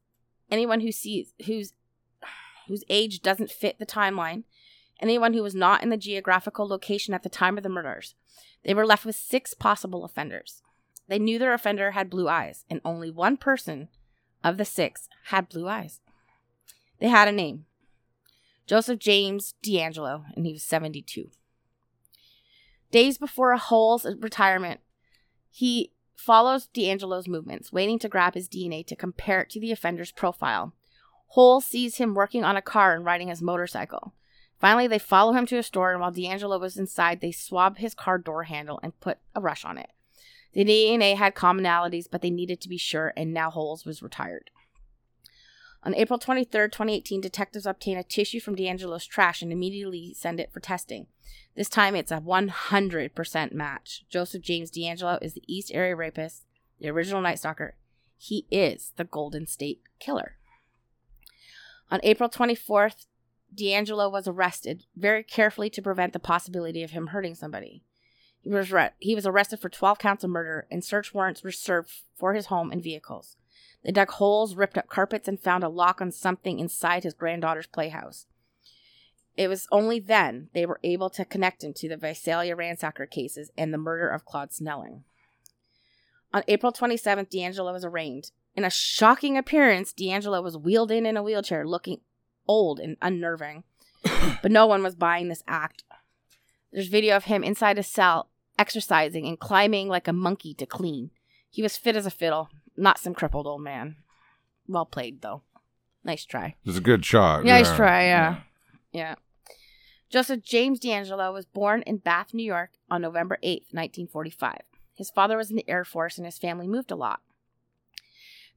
anyone 0.53 0.81
who 0.81 0.93
sees 0.93 1.35
whose 1.47 1.73
whose 2.69 2.85
age 2.89 3.23
doesn't 3.23 3.51
fit 3.51 3.81
the 3.81 3.87
timeline, 3.87 4.45
anyone 5.01 5.33
who 5.33 5.43
was 5.43 5.55
not 5.55 5.83
in 5.83 5.89
the 5.89 5.97
geographical 5.97 6.69
location 6.69 7.13
at 7.13 7.25
the 7.25 7.29
time 7.29 7.57
of 7.57 7.65
the 7.65 7.69
murders. 7.69 8.15
They 8.65 8.75
were 8.75 8.87
left 8.87 9.05
with 9.05 9.17
six 9.17 9.55
possible 9.55 10.05
offenders. 10.05 10.63
They 11.09 11.19
knew 11.19 11.39
their 11.39 11.55
offender 11.55 11.93
had 11.93 12.11
blue 12.11 12.29
eyes, 12.29 12.65
and 12.69 12.81
only 12.85 13.11
one 13.11 13.37
person 13.37 13.89
of 14.45 14.59
the 14.59 14.65
six 14.65 15.09
had 15.27 15.49
blue 15.49 15.67
eyes. 15.67 16.01
They 17.01 17.09
had 17.09 17.29
a 17.29 17.33
name 17.33 17.65
Joseph 18.67 18.99
James 18.99 19.55
DeAngelo, 19.65 20.25
and 20.37 20.45
he 20.45 20.53
was 20.53 20.63
72. 20.63 21.31
Days 22.91 23.19
before 23.19 23.57
Hole's 23.57 24.07
retirement, 24.19 24.81
he 25.51 25.93
follows 26.15 26.69
DeAngelo's 26.75 27.29
movements, 27.29 27.73
waiting 27.73 27.99
to 28.01 28.09
grab 28.09 28.35
his 28.35 28.49
DNA 28.49 28.87
to 28.87 28.97
compare 28.97 29.41
it 29.41 29.51
to 29.51 29.61
the 29.61 29.73
offender's 29.73 30.13
profile. 30.13 30.75
Hole 31.29 31.61
sees 31.61 31.97
him 31.97 32.15
working 32.15 32.45
on 32.45 32.57
a 32.57 32.63
car 32.63 32.95
and 32.95 33.05
riding 33.05 33.29
his 33.29 33.43
motorcycle. 33.43 34.15
Finally, 34.59 34.89
they 34.89 34.99
follow 34.99 35.33
him 35.33 35.47
to 35.47 35.59
a 35.59 35.63
store, 35.63 35.93
and 35.93 36.01
while 36.01 36.13
DeAngelo 36.13 36.61
was 36.61 36.77
inside, 36.77 37.21
they 37.21 37.33
swab 37.33 37.79
his 37.79 37.95
car 37.95 38.19
door 38.19 38.45
handle 38.45 38.81
and 38.83 38.99
put 39.01 39.19
a 39.35 39.41
rush 39.41 39.65
on 39.65 39.79
it. 39.79 39.91
The 40.59 40.65
DNA 40.65 41.15
had 41.15 41.37
commonalities, 41.37 42.07
but 42.11 42.21
they 42.21 42.31
needed 42.31 42.61
to 42.63 42.69
be 42.69 42.79
sure, 42.79 43.13
and 43.17 43.33
now 43.33 43.49
Holes 43.49 43.85
was 43.85 44.03
retired. 44.03 44.51
On 45.85 45.95
April 45.95 46.19
23, 46.19 46.67
2018, 46.67 47.21
detectives 47.21 47.65
obtain 47.65 47.97
a 47.97 48.03
tissue 48.03 48.41
from 48.41 48.57
DeAngelo's 48.57 49.07
trash 49.07 49.41
and 49.41 49.53
immediately 49.53 50.13
send 50.15 50.41
it 50.41 50.53
for 50.53 50.59
testing. 50.59 51.07
This 51.55 51.69
time 51.69 51.95
it's 51.95 52.11
a 52.11 52.19
100% 52.19 53.53
match. 53.53 54.05
Joseph 54.11 54.43
James 54.43 54.73
DeAngelo 54.73 55.23
is 55.23 55.35
the 55.35 55.45
East 55.47 55.71
Area 55.73 55.95
rapist, 55.95 56.45
the 56.81 56.89
original 56.89 57.21
Night 57.21 57.39
Stalker. 57.39 57.77
He 58.17 58.45
is 58.51 58.93
the 58.97 59.05
Golden 59.05 59.47
State 59.47 59.83
Killer. 60.01 60.39
On 61.89 62.01
April 62.03 62.29
24th, 62.29 63.07
DeAngelo 63.57 64.11
was 64.11 64.27
arrested 64.27 64.87
very 64.97 65.23
carefully 65.23 65.71
to 65.71 65.81
prevent 65.81 66.13
the 66.13 66.19
possibility 66.19 66.83
of 66.83 66.91
him 66.91 67.07
hurting 67.07 67.37
somebody. 67.37 67.85
He 68.49 68.55
was, 68.55 68.73
re- 68.73 68.91
he 68.99 69.15
was 69.15 69.27
arrested 69.27 69.61
for 69.61 69.69
12 69.69 69.99
counts 69.99 70.25
of 70.25 70.31
murder, 70.31 70.67
and 70.71 70.83
search 70.83 71.13
warrants 71.13 71.43
were 71.43 71.53
served 71.53 71.93
for 72.17 72.33
his 72.33 72.47
home 72.47 72.73
and 72.73 72.83
vehicles. 72.83 73.37
They 73.85 73.93
dug 73.93 74.09
holes, 74.13 74.55
ripped 74.55 74.79
up 74.79 74.89
carpets, 74.89 75.29
and 75.29 75.39
found 75.39 75.65
a 75.65 75.69
lock 75.69 76.01
on 76.01 76.11
something 76.13 76.59
inside 76.59 77.05
his 77.05 77.13
granddaughter's 77.13 77.67
playhouse. 77.67 78.25
It 79.37 79.49
was 79.49 79.69
only 79.71 80.01
then 80.01 80.49
they 80.55 80.65
were 80.65 80.81
able 80.83 81.11
to 81.11 81.27
connect 81.27 81.63
him 81.63 81.75
to 81.75 81.91
the 81.91 81.99
Visalia 81.99 82.57
ransacker 82.57 83.09
cases 83.11 83.51
and 83.59 83.71
the 83.71 83.77
murder 83.77 84.09
of 84.09 84.25
Claude 84.25 84.51
Snelling. 84.51 85.05
On 86.33 86.43
April 86.49 86.73
27th, 86.73 87.31
DeAngelo 87.31 87.71
was 87.71 87.85
arraigned. 87.85 88.31
In 88.57 88.65
a 88.65 88.71
shocking 88.71 89.37
appearance, 89.37 89.93
DeAngelo 89.93 90.43
was 90.43 90.57
wheeled 90.57 90.91
in 90.91 91.05
in 91.05 91.19
a 91.19 91.23
wheelchair, 91.23 91.67
looking 91.67 92.01
old 92.47 92.81
and 92.81 92.97
unnerving. 93.03 93.65
but 94.43 94.51
no 94.51 94.67
one 94.67 94.83
was 94.83 94.95
buying 94.95 95.29
this 95.29 95.45
act. 95.47 95.85
There's 96.73 96.89
video 96.89 97.15
of 97.15 97.25
him 97.25 97.45
inside 97.45 97.77
a 97.77 97.83
cell, 97.83 98.31
exercising 98.59 99.27
and 99.27 99.39
climbing 99.39 99.89
like 99.89 100.09
a 100.09 100.13
monkey 100.13 100.55
to 100.55 100.67
clean. 100.67 101.11
He 101.51 101.63
was 101.63 101.77
fit 101.77 101.97
as 101.97 102.07
a 102.07 102.11
fiddle, 102.11 102.51
not 102.77 102.99
some 102.99 103.15
crippled 103.15 103.47
old 103.47 103.63
man. 103.63 103.97
Well 104.67 104.87
played, 104.87 105.23
though. 105.23 105.43
Nice 106.05 106.25
try. 106.25 106.57
It 106.65 106.67
was 106.67 106.77
a 106.77 106.83
good 106.83 107.05
shot. 107.05 107.45
Nice 107.45 107.75
try, 107.75 108.05
yeah. 108.05 108.41
Yeah. 108.93 109.15
Joseph 110.11 110.43
James 110.43 110.81
DeAngelo 110.81 111.33
was 111.33 111.45
born 111.45 111.83
in 111.83 111.99
Bath, 111.99 112.33
New 112.33 112.45
York 112.45 112.71
on 112.91 113.03
November 113.03 113.39
8th, 113.43 113.73
1945. 113.73 114.61
His 114.95 115.11
father 115.11 115.37
was 115.37 115.51
in 115.51 115.57
the 115.57 115.69
Air 115.69 115.85
Force 115.85 116.17
and 116.17 116.27
his 116.27 116.39
family 116.39 116.67
moved 116.67 116.91
a 116.91 116.97
lot. 116.97 117.21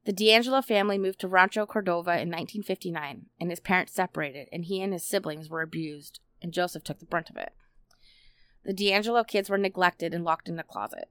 The 0.06 0.14
DeAngelo 0.14 0.64
family 0.66 0.98
moved 0.98 1.20
to 1.20 1.28
Rancho 1.28 1.68
Cordova 1.68 2.12
in 2.12 2.30
1959, 2.30 3.28
and 3.40 3.50
his 3.52 3.60
parents 3.60 3.94
separated, 3.94 4.48
and 4.52 4.66
he 4.66 4.82
and 4.82 4.94
his 4.94 5.06
siblings 5.06 5.48
were 5.48 5.62
abused, 5.62 6.20
and 6.42 6.52
Joseph 6.52 6.84
took 6.84 6.98
the 6.98 7.06
brunt 7.06 7.30
of 7.30 7.38
it. 7.38 7.54
The 8.64 8.74
DeAngelo 8.74 9.28
kids 9.28 9.50
were 9.50 9.58
neglected 9.58 10.14
and 10.14 10.24
locked 10.24 10.48
in 10.50 10.60
a 10.60 10.64
closet. 10.64 11.10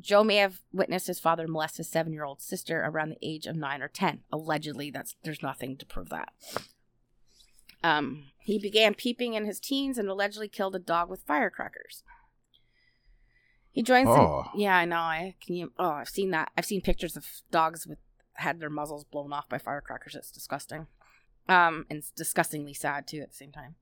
Joe 0.00 0.24
may 0.24 0.36
have 0.36 0.60
witnessed 0.72 1.06
his 1.06 1.20
father 1.20 1.46
molest 1.46 1.76
his 1.76 1.88
seven 1.88 2.12
year 2.12 2.24
old 2.24 2.40
sister 2.40 2.82
around 2.84 3.10
the 3.10 3.18
age 3.22 3.46
of 3.46 3.56
nine 3.56 3.82
or 3.82 3.88
ten. 3.88 4.20
Allegedly, 4.32 4.90
that's 4.90 5.14
there's 5.22 5.42
nothing 5.42 5.76
to 5.76 5.86
prove 5.86 6.08
that. 6.08 6.32
Um, 7.84 8.26
he 8.38 8.58
began 8.58 8.94
peeping 8.94 9.34
in 9.34 9.44
his 9.44 9.60
teens 9.60 9.98
and 9.98 10.08
allegedly 10.08 10.48
killed 10.48 10.74
a 10.74 10.78
dog 10.78 11.10
with 11.10 11.22
firecrackers. 11.22 12.02
He 13.70 13.82
joins. 13.82 14.06
the- 14.06 14.12
Oh. 14.20 14.44
yeah, 14.54 14.76
I 14.76 14.84
know. 14.84 14.96
I 14.98 15.34
can 15.44 15.56
you. 15.56 15.72
Oh, 15.78 15.90
I've 15.90 16.08
seen 16.08 16.30
that. 16.30 16.52
I've 16.56 16.64
seen 16.66 16.80
pictures 16.80 17.16
of 17.16 17.26
dogs 17.50 17.86
with 17.86 17.98
had 18.34 18.60
their 18.60 18.70
muzzles 18.70 19.04
blown 19.04 19.32
off 19.32 19.48
by 19.48 19.58
firecrackers. 19.58 20.14
It's 20.14 20.30
disgusting. 20.30 20.86
Um, 21.48 21.86
and 21.90 21.98
it's 21.98 22.10
disgustingly 22.10 22.72
sad 22.74 23.06
too 23.06 23.20
at 23.20 23.30
the 23.30 23.36
same 23.36 23.52
time. 23.52 23.74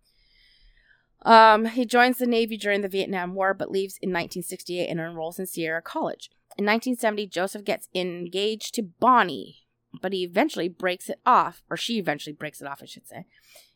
Um, 1.23 1.67
he 1.67 1.85
joins 1.85 2.19
the 2.19 2.27
Navy 2.27 2.57
during 2.57 2.81
the 2.81 2.89
Vietnam 2.89 3.35
War, 3.35 3.53
but 3.53 3.71
leaves 3.71 3.99
in 4.01 4.11
1968 4.11 4.87
and 4.87 5.01
enrolls 5.01 5.39
in 5.39 5.47
Sierra 5.47 5.83
College. 5.83 6.31
In 6.57 6.65
1970, 6.65 7.27
Joseph 7.27 7.65
gets 7.65 7.89
engaged 7.95 8.75
to 8.75 8.83
Bonnie, 8.83 9.67
but 10.01 10.13
he 10.13 10.25
eventually 10.25 10.69
breaks 10.69 11.09
it 11.09 11.21
off, 11.27 11.63
or 11.71 11.77
she 11.77 11.99
eventually 11.99 12.33
breaks 12.33 12.61
it 12.61 12.67
off, 12.67 12.83
I 12.83 12.87
should 12.87 13.07
say, 13.07 13.27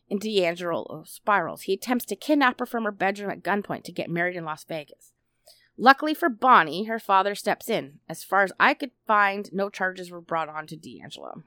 into 0.09 0.27
DeAngelo 0.27 1.07
spirals. 1.07 1.63
He 1.63 1.73
attempts 1.73 2.05
to 2.05 2.15
kidnap 2.15 2.59
her 2.59 2.65
from 2.65 2.83
her 2.83 2.91
bedroom 2.91 3.29
at 3.29 3.43
gunpoint 3.43 3.83
to 3.83 3.91
get 3.91 4.09
married 4.09 4.35
in 4.35 4.45
Las 4.45 4.63
Vegas. 4.63 5.11
Luckily 5.77 6.13
for 6.13 6.29
Bonnie, 6.29 6.85
her 6.85 6.99
father 6.99 7.35
steps 7.35 7.69
in. 7.69 7.99
As 8.07 8.23
far 8.23 8.43
as 8.43 8.51
I 8.59 8.73
could 8.73 8.91
find, 9.05 9.51
no 9.51 9.69
charges 9.69 10.09
were 10.09 10.21
brought 10.21 10.49
on 10.49 10.67
to 10.67 10.77
DeAngelo. 10.77 11.43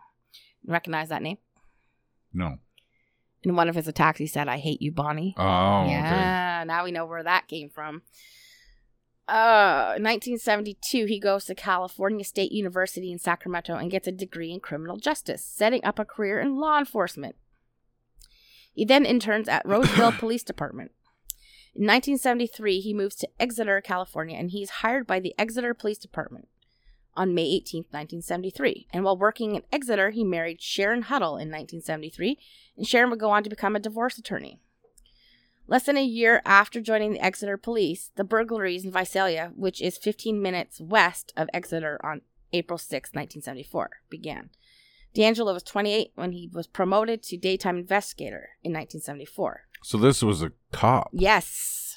Recognize 0.67 1.09
that 1.09 1.23
name? 1.23 1.39
No. 2.33 2.59
In 3.45 3.55
one 3.55 3.69
of 3.69 3.75
his 3.75 3.87
attacks, 3.87 4.19
he 4.19 4.27
said, 4.27 4.49
I 4.49 4.59
hate 4.59 4.83
you, 4.83 4.91
Bonnie. 4.91 5.35
Oh, 5.37 5.83
okay. 5.83 5.93
yeah, 5.93 6.65
now 6.67 6.85
we 6.85 6.91
know 6.91 7.07
where 7.07 7.23
that 7.23 7.47
came 7.47 7.71
from. 7.71 8.03
Uh, 9.29 9.95
1972, 10.01 11.05
he 11.05 11.21
goes 11.21 11.45
to 11.45 11.55
California 11.55 12.25
State 12.25 12.51
University 12.51 13.13
in 13.13 13.19
Sacramento 13.19 13.77
and 13.77 13.91
gets 13.91 14.09
a 14.09 14.13
degree 14.13 14.53
in 14.53 14.59
criminal 14.59 14.97
justice, 14.97 15.45
setting 15.45 15.85
up 15.85 15.99
a 15.99 16.05
career 16.05 16.41
in 16.41 16.59
law 16.59 16.79
enforcement. 16.79 17.37
He 18.73 18.85
then 18.85 19.05
interns 19.05 19.49
at 19.49 19.67
Roseville 19.67 20.13
Police 20.19 20.43
Department. 20.43 20.93
In 21.75 21.83
1973, 21.83 22.81
he 22.81 22.95
moves 22.95 23.17
to 23.17 23.29
Exeter, 23.39 23.81
California, 23.81 24.37
and 24.37 24.51
he 24.51 24.63
is 24.63 24.71
hired 24.71 25.07
by 25.07 25.21
the 25.21 25.35
Exeter 25.39 25.75
Police 25.75 25.99
Department 25.99 26.49
on 27.19 27.35
May 27.35 27.43
18, 27.45 27.81
1973. 27.91 28.87
And 28.93 29.05
while 29.05 29.19
working 29.19 29.57
in 29.57 29.63
Exeter, 29.73 30.11
he 30.11 30.25
married 30.25 30.63
Sharon 30.63 31.03
Huddle 31.03 31.33
in 31.33 31.51
1973, 31.51 32.39
and 32.77 32.87
Sharon 32.87 33.11
would 33.11 33.19
go 33.19 33.31
on 33.31 33.43
to 33.43 33.51
become 33.51 33.77
a 33.77 33.81
divorce 33.81 34.17
attorney. 34.17 34.61
Less 35.67 35.85
than 35.85 35.99
a 35.99 36.05
year 36.05 36.41
after 36.47 36.81
joining 36.81 37.13
the 37.13 37.23
Exeter 37.23 37.59
police, 37.59 38.11
the 38.17 38.25
burglaries 38.25 38.85
in 38.85 38.93
Visalia, 38.93 39.53
which 39.55 39.83
is 39.83 39.99
15 39.99 40.41
minutes 40.41 40.81
west 40.81 41.33
of 41.37 41.51
Exeter 41.53 42.01
on 42.03 42.23
April 42.53 42.79
6, 42.79 42.93
1974, 43.11 43.91
began. 44.09 44.51
DeAngelo 45.15 45.53
was 45.53 45.63
28 45.65 46.13
when 46.15 46.33
he 46.33 46.49
was 46.53 46.67
promoted 46.67 47.23
to 47.25 47.37
daytime 47.37 47.77
investigator 47.77 48.51
in 48.63 48.73
1974. 48.73 49.63
So 49.83 49.99
this 49.99 50.23
was 50.23 50.43
a 50.43 50.53
cop. 50.73 51.11
Yes. 51.13 51.97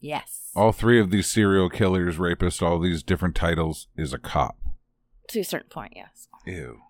Yes. 0.00 0.50
All 0.56 0.72
three 0.72 0.98
of 0.98 1.10
these 1.10 1.26
serial 1.26 1.68
killers, 1.68 2.16
rapists, 2.16 2.62
all 2.62 2.78
these 2.78 3.02
different 3.02 3.34
titles 3.34 3.88
is 3.96 4.12
a 4.12 4.18
cop. 4.18 4.56
To 5.28 5.40
a 5.40 5.44
certain 5.44 5.68
point, 5.68 5.92
yes. 5.94 6.28
Ew. 6.46 6.80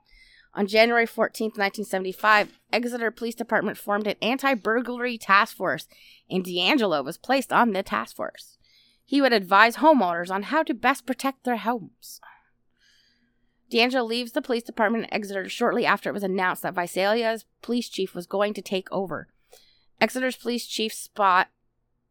On 0.55 0.67
January 0.67 1.07
14th, 1.07 1.59
1975, 1.59 2.59
Exeter 2.73 3.11
Police 3.11 3.35
Department 3.35 3.77
formed 3.77 4.07
an 4.07 4.17
anti 4.21 4.55
burglary 4.55 5.19
task 5.19 5.57
force, 5.57 5.87
and 6.29 6.45
DeAngelo 6.45 7.05
was 7.05 7.19
placed 7.19 7.53
on 7.53 7.73
the 7.73 7.83
task 7.83 8.17
force. 8.17 8.57
He 9.05 9.21
would 9.21 9.33
advise 9.33 9.77
homeowners 9.77 10.31
on 10.31 10.45
how 10.45 10.63
to 10.63 10.75
best 10.75 11.07
protect 11.07 11.45
their 11.45 11.57
homes. 11.57 12.21
DeAngelo 13.71 14.07
leaves 14.07 14.33
the 14.33 14.43
police 14.43 14.65
department 14.65 15.05
in 15.05 15.15
Exeter 15.15 15.49
shortly 15.49 15.87
after 15.87 16.11
it 16.11 16.15
was 16.15 16.25
announced 16.25 16.63
that 16.63 16.75
Visalia's 16.75 17.45
police 17.63 17.89
chief 17.89 18.15
was 18.15 18.27
going 18.27 18.55
to 18.55 18.63
take 18.63 18.91
over. 18.91 19.29
Exeter's 20.01 20.37
police 20.37 20.67
chief 20.67 20.93
spot, 20.93 21.49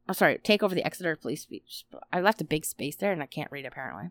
oh 0.10 0.14
sorry, 0.14 0.40
take 0.44 0.64
over 0.64 0.76
the 0.76 0.84
Exeter 0.84 1.16
police. 1.16 1.48
I 2.12 2.20
left 2.20 2.42
a 2.42 2.46
big 2.46 2.66
space 2.66 2.96
there, 2.96 3.14
and 3.14 3.22
I 3.22 3.28
can't 3.28 3.52
read 3.52 3.66
apparently. 3.66 4.10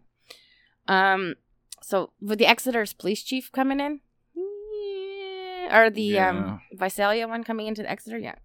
Um, 0.86 1.34
so 1.82 2.12
with 2.20 2.38
the 2.38 2.46
Exeter's 2.46 2.92
police 2.92 3.22
chief 3.22 3.50
coming 3.52 3.80
in, 3.80 4.00
yeah, 4.34 5.78
or 5.78 5.90
the 5.90 6.18
um 6.18 6.60
Visalia 6.72 7.28
one 7.28 7.44
coming 7.44 7.66
into 7.66 7.82
the 7.82 7.90
Exeter, 7.90 8.16
yeah. 8.16 8.36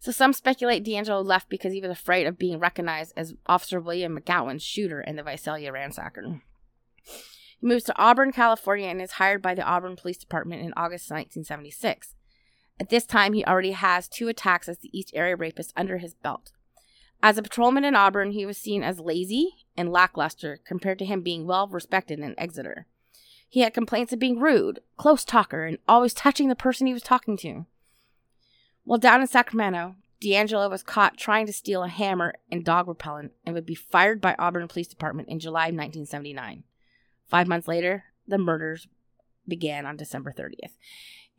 So 0.00 0.12
some 0.12 0.32
speculate 0.32 0.84
DeAngelo 0.84 1.24
left 1.24 1.48
because 1.48 1.72
he 1.72 1.80
was 1.80 1.90
afraid 1.90 2.26
of 2.26 2.38
being 2.38 2.58
recognized 2.58 3.14
as 3.16 3.34
Officer 3.46 3.80
William 3.80 4.16
McGowen's 4.16 4.62
shooter 4.62 5.00
in 5.00 5.16
the 5.16 5.24
Visalia 5.24 5.72
ransacker. 5.72 6.40
He 7.60 7.66
moves 7.66 7.82
to 7.84 7.98
Auburn, 7.98 8.30
California, 8.30 8.86
and 8.86 9.02
is 9.02 9.12
hired 9.12 9.42
by 9.42 9.56
the 9.56 9.64
Auburn 9.64 9.96
Police 9.96 10.18
Department 10.18 10.62
in 10.62 10.72
August 10.76 11.10
1976. 11.10 12.14
At 12.78 12.90
this 12.90 13.06
time, 13.06 13.32
he 13.32 13.44
already 13.44 13.72
has 13.72 14.06
two 14.06 14.28
attacks 14.28 14.68
as 14.68 14.78
the 14.78 14.96
East 14.96 15.10
Area 15.14 15.34
Rapist 15.34 15.72
under 15.76 15.98
his 15.98 16.14
belt. 16.14 16.52
As 17.22 17.36
a 17.36 17.42
patrolman 17.42 17.84
in 17.84 17.96
Auburn, 17.96 18.30
he 18.30 18.46
was 18.46 18.56
seen 18.56 18.82
as 18.82 19.00
lazy 19.00 19.66
and 19.76 19.90
lackluster 19.90 20.60
compared 20.64 20.98
to 21.00 21.04
him 21.04 21.22
being 21.22 21.46
well 21.46 21.66
respected 21.66 22.20
in 22.20 22.38
Exeter. 22.38 22.86
He 23.48 23.60
had 23.60 23.74
complaints 23.74 24.12
of 24.12 24.18
being 24.18 24.38
rude, 24.38 24.80
close 24.96 25.24
talker, 25.24 25.64
and 25.64 25.78
always 25.88 26.14
touching 26.14 26.48
the 26.48 26.54
person 26.54 26.86
he 26.86 26.92
was 26.92 27.02
talking 27.02 27.36
to. 27.38 27.66
While 28.84 28.98
down 28.98 29.20
in 29.20 29.26
Sacramento, 29.26 29.96
DeAngelo 30.22 30.70
was 30.70 30.82
caught 30.82 31.16
trying 31.16 31.46
to 31.46 31.52
steal 31.52 31.82
a 31.82 31.88
hammer 31.88 32.34
and 32.50 32.64
dog 32.64 32.88
repellent 32.88 33.32
and 33.44 33.54
would 33.54 33.66
be 33.66 33.74
fired 33.74 34.20
by 34.20 34.34
Auburn 34.38 34.68
Police 34.68 34.88
Department 34.88 35.28
in 35.28 35.38
July 35.40 35.66
1979. 35.66 36.64
Five 37.26 37.46
months 37.46 37.68
later, 37.68 38.04
the 38.26 38.38
murders 38.38 38.88
began 39.46 39.86
on 39.86 39.96
December 39.96 40.32
30th. 40.36 40.76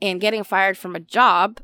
And 0.02 0.22
getting 0.22 0.44
fired 0.44 0.78
from 0.78 0.96
a 0.96 1.00
job 1.00 1.60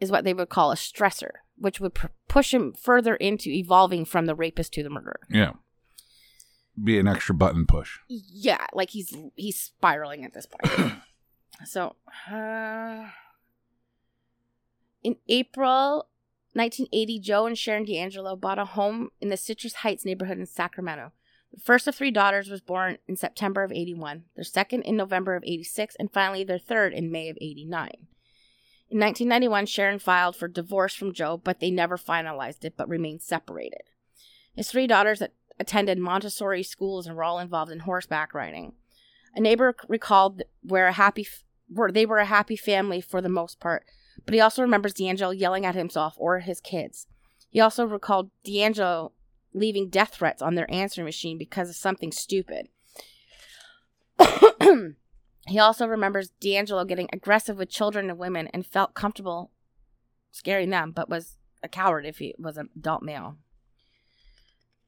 is 0.00 0.10
what 0.10 0.24
they 0.24 0.34
would 0.34 0.48
call 0.48 0.72
a 0.72 0.76
stressor, 0.76 1.30
which 1.60 1.78
would 1.78 1.94
pr- 1.94 2.08
push 2.26 2.52
him 2.52 2.72
further 2.72 3.14
into 3.16 3.50
evolving 3.50 4.04
from 4.04 4.26
the 4.26 4.34
rapist 4.34 4.72
to 4.72 4.82
the 4.82 4.90
murderer. 4.90 5.20
Yeah. 5.28 5.52
Be 6.82 6.98
an 6.98 7.06
extra 7.06 7.34
button 7.34 7.66
push. 7.66 7.98
Yeah, 8.08 8.66
like 8.72 8.90
he's 8.90 9.14
he's 9.36 9.60
spiraling 9.60 10.24
at 10.24 10.32
this 10.32 10.46
point. 10.46 10.94
so, 11.64 11.96
uh, 12.30 13.08
in 15.02 15.16
April 15.28 16.08
1980, 16.54 17.20
Joe 17.20 17.46
and 17.46 17.58
Sharon 17.58 17.84
DeAngelo 17.84 18.40
bought 18.40 18.58
a 18.58 18.64
home 18.64 19.10
in 19.20 19.28
the 19.28 19.36
Citrus 19.36 19.74
Heights 19.74 20.04
neighborhood 20.04 20.38
in 20.38 20.46
Sacramento. 20.46 21.12
The 21.52 21.60
first 21.60 21.86
of 21.86 21.94
three 21.94 22.10
daughters 22.10 22.48
was 22.48 22.60
born 22.60 22.98
in 23.08 23.16
September 23.16 23.62
of 23.62 23.72
81, 23.72 24.24
their 24.36 24.44
second 24.44 24.82
in 24.82 24.96
November 24.96 25.34
of 25.34 25.42
86, 25.44 25.96
and 25.98 26.12
finally 26.12 26.44
their 26.44 26.58
third 26.58 26.92
in 26.92 27.10
May 27.10 27.28
of 27.28 27.36
89. 27.40 27.90
In 28.90 28.98
1991, 28.98 29.66
Sharon 29.66 29.98
filed 30.00 30.34
for 30.34 30.48
divorce 30.48 30.94
from 30.94 31.12
Joe, 31.12 31.36
but 31.36 31.60
they 31.60 31.70
never 31.70 31.96
finalized 31.96 32.64
it 32.64 32.74
but 32.76 32.88
remained 32.88 33.22
separated. 33.22 33.82
His 34.52 34.68
three 34.68 34.88
daughters 34.88 35.22
attended 35.60 35.98
Montessori 35.98 36.64
schools 36.64 37.06
and 37.06 37.14
were 37.14 37.22
all 37.22 37.38
involved 37.38 37.70
in 37.70 37.80
horseback 37.80 38.34
riding. 38.34 38.72
A 39.36 39.40
neighbor 39.40 39.76
recalled 39.86 40.42
where 40.62 40.88
a 40.88 40.92
happy 40.92 41.26
where 41.68 41.92
they 41.92 42.04
were 42.04 42.18
a 42.18 42.24
happy 42.24 42.56
family 42.56 43.00
for 43.00 43.20
the 43.20 43.28
most 43.28 43.60
part, 43.60 43.84
but 44.24 44.34
he 44.34 44.40
also 44.40 44.60
remembers 44.60 44.92
DeAngelo 44.94 45.38
yelling 45.38 45.64
at 45.64 45.76
himself 45.76 46.14
or 46.16 46.40
his 46.40 46.60
kids. 46.60 47.06
He 47.48 47.60
also 47.60 47.84
recalled 47.84 48.30
DeAngelo 48.44 49.12
leaving 49.54 49.88
death 49.88 50.14
threats 50.14 50.42
on 50.42 50.56
their 50.56 50.68
answering 50.68 51.04
machine 51.04 51.38
because 51.38 51.70
of 51.70 51.76
something 51.76 52.10
stupid. 52.10 52.68
he 55.46 55.58
also 55.58 55.86
remembers 55.86 56.32
DeAngelo 56.40 56.86
getting 56.86 57.08
aggressive 57.12 57.56
with 57.56 57.70
children 57.70 58.10
and 58.10 58.18
women 58.18 58.48
and 58.48 58.66
felt 58.66 58.94
comfortable 58.94 59.50
scaring 60.30 60.70
them, 60.70 60.92
but 60.92 61.08
was 61.08 61.36
a 61.62 61.68
coward 61.68 62.06
if 62.06 62.18
he 62.18 62.34
was 62.38 62.56
an 62.56 62.68
adult 62.76 63.02
male. 63.02 63.36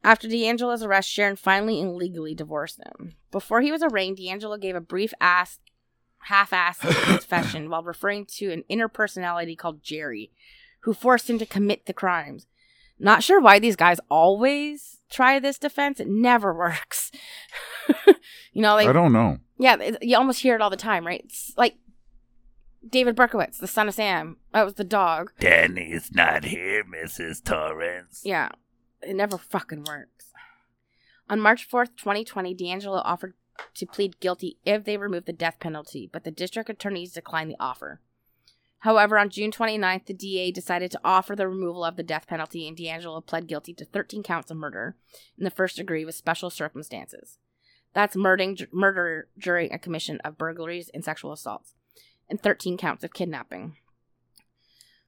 After 0.04 0.26
DeAngelo's 0.28 0.82
arrest, 0.82 1.08
Sharon 1.08 1.36
finally 1.36 1.80
and 1.80 1.94
legally 1.94 2.34
divorced 2.34 2.80
him. 2.84 3.14
Before 3.30 3.60
he 3.60 3.70
was 3.70 3.82
arraigned, 3.82 4.18
DeAngelo 4.18 4.60
gave 4.60 4.74
a 4.74 4.80
brief 4.80 5.14
ass, 5.20 5.58
half-assed 6.24 6.80
confession 7.04 7.70
while 7.70 7.84
referring 7.84 8.26
to 8.26 8.50
an 8.50 8.64
inner 8.68 8.88
personality 8.88 9.54
called 9.54 9.82
Jerry, 9.82 10.32
who 10.80 10.92
forced 10.92 11.30
him 11.30 11.38
to 11.38 11.46
commit 11.46 11.86
the 11.86 11.92
crimes. 11.92 12.46
Not 12.98 13.22
sure 13.22 13.40
why 13.40 13.58
these 13.58 13.76
guys 13.76 14.00
always 14.08 14.98
try 15.08 15.38
this 15.38 15.58
defense. 15.58 16.00
It 16.00 16.08
never 16.08 16.52
works. 16.56 17.12
you 18.52 18.62
know, 18.62 18.74
like 18.74 18.88
I 18.88 18.92
don't 18.92 19.12
know. 19.12 19.38
Yeah, 19.58 19.76
it, 19.80 20.02
you 20.02 20.16
almost 20.16 20.40
hear 20.40 20.54
it 20.54 20.60
all 20.60 20.70
the 20.70 20.76
time, 20.76 21.06
right? 21.06 21.22
It's 21.24 21.52
like 21.56 21.76
David 22.88 23.16
Berkowitz, 23.16 23.58
the 23.58 23.66
son 23.66 23.88
of 23.88 23.94
Sam. 23.94 24.38
That 24.52 24.64
was 24.64 24.74
the 24.74 24.84
dog. 24.84 25.32
Danny's 25.38 26.10
not 26.12 26.44
here, 26.44 26.84
Mrs. 26.84 27.44
Torrance. 27.44 28.22
Yeah, 28.24 28.50
it 29.02 29.14
never 29.14 29.38
fucking 29.38 29.84
works. 29.84 30.32
On 31.30 31.40
March 31.40 31.68
4th, 31.70 31.96
2020, 31.96 32.54
DeAngelo 32.54 33.00
offered 33.04 33.34
to 33.74 33.86
plead 33.86 34.20
guilty 34.20 34.58
if 34.64 34.84
they 34.84 34.96
remove 34.96 35.24
the 35.24 35.32
death 35.32 35.58
penalty, 35.60 36.08
but 36.12 36.24
the 36.24 36.30
district 36.30 36.68
attorneys 36.68 37.12
declined 37.12 37.50
the 37.50 37.56
offer. 37.60 38.00
However, 38.80 39.16
on 39.16 39.30
June 39.30 39.52
29th, 39.52 40.06
the 40.06 40.12
DA 40.12 40.50
decided 40.50 40.90
to 40.90 41.00
offer 41.04 41.36
the 41.36 41.46
removal 41.46 41.84
of 41.84 41.94
the 41.94 42.02
death 42.02 42.26
penalty, 42.26 42.66
and 42.66 42.76
DeAngelo 42.76 43.24
pled 43.24 43.46
guilty 43.46 43.72
to 43.74 43.84
13 43.84 44.24
counts 44.24 44.50
of 44.50 44.56
murder 44.56 44.96
in 45.38 45.44
the 45.44 45.50
first 45.50 45.76
degree 45.76 46.04
with 46.04 46.16
special 46.16 46.50
circumstances. 46.50 47.38
That's 47.94 48.16
murdering, 48.16 48.58
murder 48.72 49.28
during 49.38 49.72
a 49.72 49.78
commission 49.78 50.20
of 50.24 50.38
burglaries 50.38 50.90
and 50.94 51.04
sexual 51.04 51.32
assaults, 51.32 51.74
and 52.28 52.40
13 52.40 52.76
counts 52.76 53.04
of 53.04 53.12
kidnapping. 53.12 53.76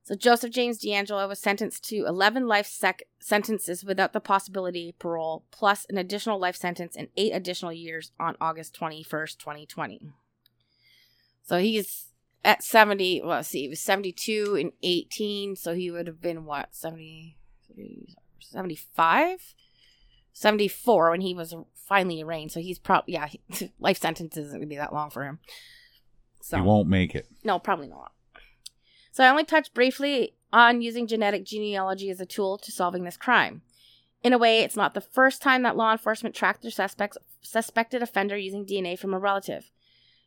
So 0.02 0.14
Joseph 0.14 0.50
James 0.50 0.78
DeAngelo 0.78 1.26
was 1.26 1.38
sentenced 1.38 1.82
to 1.88 2.04
11 2.04 2.46
life 2.46 2.66
sec- 2.66 3.04
sentences 3.20 3.82
without 3.84 4.12
the 4.12 4.20
possibility 4.20 4.90
of 4.90 4.98
parole, 4.98 5.46
plus 5.50 5.86
an 5.88 5.96
additional 5.96 6.38
life 6.38 6.56
sentence 6.56 6.94
and 6.94 7.08
eight 7.16 7.32
additional 7.32 7.72
years 7.72 8.12
on 8.20 8.36
August 8.38 8.78
21st, 8.78 9.38
2020. 9.38 10.12
So 11.42 11.58
he's 11.58 12.08
at 12.44 12.62
70, 12.62 13.22
well, 13.24 13.42
see, 13.42 13.62
he 13.62 13.68
was 13.68 13.80
72 13.80 14.58
and 14.60 14.72
18, 14.82 15.56
so 15.56 15.72
he 15.72 15.90
would 15.90 16.06
have 16.06 16.20
been 16.20 16.44
what, 16.44 16.74
70, 16.74 17.38
75? 18.40 19.54
74 20.34 21.10
when 21.10 21.20
he 21.22 21.32
was 21.32 21.54
finally 21.86 22.22
arraigned. 22.22 22.52
So 22.52 22.60
he's 22.60 22.78
probably, 22.78 23.14
yeah, 23.14 23.28
life 23.78 23.98
sentence 23.98 24.36
isn't 24.36 24.52
going 24.52 24.60
to 24.60 24.66
be 24.66 24.76
that 24.76 24.92
long 24.92 25.10
for 25.10 25.24
him. 25.24 25.38
So, 26.40 26.58
he 26.58 26.62
won't 26.62 26.88
make 26.88 27.14
it. 27.14 27.26
No, 27.42 27.58
probably 27.58 27.88
not. 27.88 28.12
So 29.12 29.24
I 29.24 29.30
only 29.30 29.44
touched 29.44 29.74
briefly 29.74 30.34
on 30.52 30.82
using 30.82 31.06
genetic 31.06 31.44
genealogy 31.44 32.10
as 32.10 32.20
a 32.20 32.26
tool 32.26 32.58
to 32.58 32.72
solving 32.72 33.04
this 33.04 33.16
crime. 33.16 33.62
In 34.22 34.32
a 34.32 34.38
way, 34.38 34.60
it's 34.60 34.76
not 34.76 34.94
the 34.94 35.00
first 35.00 35.40
time 35.40 35.62
that 35.62 35.76
law 35.76 35.92
enforcement 35.92 36.34
tracked 36.34 36.62
their 36.62 36.70
suspects, 36.70 37.18
suspected 37.42 38.02
offender 38.02 38.36
using 38.36 38.66
DNA 38.66 38.98
from 38.98 39.14
a 39.14 39.18
relative. 39.18 39.70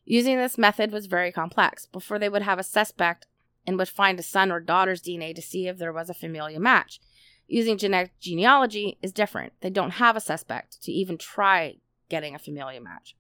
Using 0.05 0.38
this 0.38 0.58
method 0.58 0.91
was 0.91 1.08
very 1.08 1.32
complex. 1.32 1.86
Before 1.86 2.18
they 2.18 2.30
would 2.30 2.43
have 2.43 2.60
a 2.60 2.64
suspect 2.64 3.28
and 3.66 3.78
would 3.78 3.89
find 3.89 4.18
a 4.20 4.24
son 4.24 4.51
or 4.51 4.60
daughter's 4.60 5.01
DNA 5.01 5.36
to 5.36 5.41
see 5.41 5.68
if 5.68 5.78
there 5.78 5.91
was 5.91 6.10
a 6.10 6.14
familial 6.14 6.62
match. 6.62 7.01
Using 7.48 7.78
genetic 7.78 8.20
genealogy 8.20 8.98
is 9.02 9.12
different. 9.14 9.54
They 9.62 9.70
don't 9.70 9.91
have 9.91 10.16
a 10.16 10.22
suspect 10.22 10.82
to 10.84 10.91
even 10.91 11.18
try 11.18 11.78
getting 12.10 12.36
a 12.36 12.39
familial 12.39 12.84
match. 12.84 13.16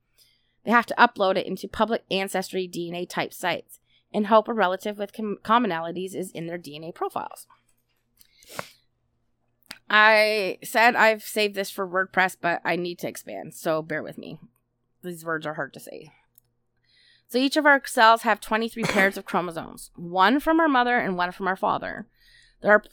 They 0.65 0.71
have 0.71 0.85
to 0.87 0.95
upload 0.95 1.37
it 1.37 1.47
into 1.47 1.67
public 1.67 2.03
ancestry 2.11 2.67
DNA 2.67 3.07
type 3.07 3.33
sites 3.33 3.79
and 4.13 4.27
hope 4.27 4.47
a 4.47 4.53
relative 4.53 4.97
with 4.97 5.13
com- 5.13 5.37
commonalities 5.43 6.13
is 6.13 6.31
in 6.31 6.47
their 6.47 6.57
DNA 6.57 6.93
profiles. 6.93 7.47
I 9.89 10.57
said 10.63 10.95
I've 10.95 11.23
saved 11.23 11.55
this 11.55 11.71
for 11.71 11.87
WordPress, 11.87 12.35
but 12.41 12.61
I 12.65 12.75
need 12.75 12.99
to 12.99 13.07
expand, 13.07 13.53
so 13.53 13.81
bear 13.81 14.03
with 14.03 14.17
me. 14.17 14.39
These 15.01 15.23
words 15.23 15.45
are 15.45 15.53
hard 15.53 15.73
to 15.73 15.79
say. 15.79 16.11
So 17.29 17.37
each 17.37 17.57
of 17.57 17.65
our 17.65 17.81
cells 17.85 18.23
have 18.23 18.39
23 18.41 18.83
pairs 18.83 19.17
of 19.17 19.25
chromosomes, 19.25 19.91
one 19.95 20.39
from 20.39 20.59
our 20.59 20.67
mother 20.67 20.97
and 20.97 21.17
one 21.17 21.31
from 21.31 21.47
our 21.47 21.55
father. 21.55 22.07
There 22.61 22.71
are 22.71 22.83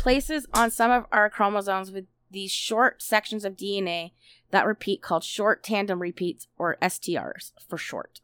places 0.00 0.46
on 0.54 0.70
some 0.70 0.90
of 0.90 1.04
our 1.12 1.28
chromosomes 1.28 1.92
with 1.92 2.06
these 2.30 2.50
short 2.50 3.02
sections 3.02 3.44
of 3.44 3.54
DNA 3.54 4.12
that 4.50 4.64
repeat 4.64 5.02
called 5.02 5.22
short 5.22 5.62
tandem 5.62 6.00
repeats 6.00 6.46
or 6.56 6.78
STRs 6.80 7.52
for 7.68 7.76
short. 7.76 8.18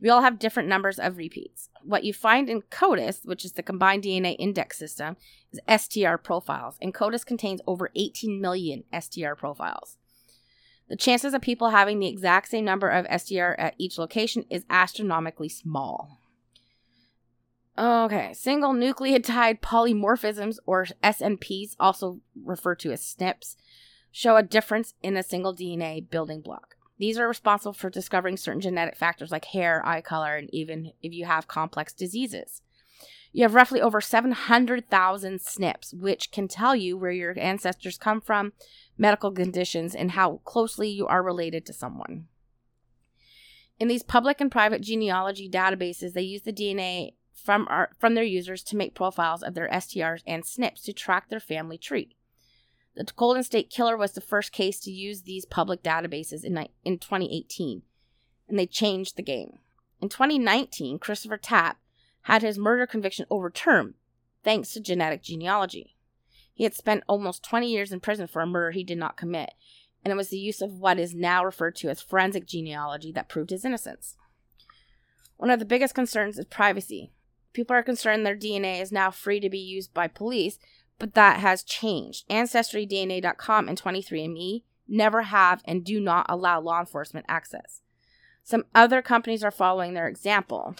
We 0.00 0.08
all 0.08 0.22
have 0.22 0.38
different 0.38 0.68
numbers 0.68 1.00
of 1.00 1.16
repeats. 1.16 1.70
What 1.82 2.04
you 2.04 2.12
find 2.12 2.48
in 2.48 2.62
CODIS, 2.70 3.26
which 3.26 3.44
is 3.44 3.52
the 3.52 3.64
combined 3.64 4.04
DNA 4.04 4.36
index 4.38 4.78
system, 4.78 5.16
is 5.50 5.60
STR 5.82 6.18
profiles, 6.22 6.76
and 6.80 6.94
CODIS 6.94 7.26
contains 7.26 7.60
over 7.66 7.90
18 7.96 8.40
million 8.40 8.84
STR 8.96 9.34
profiles. 9.36 9.96
The 10.88 10.96
chances 10.96 11.34
of 11.34 11.42
people 11.42 11.70
having 11.70 11.98
the 11.98 12.06
exact 12.06 12.48
same 12.48 12.64
number 12.64 12.90
of 12.90 13.06
STR 13.20 13.54
at 13.58 13.74
each 13.76 13.98
location 13.98 14.44
is 14.48 14.64
astronomically 14.70 15.48
small. 15.48 16.20
Okay, 17.78 18.32
single 18.32 18.72
nucleotide 18.72 19.60
polymorphisms, 19.60 20.56
or 20.64 20.86
SNPs, 21.04 21.76
also 21.78 22.20
referred 22.42 22.78
to 22.80 22.92
as 22.92 23.02
SNPs, 23.02 23.56
show 24.10 24.36
a 24.36 24.42
difference 24.42 24.94
in 25.02 25.16
a 25.16 25.22
single 25.22 25.54
DNA 25.54 26.08
building 26.08 26.40
block. 26.40 26.76
These 26.98 27.18
are 27.18 27.28
responsible 27.28 27.74
for 27.74 27.90
discovering 27.90 28.38
certain 28.38 28.62
genetic 28.62 28.96
factors 28.96 29.30
like 29.30 29.44
hair, 29.46 29.84
eye 29.84 30.00
color, 30.00 30.36
and 30.36 30.48
even 30.54 30.92
if 31.02 31.12
you 31.12 31.26
have 31.26 31.48
complex 31.48 31.92
diseases. 31.92 32.62
You 33.32 33.42
have 33.42 33.54
roughly 33.54 33.82
over 33.82 34.00
700,000 34.00 35.40
SNPs, 35.40 35.92
which 35.92 36.30
can 36.30 36.48
tell 36.48 36.74
you 36.74 36.96
where 36.96 37.10
your 37.10 37.38
ancestors 37.38 37.98
come 37.98 38.22
from, 38.22 38.54
medical 38.96 39.30
conditions, 39.30 39.94
and 39.94 40.12
how 40.12 40.40
closely 40.44 40.88
you 40.88 41.06
are 41.06 41.22
related 41.22 41.66
to 41.66 41.74
someone. 41.74 42.28
In 43.78 43.88
these 43.88 44.02
public 44.02 44.40
and 44.40 44.50
private 44.50 44.80
genealogy 44.80 45.50
databases, 45.50 46.14
they 46.14 46.22
use 46.22 46.42
the 46.42 46.52
DNA 46.54 47.12
from, 47.36 47.66
our, 47.68 47.90
from 47.98 48.14
their 48.14 48.24
users 48.24 48.62
to 48.64 48.76
make 48.76 48.94
profiles 48.94 49.42
of 49.42 49.54
their 49.54 49.68
STRs 49.68 50.22
and 50.26 50.42
SNPs 50.42 50.82
to 50.84 50.92
track 50.92 51.28
their 51.28 51.40
family 51.40 51.78
tree. 51.78 52.16
The 52.96 53.04
Golden 53.14 53.42
State 53.42 53.70
Killer 53.70 53.96
was 53.96 54.12
the 54.12 54.22
first 54.22 54.52
case 54.52 54.80
to 54.80 54.90
use 54.90 55.22
these 55.22 55.44
public 55.44 55.82
databases 55.82 56.44
in, 56.44 56.56
in 56.82 56.98
2018, 56.98 57.82
and 58.48 58.58
they 58.58 58.66
changed 58.66 59.16
the 59.16 59.22
game. 59.22 59.58
In 60.00 60.08
2019, 60.08 60.98
Christopher 60.98 61.36
Tapp 61.36 61.78
had 62.22 62.42
his 62.42 62.58
murder 62.58 62.86
conviction 62.86 63.26
overturned 63.30 63.94
thanks 64.42 64.72
to 64.72 64.80
genetic 64.80 65.22
genealogy. 65.22 65.96
He 66.54 66.64
had 66.64 66.74
spent 66.74 67.04
almost 67.06 67.44
20 67.44 67.70
years 67.70 67.92
in 67.92 68.00
prison 68.00 68.26
for 68.26 68.40
a 68.40 68.46
murder 68.46 68.70
he 68.70 68.84
did 68.84 68.96
not 68.96 69.16
commit, 69.16 69.50
and 70.02 70.12
it 70.12 70.16
was 70.16 70.28
the 70.28 70.38
use 70.38 70.62
of 70.62 70.72
what 70.72 70.98
is 70.98 71.14
now 71.14 71.44
referred 71.44 71.76
to 71.76 71.90
as 71.90 72.00
forensic 72.00 72.46
genealogy 72.46 73.12
that 73.12 73.28
proved 73.28 73.50
his 73.50 73.64
innocence. 73.64 74.16
One 75.36 75.50
of 75.50 75.58
the 75.58 75.66
biggest 75.66 75.94
concerns 75.94 76.38
is 76.38 76.46
privacy. 76.46 77.12
People 77.56 77.74
are 77.74 77.82
concerned 77.82 78.26
their 78.26 78.36
DNA 78.36 78.82
is 78.82 78.92
now 78.92 79.10
free 79.10 79.40
to 79.40 79.48
be 79.48 79.58
used 79.58 79.94
by 79.94 80.08
police, 80.08 80.58
but 80.98 81.14
that 81.14 81.40
has 81.40 81.62
changed. 81.62 82.28
AncestryDNA.com 82.28 83.66
and 83.66 83.80
23andMe 83.80 84.62
never 84.86 85.22
have 85.22 85.62
and 85.64 85.82
do 85.82 85.98
not 85.98 86.26
allow 86.28 86.60
law 86.60 86.80
enforcement 86.80 87.24
access. 87.30 87.80
Some 88.44 88.66
other 88.74 89.00
companies 89.00 89.42
are 89.42 89.50
following 89.50 89.94
their 89.94 90.06
example. 90.06 90.76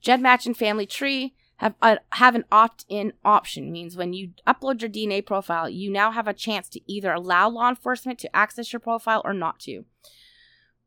GEDmatch 0.00 0.46
and 0.46 0.56
Family 0.56 0.86
Tree 0.86 1.34
have 1.56 1.74
a, 1.82 1.98
have 2.10 2.36
an 2.36 2.44
opt-in 2.52 3.12
option 3.24 3.72
means 3.72 3.96
when 3.96 4.12
you 4.12 4.30
upload 4.46 4.80
your 4.80 4.90
DNA 4.90 5.26
profile, 5.26 5.68
you 5.68 5.90
now 5.90 6.12
have 6.12 6.28
a 6.28 6.32
chance 6.32 6.68
to 6.68 6.80
either 6.86 7.12
allow 7.12 7.48
law 7.48 7.68
enforcement 7.68 8.20
to 8.20 8.36
access 8.36 8.72
your 8.72 8.78
profile 8.78 9.22
or 9.24 9.34
not 9.34 9.58
to. 9.58 9.84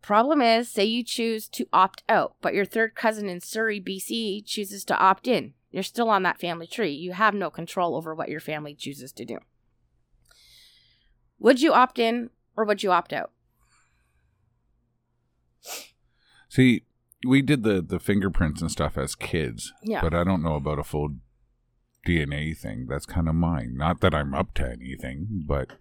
Problem 0.03 0.41
is, 0.41 0.69
say 0.69 0.83
you 0.83 1.03
choose 1.03 1.47
to 1.47 1.65
opt 1.73 2.03
out, 2.09 2.35
but 2.41 2.53
your 2.53 2.65
third 2.65 2.93
cousin 2.93 3.27
in 3.29 3.39
Surrey, 3.39 3.79
BC 3.79 4.45
chooses 4.45 4.83
to 4.85 4.97
opt 4.99 5.27
in. 5.27 5.53
You're 5.71 5.81
still 5.81 6.09
on 6.09 6.21
that 6.23 6.39
family 6.39 6.67
tree. 6.67 6.91
You 6.91 7.13
have 7.13 7.33
no 7.33 7.49
control 7.49 7.95
over 7.95 8.13
what 8.13 8.27
your 8.29 8.41
family 8.41 8.75
chooses 8.75 9.11
to 9.13 9.23
do. 9.25 9.39
Would 11.39 11.61
you 11.61 11.73
opt 11.73 11.97
in 11.99 12.29
or 12.55 12.65
would 12.65 12.83
you 12.83 12.91
opt 12.91 13.13
out? 13.13 13.31
See, 16.49 16.83
we 17.25 17.41
did 17.41 17.63
the 17.63 17.81
the 17.81 17.99
fingerprints 17.99 18.61
and 18.61 18.69
stuff 18.69 18.97
as 18.97 19.15
kids, 19.15 19.73
Yeah. 19.83 20.01
but 20.01 20.13
I 20.13 20.23
don't 20.23 20.43
know 20.43 20.55
about 20.55 20.79
a 20.79 20.83
full 20.83 21.15
DNA 22.05 22.55
thing. 22.55 22.85
That's 22.87 23.05
kind 23.05 23.27
of 23.29 23.35
mine. 23.35 23.75
Not 23.75 24.01
that 24.01 24.13
I'm 24.13 24.33
up 24.35 24.53
to 24.55 24.69
anything, 24.69 25.45
but 25.47 25.71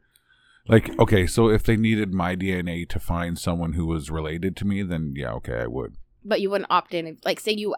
like, 0.69 0.99
okay, 0.99 1.27
so 1.27 1.49
if 1.49 1.63
they 1.65 1.77
needed 1.77 2.13
my 2.13 2.37
DNA 2.37 2.89
to 2.89 3.01
find 3.01 3.39
someone 3.39 3.73
who 3.75 3.87
was 3.87 4.11
related 4.11 4.57
to 4.59 4.65
me, 4.65 4.83
then 4.83 5.15
yeah, 5.17 5.33
okay, 5.35 5.61
I 5.61 5.67
would. 5.67 5.97
But 6.25 6.41
you 6.41 6.51
wouldn't 6.51 6.71
opt 6.71 6.95
in. 6.95 7.19
Like, 7.25 7.41
say 7.41 7.53
you 7.53 7.75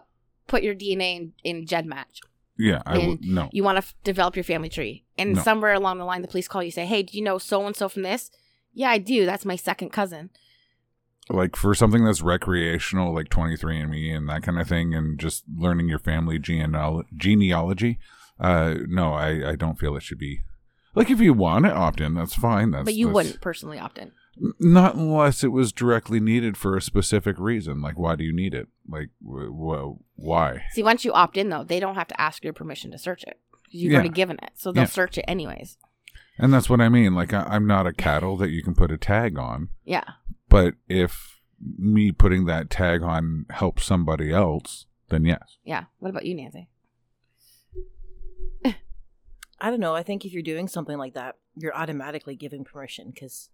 put 0.47 0.61
your 0.63 0.75
DNA 0.75 1.17
in, 1.17 1.33
in 1.43 1.65
GEDmatch. 1.65 2.19
Yeah, 2.57 2.81
I 2.85 2.99
would. 2.99 3.25
No, 3.25 3.49
You 3.51 3.63
want 3.63 3.75
to 3.77 3.79
f- 3.79 3.95
develop 4.03 4.35
your 4.37 4.43
family 4.45 4.69
tree. 4.69 5.03
And 5.17 5.33
No. 5.35 5.41
somewhere 5.41 5.73
along 5.73 5.97
the 5.97 6.05
line, 6.05 6.21
the 6.21 6.27
police 6.27 6.47
call 6.47 6.63
you 6.63 6.71
say, 6.71 6.85
hey, 6.85 7.03
do 7.03 7.17
you 7.17 7.23
know 7.23 7.37
so 7.37 7.65
and 7.65 7.75
so 7.75 7.89
from 7.89 8.03
this? 8.03 8.31
Yeah, 8.73 8.89
I 8.91 8.97
do. 8.97 9.25
That's 9.25 9.43
my 9.45 9.55
second 9.57 9.89
cousin. 9.91 10.29
like 11.29 11.55
for 11.55 11.73
something 11.73 12.05
that's 12.05 12.21
recreational, 12.21 13.13
like 13.15 13.29
23andMe 13.29 14.15
and 14.15 14.29
that 14.29 14.43
kind 14.43 14.59
of 14.59 14.67
thing, 14.69 14.93
and 14.93 15.19
just 15.19 15.43
learning 15.57 15.89
your 15.89 15.97
family 15.99 16.37
genealo- 16.39 17.03
genealogy. 17.17 17.97
Uh, 18.39 18.75
no, 18.87 19.13
I 19.13 19.51
I 19.51 19.55
don't 19.55 19.79
feel 19.79 19.95
it 19.97 20.03
should 20.03 20.19
be. 20.19 20.41
Like 20.95 21.09
if 21.11 21.19
you 21.19 21.33
want 21.33 21.65
to 21.65 21.73
opt 21.73 21.99
in, 22.01 22.13
that's 22.13 22.33
fine. 22.35 22.71
That's 22.71 22.85
but 22.85 22.93
you 22.93 23.07
that's- 23.07 23.13
wouldn't 23.15 23.41
personally 23.41 23.77
opt 23.79 23.97
in. 23.97 24.11
Not 24.59 24.95
unless 24.95 25.43
it 25.45 25.51
was 25.53 25.71
directly 25.71 26.19
needed 26.19 26.57
for 26.57 26.75
a 26.75 26.81
specific 26.81 27.39
reason. 27.39 27.81
Like, 27.81 27.97
why 27.97 28.15
do 28.17 28.23
you 28.25 28.33
need 28.35 28.53
it? 28.53 28.67
Like, 28.87 29.09
wh- 29.25 29.47
wh- 29.47 29.97
why? 30.19 30.63
See, 30.71 30.83
once 30.83 31.05
you 31.05 31.13
opt 31.13 31.37
in, 31.37 31.47
though, 31.49 31.63
they 31.63 31.79
don't 31.79 31.95
have 31.95 32.09
to 32.09 32.19
ask 32.19 32.43
your 32.43 32.51
permission 32.51 32.91
to 32.91 32.97
search 32.97 33.23
it. 33.23 33.39
You've 33.69 33.93
Yeah. 33.93 33.99
already 33.99 34.09
given 34.13 34.37
it. 34.43 34.51
So 34.55 34.73
they'll 34.73 34.83
Yeah. 34.83 34.87
search 34.89 35.17
it 35.17 35.23
anyways. 35.25 35.77
And 36.37 36.53
that's 36.53 36.69
what 36.69 36.81
I 36.81 36.89
mean. 36.89 37.15
Like, 37.15 37.33
I, 37.33 37.43
I'm 37.43 37.65
not 37.65 37.87
a 37.87 37.93
cattle 37.93 38.35
that 38.37 38.49
you 38.49 38.61
can 38.61 38.75
put 38.75 38.91
a 38.91 38.97
tag 38.97 39.37
on. 39.37 39.69
Yeah. 39.85 40.03
But 40.49 40.73
if 40.89 41.39
me 41.77 42.11
putting 42.11 42.43
that 42.45 42.69
tag 42.69 43.03
on 43.03 43.45
helps 43.51 43.85
somebody 43.85 44.33
else, 44.33 44.85
then 45.07 45.23
yes. 45.23 45.57
Yeah. 45.63 45.85
What 45.99 46.09
about 46.09 46.25
you, 46.25 46.35
Nancy? 46.35 46.67
I 49.65 49.71
don't 49.71 49.79
know. 49.79 49.95
I 49.95 50.03
think 50.03 50.25
if 50.25 50.31
you're 50.31 50.43
doing 50.43 50.67
something 50.67 50.97
like 50.97 51.15
that, 51.15 51.37
you're 51.55 51.75
automatically 51.75 52.35
giving 52.35 52.63
permission 52.63 53.09
because 53.09 53.49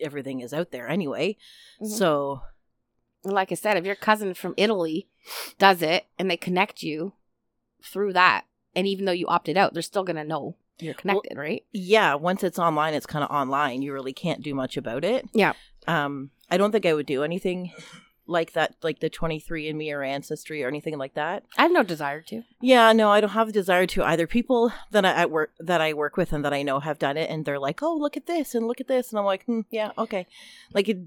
everything 0.00 0.40
is 0.40 0.54
out 0.54 0.70
there 0.70 0.88
anyway. 0.88 1.36
Mhm. 1.82 1.88
So 1.88 2.40
Like 3.22 3.50
I 3.50 3.56
said, 3.56 3.76
if 3.76 3.84
your 3.84 3.96
cousin 3.96 4.34
from 4.34 4.54
Italy 4.56 5.08
does 5.58 5.82
it 5.82 6.06
and 6.18 6.30
they 6.30 6.36
connect 6.36 6.82
you 6.82 7.12
through 7.82 8.12
that, 8.12 8.44
and 8.74 8.86
even 8.86 9.04
though 9.04 9.12
you 9.12 9.26
opted 9.26 9.56
out, 9.56 9.74
they're 9.74 9.82
still 9.82 10.04
going 10.04 10.16
to 10.16 10.22
know 10.24 10.54
you're 10.78 10.94
connected, 10.94 11.36
right? 11.36 11.64
yeah, 11.72 12.14
once 12.14 12.44
it's 12.44 12.58
online, 12.58 12.94
it's 12.94 13.04
kind 13.06 13.24
of 13.24 13.30
online. 13.30 13.82
You 13.82 13.92
really 13.92 14.12
can't 14.12 14.42
do 14.42 14.54
much 14.54 14.76
about 14.76 15.04
it. 15.04 15.28
Yeah. 15.34 15.54
Um, 15.88 16.30
I 16.50 16.56
don't 16.56 16.70
think 16.72 16.86
I 16.86 16.94
would 16.94 17.06
do 17.06 17.24
anything 17.24 17.72
like 18.26 18.52
that, 18.54 18.74
like 18.82 19.00
the 19.00 19.08
23andMe 19.10 19.92
or 19.92 20.02
Ancestry 20.02 20.62
or 20.64 20.68
anything 20.68 20.98
like 20.98 21.14
that. 21.14 21.44
I 21.56 21.62
have 21.62 21.72
no 21.72 21.82
desire 21.82 22.20
to. 22.22 22.42
Yeah, 22.60 22.92
no, 22.92 23.10
I 23.10 23.20
don't 23.20 23.30
have 23.30 23.46
the 23.48 23.52
desire 23.52 23.86
to 23.86 24.02
either. 24.04 24.26
People 24.26 24.72
that 24.90 25.04
I 25.04 25.10
at 25.12 25.30
work 25.30 25.52
that 25.60 25.80
I 25.80 25.92
work 25.94 26.16
with 26.16 26.32
and 26.32 26.44
that 26.44 26.52
I 26.52 26.62
know 26.62 26.80
have 26.80 26.98
done 26.98 27.16
it, 27.16 27.30
and 27.30 27.44
they're 27.44 27.58
like, 27.58 27.82
"Oh, 27.82 27.94
look 27.96 28.16
at 28.16 28.26
this 28.26 28.54
and 28.54 28.66
look 28.66 28.80
at 28.80 28.88
this," 28.88 29.10
and 29.10 29.18
I'm 29.18 29.24
like, 29.24 29.44
hmm, 29.44 29.60
"Yeah, 29.70 29.92
okay." 29.96 30.26
Like 30.72 30.88
it 30.88 30.98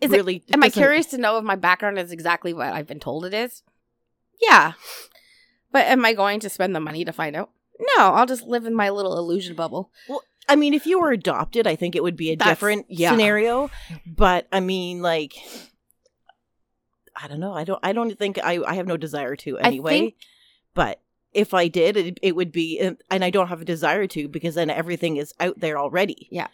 Is 0.00 0.10
it- 0.12 0.16
really. 0.16 0.42
Am 0.52 0.62
I 0.62 0.68
curious 0.68 1.06
to 1.06 1.18
know 1.18 1.38
if 1.38 1.44
my 1.44 1.56
background 1.56 1.98
is 1.98 2.12
exactly 2.12 2.52
what 2.52 2.72
I've 2.72 2.86
been 2.86 3.00
told 3.00 3.24
it 3.24 3.34
is? 3.34 3.62
Yeah. 4.40 4.72
But 5.70 5.86
am 5.86 6.04
I 6.04 6.12
going 6.12 6.40
to 6.40 6.50
spend 6.50 6.74
the 6.74 6.80
money 6.80 7.04
to 7.04 7.12
find 7.12 7.34
out? 7.36 7.50
No, 7.96 8.12
I'll 8.12 8.26
just 8.26 8.46
live 8.46 8.66
in 8.66 8.74
my 8.74 8.90
little 8.90 9.16
illusion 9.16 9.54
bubble. 9.56 9.90
Well, 10.08 10.22
I 10.48 10.56
mean, 10.56 10.74
if 10.74 10.86
you 10.86 11.00
were 11.00 11.12
adopted, 11.12 11.66
I 11.66 11.76
think 11.76 11.94
it 11.96 12.02
would 12.02 12.16
be 12.16 12.30
a 12.30 12.36
That's- 12.36 12.50
different 12.56 12.86
yeah. 12.88 13.10
scenario. 13.12 13.70
But 14.06 14.46
I 14.52 14.60
mean, 14.60 15.00
like, 15.00 15.34
I 17.14 17.28
don't 17.28 17.40
know. 17.40 17.52
I 17.52 17.64
don't. 17.64 17.80
I 17.82 17.92
don't 17.92 18.18
think 18.18 18.38
I. 18.42 18.62
I 18.66 18.74
have 18.74 18.86
no 18.86 18.96
desire 18.96 19.36
to 19.36 19.58
anyway. 19.58 19.90
think- 19.90 20.14
but 20.74 21.00
if 21.32 21.54
I 21.54 21.68
did, 21.68 21.96
it, 21.96 22.18
it 22.22 22.36
would 22.36 22.52
be, 22.52 22.78
and 22.78 22.98
I 23.10 23.30
don't 23.30 23.48
have 23.48 23.62
a 23.62 23.66
desire 23.66 24.06
to 24.08 24.28
because 24.28 24.54
then 24.54 24.70
everything 24.70 25.16
is 25.16 25.32
out 25.40 25.60
there 25.60 25.78
already. 25.78 26.28
Yeah. 26.30 26.48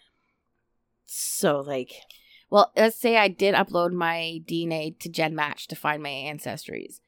So 1.07 1.61
like, 1.61 1.93
Well, 2.51 2.73
let's 2.77 2.97
say 2.97 3.17
I 3.17 3.29
did 3.29 3.55
upload 3.55 3.93
my 3.93 4.41
DNA 4.47 4.99
to 5.01 5.09
GenMatch 5.09 5.67
to 5.69 5.77
find 5.77 6.03
my 6.03 6.11
ancestries. 6.11 7.01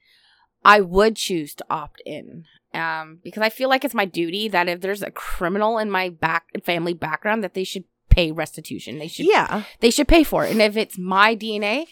I 0.64 0.80
would 0.80 1.16
choose 1.16 1.54
to 1.56 1.64
opt 1.70 2.02
in 2.04 2.44
um, 2.74 3.18
because 3.22 3.42
I 3.42 3.48
feel 3.48 3.68
like 3.68 3.84
it's 3.84 3.94
my 3.94 4.04
duty 4.04 4.48
that 4.48 4.68
if 4.68 4.80
there's 4.80 5.02
a 5.02 5.10
criminal 5.10 5.78
in 5.78 5.90
my 5.90 6.08
back 6.08 6.46
family 6.64 6.92
background, 6.92 7.42
that 7.44 7.54
they 7.54 7.64
should 7.64 7.84
pay 8.10 8.30
restitution. 8.32 8.98
They 8.98 9.08
should 9.08 9.26
yeah, 9.26 9.64
they 9.80 9.90
should 9.90 10.08
pay 10.08 10.24
for 10.24 10.44
it. 10.44 10.50
And 10.50 10.60
if 10.60 10.76
it's 10.76 10.98
my 10.98 11.34
DNA 11.34 11.86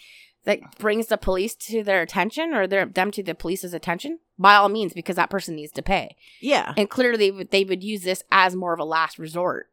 that 0.49 0.77
brings 0.79 1.07
the 1.07 1.17
police 1.17 1.53
to 1.55 1.83
their 1.83 2.01
attention 2.01 2.53
or 2.53 2.65
their, 2.65 2.85
them 2.85 3.11
to 3.11 3.21
the 3.21 3.35
police's 3.35 3.73
attention, 3.73 4.19
by 4.37 4.55
all 4.55 4.67
means, 4.67 4.93
because 4.93 5.15
that 5.15 5.29
person 5.29 5.55
needs 5.55 5.71
to 5.73 5.83
pay. 5.83 6.15
yeah, 6.41 6.73
And 6.75 6.89
clearly, 6.89 7.17
they 7.17 7.31
would, 7.31 7.51
they 7.51 7.63
would 7.63 7.83
use 7.83 8.01
this 8.01 8.23
as 8.31 8.55
more 8.55 8.73
of 8.73 8.79
a 8.79 8.83
last 8.83 9.19
resort, 9.19 9.69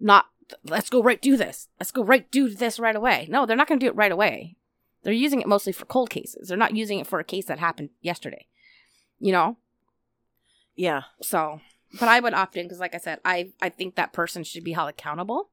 not 0.00 0.26
let's 0.64 0.88
go 0.88 1.02
right 1.02 1.20
do 1.20 1.36
this. 1.36 1.68
Let's 1.78 1.92
go 1.92 2.02
right 2.02 2.28
do 2.30 2.48
this 2.48 2.78
right 2.78 2.96
away. 2.96 3.26
No, 3.28 3.44
they're 3.44 3.56
not 3.56 3.68
going 3.68 3.78
to 3.78 3.84
do 3.84 3.90
it 3.90 3.96
right 3.96 4.10
away. 4.10 4.56
They're 5.02 5.12
using 5.12 5.40
it 5.40 5.46
mostly 5.46 5.72
for 5.72 5.84
cold 5.84 6.08
cases. 6.10 6.48
They're 6.48 6.56
not 6.56 6.74
using 6.74 6.98
it 6.98 7.06
for 7.06 7.20
a 7.20 7.24
case 7.24 7.44
that 7.46 7.58
happened 7.58 7.90
yesterday. 8.00 8.46
You 9.18 9.32
know, 9.32 9.58
yeah. 10.76 11.02
so 11.20 11.60
but 11.98 12.08
I 12.08 12.20
would 12.20 12.32
opt 12.32 12.56
in 12.56 12.64
because, 12.64 12.80
like 12.80 12.94
I 12.94 12.98
said, 12.98 13.18
I 13.24 13.50
I 13.60 13.68
think 13.68 13.96
that 13.96 14.12
person 14.14 14.44
should 14.44 14.64
be 14.64 14.72
held 14.72 14.88
accountable. 14.88 15.50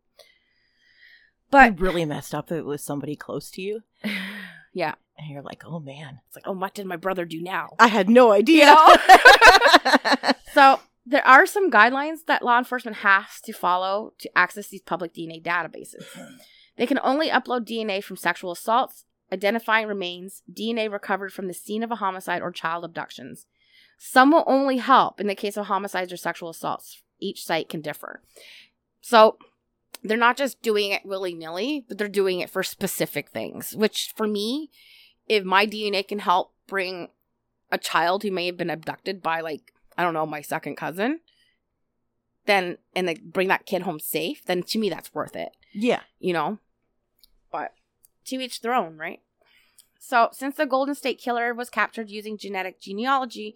But 1.49 1.77
But 1.77 1.81
really 1.81 2.05
messed 2.05 2.35
up 2.35 2.51
if 2.51 2.59
it 2.59 2.65
was 2.65 2.83
somebody 2.83 3.15
close 3.15 3.49
to 3.51 3.61
you, 3.61 3.83
yeah, 4.77 4.93
and 5.17 5.29
you're 5.29 5.41
like, 5.41 5.63
oh 5.65 5.79
man, 5.79 6.19
it's 6.27 6.35
like, 6.35 6.47
oh, 6.47 6.53
what 6.53 6.75
did 6.75 6.85
my 6.85 6.95
brother 6.95 7.25
do 7.25 7.41
now? 7.41 7.69
I 7.79 7.87
had 7.87 8.09
no 8.09 8.31
idea. 8.31 8.65
know? 8.67 8.95
So 10.53 10.79
there 11.05 11.25
are 11.27 11.45
some 11.45 11.69
guidelines 11.69 12.25
that 12.25 12.41
law 12.41 12.57
enforcement 12.57 12.97
has 12.97 13.39
to 13.43 13.53
follow 13.53 14.13
to 14.17 14.37
access 14.37 14.67
these 14.67 14.81
public 14.81 15.13
DNA 15.13 15.39
databases. 15.43 16.03
They 16.77 16.87
can 16.87 16.99
only 17.03 17.29
upload 17.29 17.67
DNA 17.67 18.03
from 18.03 18.17
sexual 18.17 18.51
assaults, 18.51 19.05
identifying 19.31 19.87
remains, 19.87 20.41
DNA 20.51 20.91
recovered 20.91 21.31
from 21.31 21.47
the 21.47 21.53
scene 21.53 21.83
of 21.83 21.91
a 21.91 21.97
homicide 21.97 22.41
or 22.41 22.51
child 22.51 22.83
abductions. 22.85 23.45
Some 23.99 24.31
will 24.31 24.45
only 24.47 24.77
help 24.77 25.21
in 25.21 25.27
the 25.27 25.35
case 25.35 25.57
of 25.57 25.67
homicides 25.67 26.11
or 26.11 26.17
sexual 26.17 26.49
assaults. 26.49 27.03
Each 27.19 27.45
site 27.45 27.69
can 27.69 27.81
differ. 27.81 28.21
So 29.01 29.37
they're 30.03 30.17
not 30.17 30.37
just 30.37 30.61
doing 30.61 30.91
it 30.91 31.05
willy 31.05 31.33
nilly, 31.33 31.85
but 31.87 31.97
they're 31.97 32.07
doing 32.07 32.39
it 32.39 32.49
for 32.49 32.63
specific 32.63 33.29
things, 33.29 33.75
which 33.75 34.13
for 34.15 34.27
me, 34.27 34.69
if 35.27 35.43
my 35.43 35.65
DNA 35.65 36.07
can 36.07 36.19
help 36.19 36.53
bring 36.67 37.09
a 37.71 37.77
child 37.77 38.23
who 38.23 38.31
may 38.31 38.45
have 38.45 38.57
been 38.57 38.69
abducted 38.69 39.21
by 39.21 39.41
like 39.41 39.73
I 39.97 40.03
don't 40.03 40.13
know 40.13 40.25
my 40.25 40.41
second 40.41 40.75
cousin, 40.77 41.21
then 42.45 42.77
and 42.95 43.07
like 43.07 43.21
bring 43.23 43.47
that 43.47 43.65
kid 43.65 43.83
home 43.83 43.99
safe, 43.99 44.45
then 44.45 44.63
to 44.63 44.79
me 44.79 44.89
that's 44.89 45.13
worth 45.13 45.35
it. 45.35 45.49
yeah, 45.73 46.01
You 46.19 46.33
know, 46.33 46.59
but 47.51 47.73
to 48.25 48.35
each 48.35 48.61
their 48.61 48.73
own, 48.73 48.97
right? 48.97 49.21
So 49.99 50.29
since 50.31 50.55
the 50.55 50.65
Golden 50.65 50.95
State 50.95 51.19
Killer 51.19 51.53
was 51.53 51.69
captured 51.69 52.09
using 52.09 52.37
genetic 52.37 52.79
genealogy, 52.79 53.55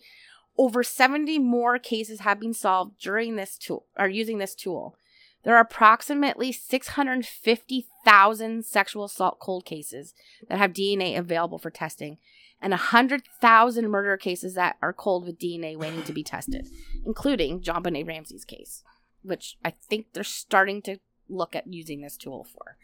over 0.57 0.83
70 0.83 1.39
more 1.39 1.79
cases 1.79 2.21
have 2.21 2.39
been 2.39 2.53
solved 2.53 2.99
during 2.99 3.35
this 3.35 3.57
tool 3.57 3.85
or 3.97 4.07
using 4.07 4.37
this 4.39 4.55
tool. 4.55 4.97
There 5.43 5.55
are 5.55 5.61
approximately 5.61 6.51
650,000 6.51 8.65
sexual 8.65 9.05
assault 9.05 9.39
cold 9.39 9.65
cases 9.65 10.13
that 10.47 10.59
have 10.59 10.73
DNA 10.73 11.17
available 11.17 11.57
for 11.57 11.71
testing 11.71 12.19
and 12.61 12.71
100,000 12.71 13.89
murder 13.89 14.17
cases 14.17 14.53
that 14.53 14.77
are 14.81 14.93
cold 14.93 15.25
with 15.25 15.39
DNA 15.39 15.75
waiting 15.75 16.03
to 16.03 16.13
be 16.13 16.23
tested, 16.23 16.67
including 17.05 17.61
JonBenét 17.61 18.07
Ramsey's 18.07 18.45
case, 18.45 18.83
which 19.23 19.57
I 19.65 19.71
think 19.71 20.13
they're 20.13 20.23
starting 20.23 20.81
to 20.83 20.99
look 21.27 21.55
at 21.55 21.67
using 21.67 22.01
this 22.01 22.17
tool 22.17 22.43
for. 22.43 22.77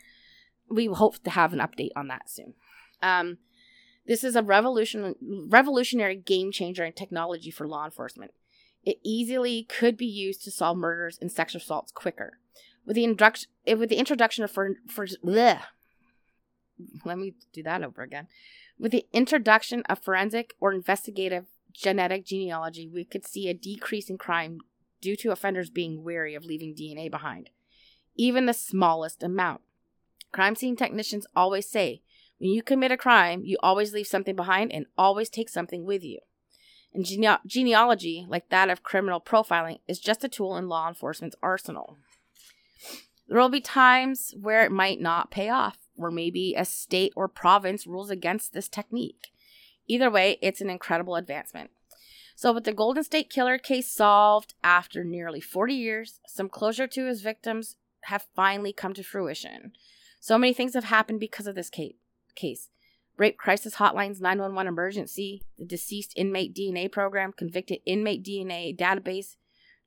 We 0.70 0.88
hope 0.88 1.24
to 1.24 1.30
have 1.30 1.54
an 1.54 1.60
update 1.60 1.92
on 1.96 2.08
that 2.08 2.30
soon. 2.30 2.56
Um, 3.04 3.38
this 4.08 4.24
is 4.24 4.36
a 4.36 4.42
revolution, 4.42 5.14
revolutionary 5.48 6.16
game 6.16 6.52
changer 6.52 6.84
in 6.84 6.94
technology 6.94 7.52
for 7.52 7.68
law 7.68 7.86
enforcement. 7.86 8.32
It 8.88 9.02
easily 9.04 9.64
could 9.64 9.98
be 9.98 10.06
used 10.06 10.46
to 10.46 10.52
solve 10.52 10.78
murders 10.78 11.18
and 11.20 11.30
sexual 11.30 11.60
assaults 11.62 11.92
quicker. 11.92 12.40
With 12.86 12.96
the 12.96 13.04
introduction, 13.04 13.50
eh, 13.66 13.74
with 13.74 13.90
the 13.90 13.98
introduction 13.98 14.46
of 14.46 14.52
for 14.52 14.70
bleh. 14.88 15.60
let 17.04 17.18
me 17.18 17.34
do 17.52 17.62
that 17.64 17.84
over 17.84 18.02
again. 18.02 18.30
With 18.80 18.94
the 18.94 19.06
introduction 19.12 19.84
of 19.90 20.00
forensic 20.00 20.54
or 20.62 20.72
investigative 20.72 21.48
genetic 21.74 22.26
genealogy, 22.26 22.88
we 22.88 23.04
could 23.04 23.28
see 23.28 23.50
a 23.50 23.54
decrease 23.54 24.10
in 24.10 24.18
crime 24.18 24.60
due 25.02 25.18
to 25.18 25.34
offenders 25.34 25.70
being 25.70 26.02
wary 26.02 26.34
of 26.34 26.46
leaving 26.46 26.74
DNA 26.74 27.12
behind, 27.12 27.50
even 28.16 28.46
the 28.46 28.54
smallest 28.54 29.22
amount. 29.22 29.60
Crime 30.32 30.56
scene 30.56 30.78
technicians 30.78 31.28
always 31.36 31.70
say 31.70 32.04
when 32.38 32.52
you 32.52 32.64
commit 32.64 32.94
a 32.94 32.98
crime, 32.98 33.42
you 33.44 33.58
always 33.62 33.92
leave 33.92 34.08
something 34.08 34.38
behind 34.38 34.72
and 34.72 34.86
always 34.98 35.30
take 35.30 35.50
something 35.50 35.84
with 35.84 36.06
you. 36.06 36.20
And 36.98 37.06
gene- 37.06 37.38
genealogy, 37.46 38.26
like 38.28 38.50
that 38.50 38.72
of 38.72 38.82
criminal 38.82 39.22
profiling, 39.22 39.78
is 39.88 40.00
just 40.00 40.24
a 40.24 40.28
tool 40.28 40.58
in 40.58 40.68
law 40.68 40.88
enforcement's 40.88 41.36
arsenal. 41.44 41.96
There 43.28 43.40
will 43.40 43.50
be 43.50 43.62
times 43.62 44.34
where 44.42 44.66
it 44.66 44.72
might 44.72 45.00
not 45.00 45.30
pay 45.30 45.50
off, 45.50 45.78
where 45.94 46.10
maybe 46.10 46.56
a 46.58 46.66
state 46.66 47.14
or 47.16 47.28
province 47.28 47.86
rules 47.86 48.10
against 48.10 48.52
this 48.52 48.68
technique. 48.68 49.28
Either 49.88 50.10
way, 50.10 50.40
it's 50.42 50.60
an 50.60 50.72
incredible 50.72 51.16
advancement. 51.16 51.70
So, 52.36 52.52
with 52.52 52.64
the 52.64 52.74
Golden 52.74 53.04
State 53.04 53.30
Killer 53.30 53.60
case 53.60 53.92
solved 53.92 54.56
after 54.64 55.04
nearly 55.04 55.40
40 55.40 55.76
years, 55.76 56.20
some 56.26 56.50
closure 56.50 56.88
to 56.88 57.06
his 57.06 57.22
victims 57.22 57.76
have 58.06 58.26
finally 58.36 58.74
come 58.74 58.96
to 58.96 59.04
fruition. 59.04 59.74
So 60.20 60.40
many 60.40 60.52
things 60.52 60.74
have 60.74 60.86
happened 60.86 61.20
because 61.20 61.46
of 61.46 61.54
this 61.54 61.70
case. 61.70 62.70
Rape 63.18 63.38
Crisis 63.38 63.76
Hotline's 63.76 64.22
911 64.22 64.68
emergency, 64.68 65.44
the 65.58 65.66
deceased 65.66 66.14
inmate 66.16 66.56
DNA 66.56 66.92
program, 66.92 67.34
convicted 67.34 67.80
inmate 67.86 68.24
DNA 68.24 68.78
database, 68.78 69.36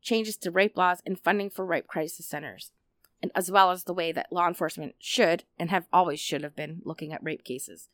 changes 0.02 0.36
to 0.38 0.50
rape 0.50 0.76
laws, 0.76 1.00
and 1.06 1.18
funding 1.18 1.48
for 1.48 1.64
rape 1.64 1.86
crisis 1.86 2.26
centers, 2.26 2.72
and 3.22 3.30
as 3.34 3.50
well 3.50 3.70
as 3.70 3.84
the 3.84 3.94
way 3.94 4.10
that 4.10 4.32
law 4.32 4.48
enforcement 4.48 4.96
should 4.98 5.44
and 5.58 5.70
have 5.70 5.86
always 5.92 6.18
should 6.18 6.42
have 6.42 6.56
been 6.56 6.82
looking 6.84 7.12
at 7.12 7.22
rape 7.22 7.44
cases. 7.44 7.88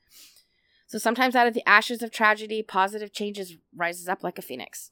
So 0.87 0.99
sometimes 0.99 1.35
out 1.35 1.49
of 1.49 1.55
the 1.55 1.69
ashes 1.69 2.01
of 2.03 2.11
tragedy, 2.11 2.63
positive 2.63 3.13
changes 3.13 3.57
rises 3.75 4.09
up 4.09 4.23
like 4.23 4.39
a 4.39 4.43
phoenix. 4.43 4.89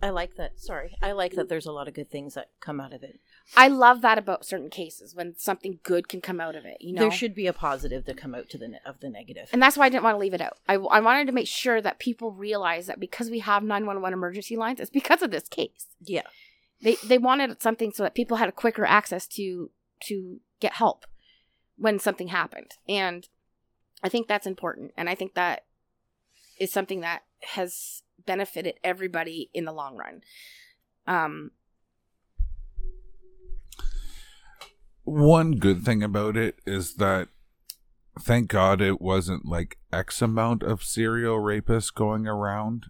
I 0.00 0.10
like 0.10 0.36
that. 0.36 0.60
Sorry, 0.60 0.96
I 1.02 1.12
like 1.12 1.32
that. 1.34 1.48
There's 1.48 1.66
a 1.66 1.72
lot 1.72 1.88
of 1.88 1.94
good 1.94 2.10
things 2.10 2.34
that 2.34 2.50
come 2.60 2.80
out 2.80 2.92
of 2.92 3.02
it. 3.02 3.18
I 3.56 3.68
love 3.68 4.02
that 4.02 4.18
about 4.18 4.44
certain 4.44 4.70
cases 4.70 5.14
when 5.14 5.34
something 5.36 5.80
good 5.82 6.08
can 6.08 6.20
come 6.20 6.40
out 6.40 6.54
of 6.54 6.64
it. 6.64 6.76
You 6.80 6.92
know, 6.92 7.02
There 7.02 7.10
should 7.10 7.34
be 7.34 7.46
a 7.46 7.52
positive 7.52 8.04
to 8.04 8.14
come 8.14 8.34
out 8.34 8.48
to 8.50 8.58
the 8.58 8.68
ne- 8.68 8.80
of 8.84 9.00
the. 9.00 9.12
And 9.52 9.62
that's 9.62 9.76
why 9.76 9.86
I 9.86 9.88
didn't 9.88 10.04
want 10.04 10.14
to 10.14 10.18
leave 10.18 10.34
it 10.34 10.40
out. 10.40 10.58
I, 10.68 10.74
I 10.74 11.00
wanted 11.00 11.26
to 11.26 11.32
make 11.32 11.48
sure 11.48 11.80
that 11.80 11.98
people 11.98 12.32
realize 12.32 12.86
that 12.86 13.00
because 13.00 13.30
we 13.30 13.38
have 13.40 13.62
911 13.62 14.12
emergency 14.12 14.56
lines, 14.56 14.80
it's 14.80 14.90
because 14.90 15.22
of 15.22 15.30
this 15.30 15.48
case. 15.48 15.86
yeah, 16.00 16.22
They 16.82 16.96
they 17.04 17.18
wanted 17.18 17.60
something 17.62 17.92
so 17.92 18.02
that 18.02 18.14
people 18.14 18.36
had 18.36 18.48
a 18.48 18.52
quicker 18.52 18.84
access 18.84 19.26
to 19.28 19.70
to 20.04 20.40
get 20.60 20.74
help 20.74 21.06
when 21.76 21.98
something 21.98 22.28
happened. 22.28 22.72
And 22.88 23.28
I 24.02 24.08
think 24.08 24.28
that's 24.28 24.46
important. 24.46 24.92
And 24.96 25.08
I 25.08 25.14
think 25.14 25.34
that 25.34 25.64
is 26.60 26.72
something 26.72 27.00
that 27.00 27.22
has 27.54 28.02
benefited 28.26 28.74
everybody 28.84 29.50
in 29.54 29.64
the 29.64 29.72
long 29.72 29.96
run. 29.96 30.20
Um 31.06 31.52
One 35.08 35.52
good 35.52 35.84
thing 35.84 36.02
about 36.02 36.36
it 36.36 36.58
is 36.66 36.94
that 36.94 37.28
thank 38.20 38.48
God 38.48 38.80
it 38.80 39.00
wasn't 39.00 39.46
like 39.46 39.78
X 39.92 40.20
amount 40.22 40.62
of 40.62 40.82
serial 40.82 41.38
rapists 41.38 41.92
going 41.94 42.26
around. 42.26 42.86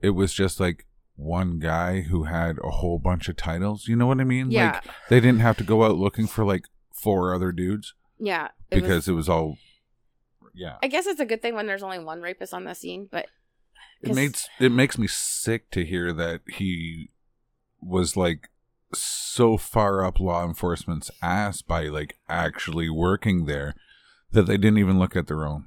It 0.00 0.10
was 0.10 0.32
just 0.32 0.60
like 0.60 0.86
one 1.14 1.58
guy 1.58 2.02
who 2.02 2.24
had 2.24 2.58
a 2.62 2.70
whole 2.70 2.98
bunch 2.98 3.28
of 3.28 3.36
titles. 3.36 3.88
You 3.88 3.96
know 3.96 4.06
what 4.06 4.20
I 4.20 4.24
mean? 4.24 4.50
Yeah. 4.50 4.80
Like 4.84 4.84
they 5.08 5.20
didn't 5.20 5.40
have 5.40 5.56
to 5.58 5.64
go 5.64 5.84
out 5.84 5.96
looking 5.96 6.26
for 6.26 6.44
like 6.44 6.64
four 6.92 7.34
other 7.34 7.52
dudes 7.52 7.94
yeah. 8.18 8.48
it 8.70 8.76
was- 8.76 8.82
because 8.82 9.08
it 9.08 9.12
was 9.12 9.28
all 9.28 9.56
yeah. 10.54 10.76
I 10.82 10.88
guess 10.88 11.06
it's 11.06 11.20
a 11.20 11.26
good 11.26 11.42
thing 11.42 11.54
when 11.54 11.66
there's 11.66 11.82
only 11.82 11.98
one 11.98 12.22
rapist 12.22 12.54
on 12.54 12.64
the 12.64 12.74
scene, 12.74 13.08
but 13.10 13.26
it 14.02 14.14
makes 14.14 14.48
it 14.58 14.72
makes 14.72 14.96
me 14.96 15.06
sick 15.06 15.70
to 15.72 15.84
hear 15.84 16.14
that 16.14 16.40
he 16.48 17.10
was 17.80 18.16
like 18.16 18.48
so 18.98 19.56
far 19.56 20.04
up 20.04 20.20
law 20.20 20.44
enforcement's 20.44 21.10
ass 21.22 21.62
by 21.62 21.84
like 21.84 22.16
actually 22.28 22.88
working 22.88 23.46
there 23.46 23.74
that 24.32 24.42
they 24.46 24.56
didn't 24.56 24.78
even 24.78 24.98
look 24.98 25.16
at 25.16 25.26
their 25.26 25.46
own. 25.46 25.66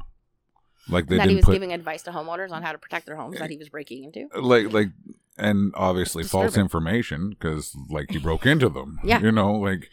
Like 0.88 1.08
they 1.08 1.18
that 1.18 1.24
he 1.24 1.36
didn't 1.36 1.38
was 1.38 1.46
put 1.46 1.54
giving 1.54 1.74
advice 1.74 2.04
to 2.04 2.12
homeowners 2.12 2.52
on 2.52 2.64
how 2.64 2.72
to 2.72 2.78
protect 2.78 3.06
their 3.06 3.16
homes 3.16 3.38
that 3.40 3.50
he 3.50 3.58
was 3.58 3.70
breaking 3.70 4.06
into. 4.06 4.28
Uh, 4.36 4.42
like 4.42 4.72
like 4.72 4.90
and 5.38 5.72
obviously 5.76 6.24
false 6.24 6.58
information 6.58 7.30
because 7.30 7.76
like 7.90 8.12
he 8.12 8.18
broke 8.18 8.46
into 8.46 8.70
them. 8.70 9.00
Yeah. 9.04 9.22
you 9.22 9.32
know 9.32 9.54
like, 9.54 9.90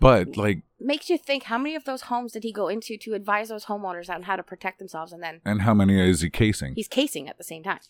but 0.00 0.36
like 0.36 0.62
Makes 0.78 1.08
you 1.08 1.16
think 1.16 1.44
how 1.44 1.56
many 1.56 1.74
of 1.74 1.84
those 1.84 2.02
homes 2.02 2.32
did 2.32 2.44
he 2.44 2.52
go 2.52 2.68
into 2.68 2.98
to 2.98 3.14
advise 3.14 3.48
those 3.48 3.64
homeowners 3.64 4.10
on 4.10 4.24
how 4.24 4.36
to 4.36 4.42
protect 4.42 4.78
themselves, 4.78 5.10
and 5.10 5.22
then 5.22 5.40
and 5.44 5.62
how 5.62 5.72
many 5.72 5.98
is 5.98 6.20
he 6.20 6.28
casing? 6.28 6.74
he's 6.74 6.88
casing 6.88 7.28
at 7.28 7.38
the 7.38 7.44
same 7.44 7.62
time. 7.62 7.80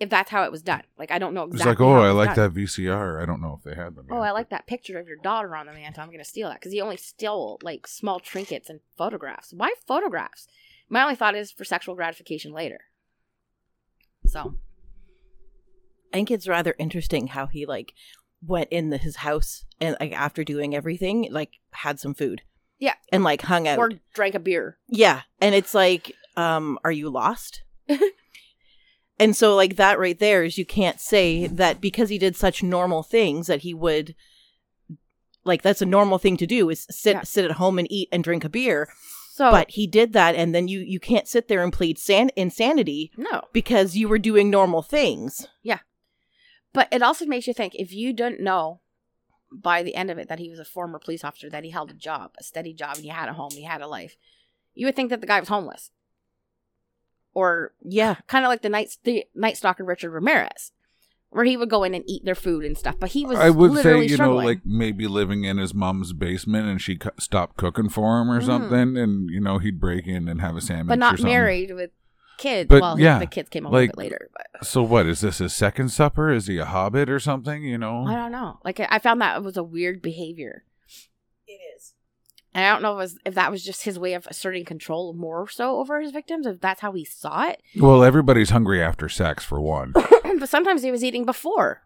If 0.00 0.08
that's 0.08 0.30
how 0.30 0.44
it 0.44 0.50
was 0.50 0.62
done, 0.62 0.82
like 0.98 1.10
I 1.10 1.18
don't 1.18 1.34
know 1.34 1.44
exactly. 1.44 1.72
It's 1.72 1.80
like, 1.80 1.86
oh, 1.86 1.92
how 1.92 2.02
it 2.04 2.08
I 2.08 2.10
like 2.12 2.34
done. 2.34 2.52
that 2.54 2.60
VCR. 2.60 3.22
I 3.22 3.26
don't 3.26 3.40
know 3.42 3.58
if 3.58 3.62
they 3.64 3.80
had 3.80 3.94
them. 3.94 4.06
Oh, 4.10 4.16
yet. 4.16 4.28
I 4.28 4.30
like 4.32 4.48
that 4.50 4.66
picture 4.66 4.98
of 4.98 5.06
your 5.06 5.18
daughter 5.18 5.54
on 5.54 5.66
the 5.66 5.72
mantle. 5.72 6.02
I'm 6.02 6.10
gonna 6.10 6.24
steal 6.24 6.48
that 6.48 6.58
because 6.58 6.72
he 6.72 6.80
only 6.80 6.96
stole 6.96 7.58
like 7.62 7.86
small 7.86 8.18
trinkets 8.18 8.70
and 8.70 8.80
photographs. 8.96 9.52
Why 9.52 9.74
photographs? 9.86 10.48
My 10.88 11.02
only 11.02 11.14
thought 11.16 11.36
is 11.36 11.52
for 11.52 11.64
sexual 11.64 11.94
gratification 11.94 12.52
later. 12.52 12.80
So 14.26 14.54
I 16.12 16.16
think 16.16 16.30
it's 16.30 16.48
rather 16.48 16.74
interesting 16.78 17.28
how 17.28 17.46
he 17.46 17.66
like 17.66 17.92
went 18.44 18.68
in 18.70 18.90
the, 18.90 18.96
his 18.96 19.16
house 19.16 19.64
and 19.80 19.96
like 20.00 20.12
after 20.12 20.44
doing 20.44 20.74
everything, 20.74 21.28
like 21.30 21.58
had 21.72 22.00
some 22.00 22.14
food. 22.14 22.42
Yeah. 22.78 22.94
and 23.12 23.22
like 23.22 23.42
hung 23.42 23.68
out. 23.68 23.78
or 23.78 23.90
drank 24.14 24.34
a 24.34 24.38
beer. 24.38 24.78
Yeah. 24.88 25.20
And 25.42 25.54
it's 25.54 25.74
like, 25.74 26.14
um, 26.38 26.78
are 26.82 26.90
you 26.92 27.10
lost? 27.10 27.62
and 29.20 29.36
so 29.36 29.54
like 29.54 29.76
that 29.76 29.98
right 29.98 30.18
there 30.18 30.42
is 30.42 30.58
you 30.58 30.66
can't 30.66 30.98
say 31.00 31.46
that 31.46 31.80
because 31.80 32.08
he 32.08 32.18
did 32.18 32.34
such 32.34 32.62
normal 32.62 33.02
things 33.04 33.46
that 33.46 33.60
he 33.60 33.72
would 33.72 34.14
like 35.44 35.62
that's 35.62 35.82
a 35.82 35.86
normal 35.86 36.18
thing 36.18 36.36
to 36.38 36.46
do 36.46 36.68
is 36.70 36.86
sit 36.90 37.14
Yeah. 37.14 37.22
sit 37.22 37.44
at 37.44 37.52
home 37.52 37.78
and 37.78 37.90
eat 37.90 38.08
and 38.12 38.24
drink 38.24 38.44
a 38.44 38.48
beer. 38.48 38.88
So, 39.32 39.50
but 39.50 39.70
he 39.70 39.86
did 39.86 40.12
that, 40.12 40.34
and 40.34 40.54
then 40.54 40.68
you 40.68 40.80
you 40.80 41.00
can't 41.00 41.26
sit 41.26 41.48
there 41.48 41.62
and 41.62 41.72
plead 41.72 41.98
san- 41.98 42.30
insanity 42.36 43.10
no. 43.16 43.42
because 43.54 43.96
you 43.96 44.06
were 44.06 44.18
doing 44.18 44.50
normal 44.50 44.82
things. 44.82 45.46
Yeah, 45.62 45.78
but 46.74 46.88
it 46.92 47.00
also 47.00 47.24
makes 47.24 47.46
you 47.46 47.54
think 47.54 47.74
if 47.74 47.90
you 47.92 48.12
didn't 48.12 48.40
know 48.40 48.80
by 49.50 49.82
the 49.82 49.94
end 49.94 50.10
of 50.10 50.18
it 50.18 50.28
that 50.28 50.40
he 50.40 50.50
was 50.50 50.58
a 50.58 50.64
former 50.64 50.98
police 50.98 51.24
officer, 51.24 51.48
that 51.48 51.64
he 51.64 51.70
held 51.70 51.90
a 51.90 51.94
job, 51.94 52.32
a 52.38 52.42
steady 52.44 52.74
job, 52.74 52.96
and 52.96 53.04
he 53.04 53.10
had 53.10 53.30
a 53.30 53.32
home, 53.32 53.50
he 53.52 53.64
had 53.64 53.80
a 53.80 53.86
life, 53.86 54.16
you 54.74 54.84
would 54.86 54.94
think 54.96 55.08
that 55.08 55.22
the 55.22 55.26
guy 55.26 55.40
was 55.40 55.48
homeless. 55.48 55.90
Or 57.34 57.72
Yeah, 57.82 58.16
kind 58.26 58.44
of 58.44 58.48
like 58.48 58.62
the 58.62 58.68
night 58.68 58.96
the 59.04 59.24
night 59.34 59.56
stalker 59.56 59.84
Richard 59.84 60.10
Ramirez, 60.10 60.72
where 61.30 61.44
he 61.44 61.56
would 61.56 61.70
go 61.70 61.84
in 61.84 61.94
and 61.94 62.02
eat 62.08 62.24
their 62.24 62.34
food 62.34 62.64
and 62.64 62.76
stuff. 62.76 62.96
But 62.98 63.10
he 63.10 63.24
was 63.24 63.38
I 63.38 63.50
would 63.50 63.80
say, 63.82 64.02
you 64.02 64.08
struggling. 64.14 64.38
know, 64.40 64.44
like 64.46 64.60
maybe 64.66 65.06
living 65.06 65.44
in 65.44 65.58
his 65.58 65.72
mom's 65.72 66.12
basement 66.12 66.66
and 66.68 66.80
she 66.82 66.96
cu- 66.96 67.10
stopped 67.20 67.56
cooking 67.56 67.88
for 67.88 68.20
him 68.20 68.30
or 68.30 68.40
Mhm. 68.40 68.46
something, 68.46 68.96
and 68.98 69.30
you 69.30 69.40
know 69.40 69.58
he'd 69.58 69.78
break 69.80 70.06
in 70.08 70.26
and 70.28 70.40
have 70.40 70.56
a 70.56 70.60
sandwich, 70.60 70.88
but 70.88 70.98
not 70.98 71.20
married 71.22 71.72
with 71.72 71.90
kids. 72.36 72.68
But, 72.68 72.80
well, 72.82 72.96
he- 72.96 73.04
yeah, 73.04 73.18
the 73.20 73.26
kids 73.26 73.48
came 73.48 73.64
a 73.64 73.68
like- 73.68 73.90
little 73.90 73.96
bit 73.96 73.98
later, 73.98 74.30
but 74.32 74.66
So 74.66 74.82
what 74.82 75.06
is 75.06 75.20
this? 75.20 75.38
His 75.38 75.52
second 75.54 75.90
supper? 75.90 76.30
Is 76.30 76.48
he 76.48 76.58
a 76.58 76.64
hobbit 76.64 77.08
or 77.08 77.20
something? 77.20 77.62
You 77.62 77.78
know, 77.78 78.06
I 78.06 78.14
don't 78.16 78.32
know. 78.32 78.58
Like 78.64 78.80
I 78.80 78.88
I 78.90 78.98
found 78.98 79.20
that 79.20 79.36
it 79.36 79.44
was 79.44 79.56
a 79.56 79.62
weird 79.62 80.02
behavior. 80.02 80.64
It 82.54 82.58
is. 82.58 82.62
And 82.62 82.66
I 82.66 82.70
don't 82.72 82.82
know 82.82 82.92
if, 82.92 82.98
was, 82.98 83.18
if 83.24 83.34
that 83.34 83.50
was 83.50 83.64
just 83.64 83.84
his 83.84 83.98
way 83.98 84.14
of 84.14 84.26
asserting 84.26 84.64
control 84.64 85.12
more 85.14 85.48
so 85.48 85.78
over 85.78 86.00
his 86.00 86.10
victims, 86.12 86.46
if 86.46 86.60
that's 86.60 86.80
how 86.80 86.92
he 86.92 87.04
saw 87.04 87.48
it. 87.48 87.62
well, 87.78 88.02
everybody's 88.04 88.50
hungry 88.50 88.82
after 88.82 89.08
sex 89.08 89.44
for 89.44 89.60
one. 89.60 89.92
but 90.38 90.48
sometimes 90.48 90.82
he 90.82 90.90
was 90.90 91.04
eating 91.04 91.24
before. 91.24 91.82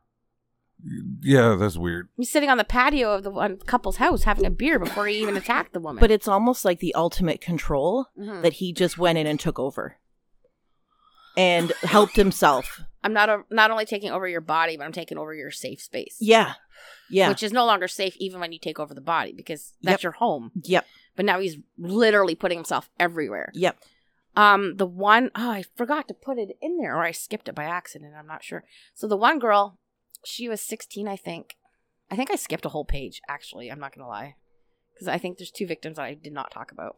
yeah, 1.23 1.55
that's 1.59 1.77
weird. 1.79 2.09
He's 2.17 2.31
sitting 2.31 2.51
on 2.51 2.59
the 2.59 2.65
patio 2.65 3.13
of 3.15 3.23
the 3.23 3.31
one 3.31 3.57
couple's 3.59 3.97
house 3.97 4.25
having 4.25 4.45
a 4.47 4.51
beer 4.51 4.79
before 4.79 5.07
he 5.07 5.17
even 5.23 5.37
attacked 5.37 5.73
the 5.73 5.81
woman. 5.81 6.01
But 6.01 6.11
it's 6.11 6.29
almost 6.29 6.65
like 6.65 6.81
the 6.81 6.95
ultimate 6.95 7.41
control 7.41 8.07
Mhm. 8.19 8.43
that 8.43 8.55
he 8.55 8.73
just 8.73 8.99
went 8.99 9.17
in 9.19 9.27
and 9.27 9.41
took 9.41 9.59
over 9.59 9.97
and 11.37 11.73
helped 11.83 12.17
himself. 12.17 12.81
I'm 13.03 13.13
not 13.13 13.29
a, 13.29 13.43
not 13.51 13.71
only 13.71 13.85
taking 13.87 14.11
over 14.13 14.27
your 14.29 14.41
body, 14.41 14.77
but 14.77 14.85
I'm 14.85 14.93
taking 14.93 15.19
over 15.19 15.35
your 15.35 15.51
safe 15.51 15.81
space. 15.83 16.17
Yeah, 16.21 16.55
yeah, 17.11 17.29
Which 17.29 17.43
is 17.43 17.53
no 17.53 17.65
longer 17.67 17.89
safe 17.89 18.17
even 18.19 18.41
when 18.41 18.53
you 18.53 18.59
take 18.59 18.79
over 18.81 18.95
the 18.95 19.01
body 19.01 19.33
because 19.33 19.73
that's 19.83 19.95
Yep. 20.01 20.03
your 20.03 20.13
home. 20.13 20.51
yep, 20.63 20.87
But 21.17 21.25
now 21.25 21.39
he's 21.41 21.57
literally 21.79 22.35
putting 22.35 22.59
himself 22.59 22.91
everywhere. 22.99 23.51
yep. 23.55 23.77
Um, 24.37 24.77
the 24.79 24.87
one 24.87 25.31
oh, 25.37 25.51
I 25.51 25.65
forgot 25.77 26.09
to 26.09 26.15
put 26.15 26.39
it 26.39 26.57
in 26.61 26.79
there, 26.79 26.97
or 26.97 27.03
I 27.05 27.13
skipped 27.13 27.49
it 27.49 27.55
by 27.55 27.65
accident. 27.65 28.15
I'm 28.19 28.27
not 28.27 28.43
sure. 28.43 28.65
So 28.93 29.07
the 29.07 29.17
one 29.17 29.39
girl, 29.39 29.79
she 30.25 30.49
was 30.49 30.61
16, 30.61 31.07
I 31.07 31.17
think. 31.17 31.57
I 32.11 32.17
think 32.17 32.31
I 32.33 32.37
skipped 32.37 32.65
a 32.67 32.71
whole 32.71 32.85
page. 32.85 33.21
Actually, 33.29 33.71
I'm 33.71 33.79
not 33.79 33.95
gonna 33.95 34.09
lie, 34.09 34.35
because 34.93 35.07
I 35.07 35.19
think 35.19 35.39
there's 35.39 35.53
two 35.53 35.67
victims 35.69 35.97
that 35.99 36.05
I 36.05 36.15
did 36.15 36.33
not 36.33 36.51
talk 36.51 36.73
about. 36.73 36.97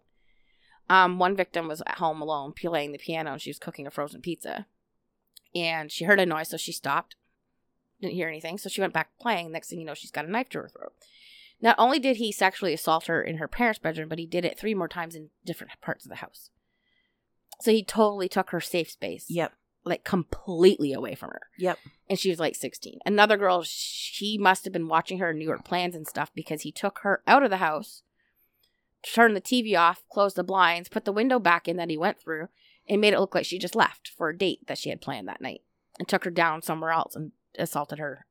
Um, 0.89 1.19
one 1.19 1.37
victim 1.37 1.69
was 1.69 1.83
at 1.87 1.99
home 1.99 2.23
alone 2.23 2.53
playing 2.55 2.93
the 2.93 2.99
piano, 2.99 3.33
and 3.33 3.43
she 3.43 3.51
was 3.51 3.59
cooking 3.59 3.87
a 3.87 3.91
frozen 3.91 4.23
pizza, 4.23 4.67
and 5.55 5.91
she 5.93 6.05
heard 6.05 6.21
a 6.21 6.25
noise, 6.27 6.49
so 6.49 6.57
she 6.57 6.73
stopped. 6.73 7.17
Didn't 8.01 8.15
hear 8.15 8.29
anything, 8.29 8.59
so 8.59 8.69
she 8.69 8.81
went 8.81 8.93
back 8.93 9.11
playing. 9.21 9.51
Next 9.53 9.71
thing 9.71 9.79
you 9.81 9.87
know, 9.87 9.95
she's 9.95 10.11
got 10.11 10.27
a 10.27 10.31
knife 10.31 10.49
to 10.51 10.59
her 10.59 10.69
throat. 10.69 10.93
Not 11.61 11.77
only 11.79 11.99
did 11.99 12.19
he 12.19 12.31
sexually 12.33 12.75
assault 12.75 13.07
her 13.07 13.23
in 13.23 13.39
her 13.39 13.49
parents' 13.49 13.79
bedroom, 13.79 14.09
but 14.11 14.19
he 14.19 14.27
did 14.27 14.45
it 14.45 14.59
three 14.59 14.75
more 14.75 14.89
times 14.89 15.15
in 15.15 15.31
different 15.45 15.73
parts 15.81 16.05
of 16.05 16.11
the 16.11 16.17
house. 16.17 16.51
So 17.63 17.71
he 17.71 17.83
totally 17.83 18.29
took 18.29 18.51
her 18.51 18.61
safe 18.61 18.91
space, 18.91 19.25
Yep. 19.31 19.55
like 19.85 20.05
completely 20.05 20.93
away 20.93 21.15
from 21.15 21.31
her. 21.31 21.41
Yep. 21.59 21.79
And 22.11 22.19
she 22.19 22.29
was 22.29 22.39
like 22.39 22.55
16. 22.55 22.99
Another 23.07 23.39
girl, 23.39 23.63
she 23.63 24.37
must 24.39 24.65
have 24.65 24.73
been 24.75 24.89
watching 24.89 25.19
her 25.19 25.33
New 25.33 25.47
York 25.47 25.65
plans 25.65 25.95
and 25.95 26.07
stuff 26.07 26.31
because 26.35 26.63
he 26.63 26.71
took 26.73 26.99
her 26.99 27.23
out 27.27 27.43
of 27.43 27.49
the 27.49 27.57
house, 27.57 28.03
turned 29.03 29.35
the 29.35 29.41
TV 29.41 29.79
off, 29.79 30.03
closed 30.11 30.37
the 30.37 30.45
blinds, 30.45 30.91
put 30.91 31.07
the 31.07 31.13
window 31.13 31.39
back 31.39 31.67
in 31.67 31.77
that 31.79 31.89
he 31.89 31.97
went 31.97 32.21
through, 32.21 32.49
and 32.89 33.01
made 33.01 33.15
it 33.15 33.21
look 33.21 33.35
like 33.35 33.47
she 33.47 33.59
just 33.59 33.75
left 33.75 34.09
for 34.09 34.29
a 34.29 34.37
date 34.37 34.67
that 34.67 34.77
she 34.77 34.91
had 34.91 35.01
planned 35.01 35.27
that 35.29 35.41
night 35.41 35.63
and 35.99 36.07
took 36.07 36.25
her 36.25 36.31
down 36.31 36.61
somewhere 36.61 36.91
else 36.91 37.17
and 37.17 37.33
assaulted 37.59 37.99
her. 37.99 38.27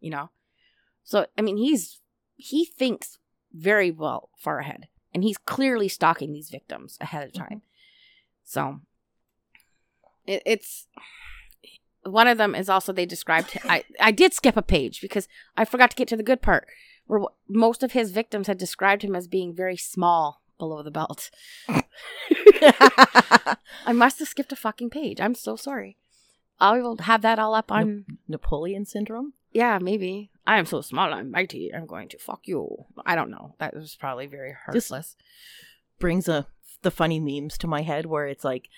You 0.00 0.10
know? 0.10 0.30
So, 1.04 1.26
I 1.36 1.42
mean, 1.42 1.56
he's, 1.56 2.00
he 2.36 2.64
thinks 2.64 3.18
very 3.52 3.90
well 3.90 4.30
far 4.36 4.60
ahead 4.60 4.88
and 5.14 5.24
he's 5.24 5.38
clearly 5.38 5.88
stalking 5.88 6.32
these 6.32 6.50
victims 6.50 6.98
ahead 7.00 7.24
of 7.24 7.32
mm-hmm. 7.32 7.48
time. 7.48 7.62
So, 8.44 8.80
it, 10.26 10.42
it's 10.44 10.86
one 12.02 12.28
of 12.28 12.38
them 12.38 12.54
is 12.54 12.68
also 12.68 12.92
they 12.92 13.06
described 13.06 13.58
I 13.64 13.84
I 14.00 14.12
did 14.12 14.32
skip 14.32 14.56
a 14.56 14.62
page 14.62 15.00
because 15.00 15.28
I 15.56 15.64
forgot 15.64 15.90
to 15.90 15.96
get 15.96 16.08
to 16.08 16.16
the 16.16 16.22
good 16.22 16.42
part 16.42 16.66
where 17.06 17.22
most 17.48 17.82
of 17.82 17.92
his 17.92 18.12
victims 18.12 18.46
had 18.46 18.58
described 18.58 19.02
him 19.02 19.16
as 19.16 19.26
being 19.26 19.54
very 19.54 19.76
small 19.76 20.42
below 20.58 20.82
the 20.82 20.90
belt. 20.90 21.30
I 23.86 23.92
must 23.92 24.18
have 24.18 24.28
skipped 24.28 24.52
a 24.52 24.56
fucking 24.56 24.90
page. 24.90 25.20
I'm 25.20 25.34
so 25.34 25.56
sorry. 25.56 25.96
I 26.60 26.78
will 26.80 26.96
have 26.98 27.22
that 27.22 27.38
all 27.38 27.54
up 27.54 27.70
on 27.70 28.04
Napoleon 28.26 28.84
syndrome. 28.84 29.32
yeah, 29.52 29.78
maybe. 29.80 30.30
I 30.46 30.58
am 30.58 30.66
so 30.66 30.80
small, 30.80 31.12
I'm 31.12 31.30
mighty. 31.30 31.72
I'm 31.74 31.86
going 31.86 32.08
to 32.08 32.18
fuck 32.18 32.40
you. 32.48 32.86
I 33.04 33.14
don't 33.14 33.30
know. 33.30 33.54
That 33.58 33.74
was 33.74 33.96
probably 33.96 34.26
very 34.26 34.54
heartless. 34.64 35.14
Brings 35.98 36.26
a 36.28 36.46
the 36.82 36.90
funny 36.90 37.20
memes 37.20 37.58
to 37.58 37.66
my 37.66 37.82
head 37.82 38.06
where 38.06 38.26
it's 38.26 38.44
like 38.44 38.68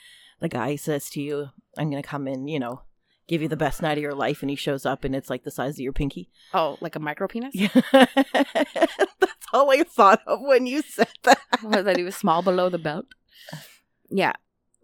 the 0.41 0.49
guy 0.49 0.75
says 0.77 1.11
to 1.11 1.21
you, 1.23 1.51
"I'm 1.79 1.91
gonna 1.91 2.03
come 2.03 2.27
in, 2.27 2.49
you 2.49 2.59
know, 2.59 2.83
give 3.29 3.41
you 3.43 3.49
the 3.49 3.57
best 3.57 3.83
night 3.83 3.99
of 3.99 4.03
your 4.03 4.15
life," 4.15 4.43
and 4.43 4.51
he 4.51 4.57
shows 4.57 4.85
up 4.87 5.05
and 5.05 5.15
it's 5.15 5.29
like 5.31 5.45
the 5.45 5.51
size 5.51 5.75
of 5.75 5.81
your 5.81 5.93
pinky. 5.93 6.31
Oh, 6.55 6.77
like 6.81 6.97
a 6.97 7.01
micro 7.01 7.29
penis? 7.29 7.55
Yeah, 7.55 7.69
that's 7.93 9.47
all 9.53 9.71
I 9.71 9.83
thought 9.85 10.23
of 10.27 10.41
when 10.41 10.67
you 10.67 10.83
said 10.83 11.09
that. 11.25 11.39
That 11.85 11.97
he 11.99 12.03
was 12.05 12.17
small 12.17 12.43
below 12.43 12.69
the 12.69 12.79
belt? 12.79 13.07
Yeah. 14.13 14.33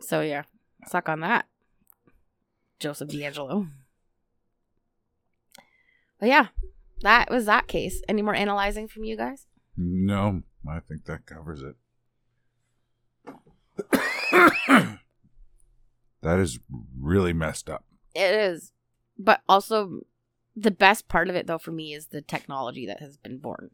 So 0.01 0.21
yeah, 0.21 0.43
suck 0.87 1.09
on 1.09 1.21
that, 1.21 1.47
Joseph 2.79 3.09
DeAngelo. 3.09 3.69
But 6.19 6.29
yeah, 6.29 6.49
that 7.03 7.31
was 7.31 7.47
that 7.47 7.67
case. 7.69 8.03
Any 8.09 8.23
more 8.23 8.35
analyzing 8.35 8.89
from 8.89 9.05
you 9.05 9.17
guys? 9.17 9.47
No, 9.77 10.43
I 10.69 10.81
think 10.81 11.05
that 11.05 11.27
covers 11.27 11.63
it. 11.63 11.77
that 16.23 16.39
is 16.39 16.59
really 16.99 17.33
messed 17.33 17.69
up. 17.69 17.85
It 18.15 18.35
is, 18.35 18.73
but 19.19 19.43
also 19.49 20.01
the 20.55 20.71
best 20.71 21.09
part 21.09 21.29
of 21.29 21.37
it 21.37 21.47
though 21.47 21.59
for 21.59 21.73
me 21.73 21.93
is 21.93 22.07
the 22.07 22.23
technology 22.23 22.87
that 22.87 23.01
has 23.01 23.19
been 23.19 23.39
born. 23.39 23.71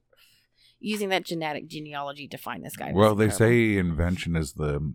Using 0.81 1.11
that 1.11 1.25
genetic 1.25 1.69
genealogy 1.69 2.27
to 2.27 2.37
find 2.37 2.65
this 2.65 2.75
guy. 2.75 2.91
Well, 2.93 3.15
they 3.15 3.31
say 3.31 3.77
invention 3.77 4.35
is 4.35 4.55
the 4.55 4.93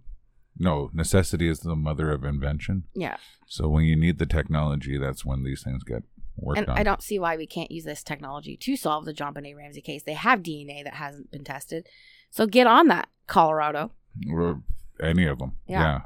no 0.59 0.89
necessity 0.93 1.47
is 1.47 1.59
the 1.59 1.75
mother 1.75 2.11
of 2.11 2.23
invention. 2.23 2.83
yeah, 2.93 3.17
So 3.47 3.67
when 3.69 3.83
you 3.85 3.95
need 3.95 4.17
the 4.17 4.25
technology, 4.25 4.97
that's 4.97 5.23
when 5.25 5.43
these 5.43 5.63
things 5.63 5.83
get 5.83 6.03
worked 6.35 6.59
and 6.59 6.69
on. 6.69 6.77
I 6.77 6.83
don't 6.83 7.01
see 7.01 7.19
why 7.19 7.37
we 7.37 7.45
can't 7.47 7.71
use 7.71 7.83
this 7.85 8.03
technology 8.03 8.57
to 8.57 8.75
solve 8.75 9.05
the 9.05 9.13
JonBenét 9.13 9.55
Ramsey 9.55 9.81
case. 9.81 10.03
They 10.03 10.13
have 10.13 10.41
DNA 10.43 10.83
that 10.83 10.95
hasn't 10.95 11.31
been 11.31 11.43
tested, 11.43 11.87
so 12.29 12.45
get 12.45 12.67
on 12.67 12.87
that, 12.87 13.07
Colorado. 13.27 13.91
or 14.31 14.61
any 15.01 15.25
of 15.25 15.39
them. 15.39 15.57
Yeah. 15.67 15.81
Yeah. 15.81 16.01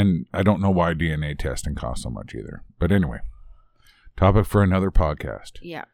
And 0.00 0.26
I 0.34 0.42
don't 0.42 0.60
know 0.60 0.70
why 0.70 0.94
DNA 0.94 1.38
testing 1.38 1.74
costs 1.74 2.02
so 2.02 2.10
much 2.10 2.34
either. 2.34 2.64
But 2.78 2.90
anyway, 2.90 3.18
topic 4.16 4.46
for 4.46 4.62
another 4.62 4.90
podcast. 4.90 5.52
Yeah. 5.62 5.84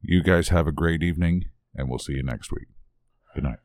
You 0.00 0.22
guys 0.22 0.48
have 0.48 0.66
a 0.66 0.72
great 0.72 1.02
evening, 1.02 1.44
and 1.74 1.88
we'll 1.88 1.98
see 1.98 2.14
you 2.14 2.22
next 2.22 2.50
week. 2.52 2.66
Good 3.34 3.44
night. 3.44 3.58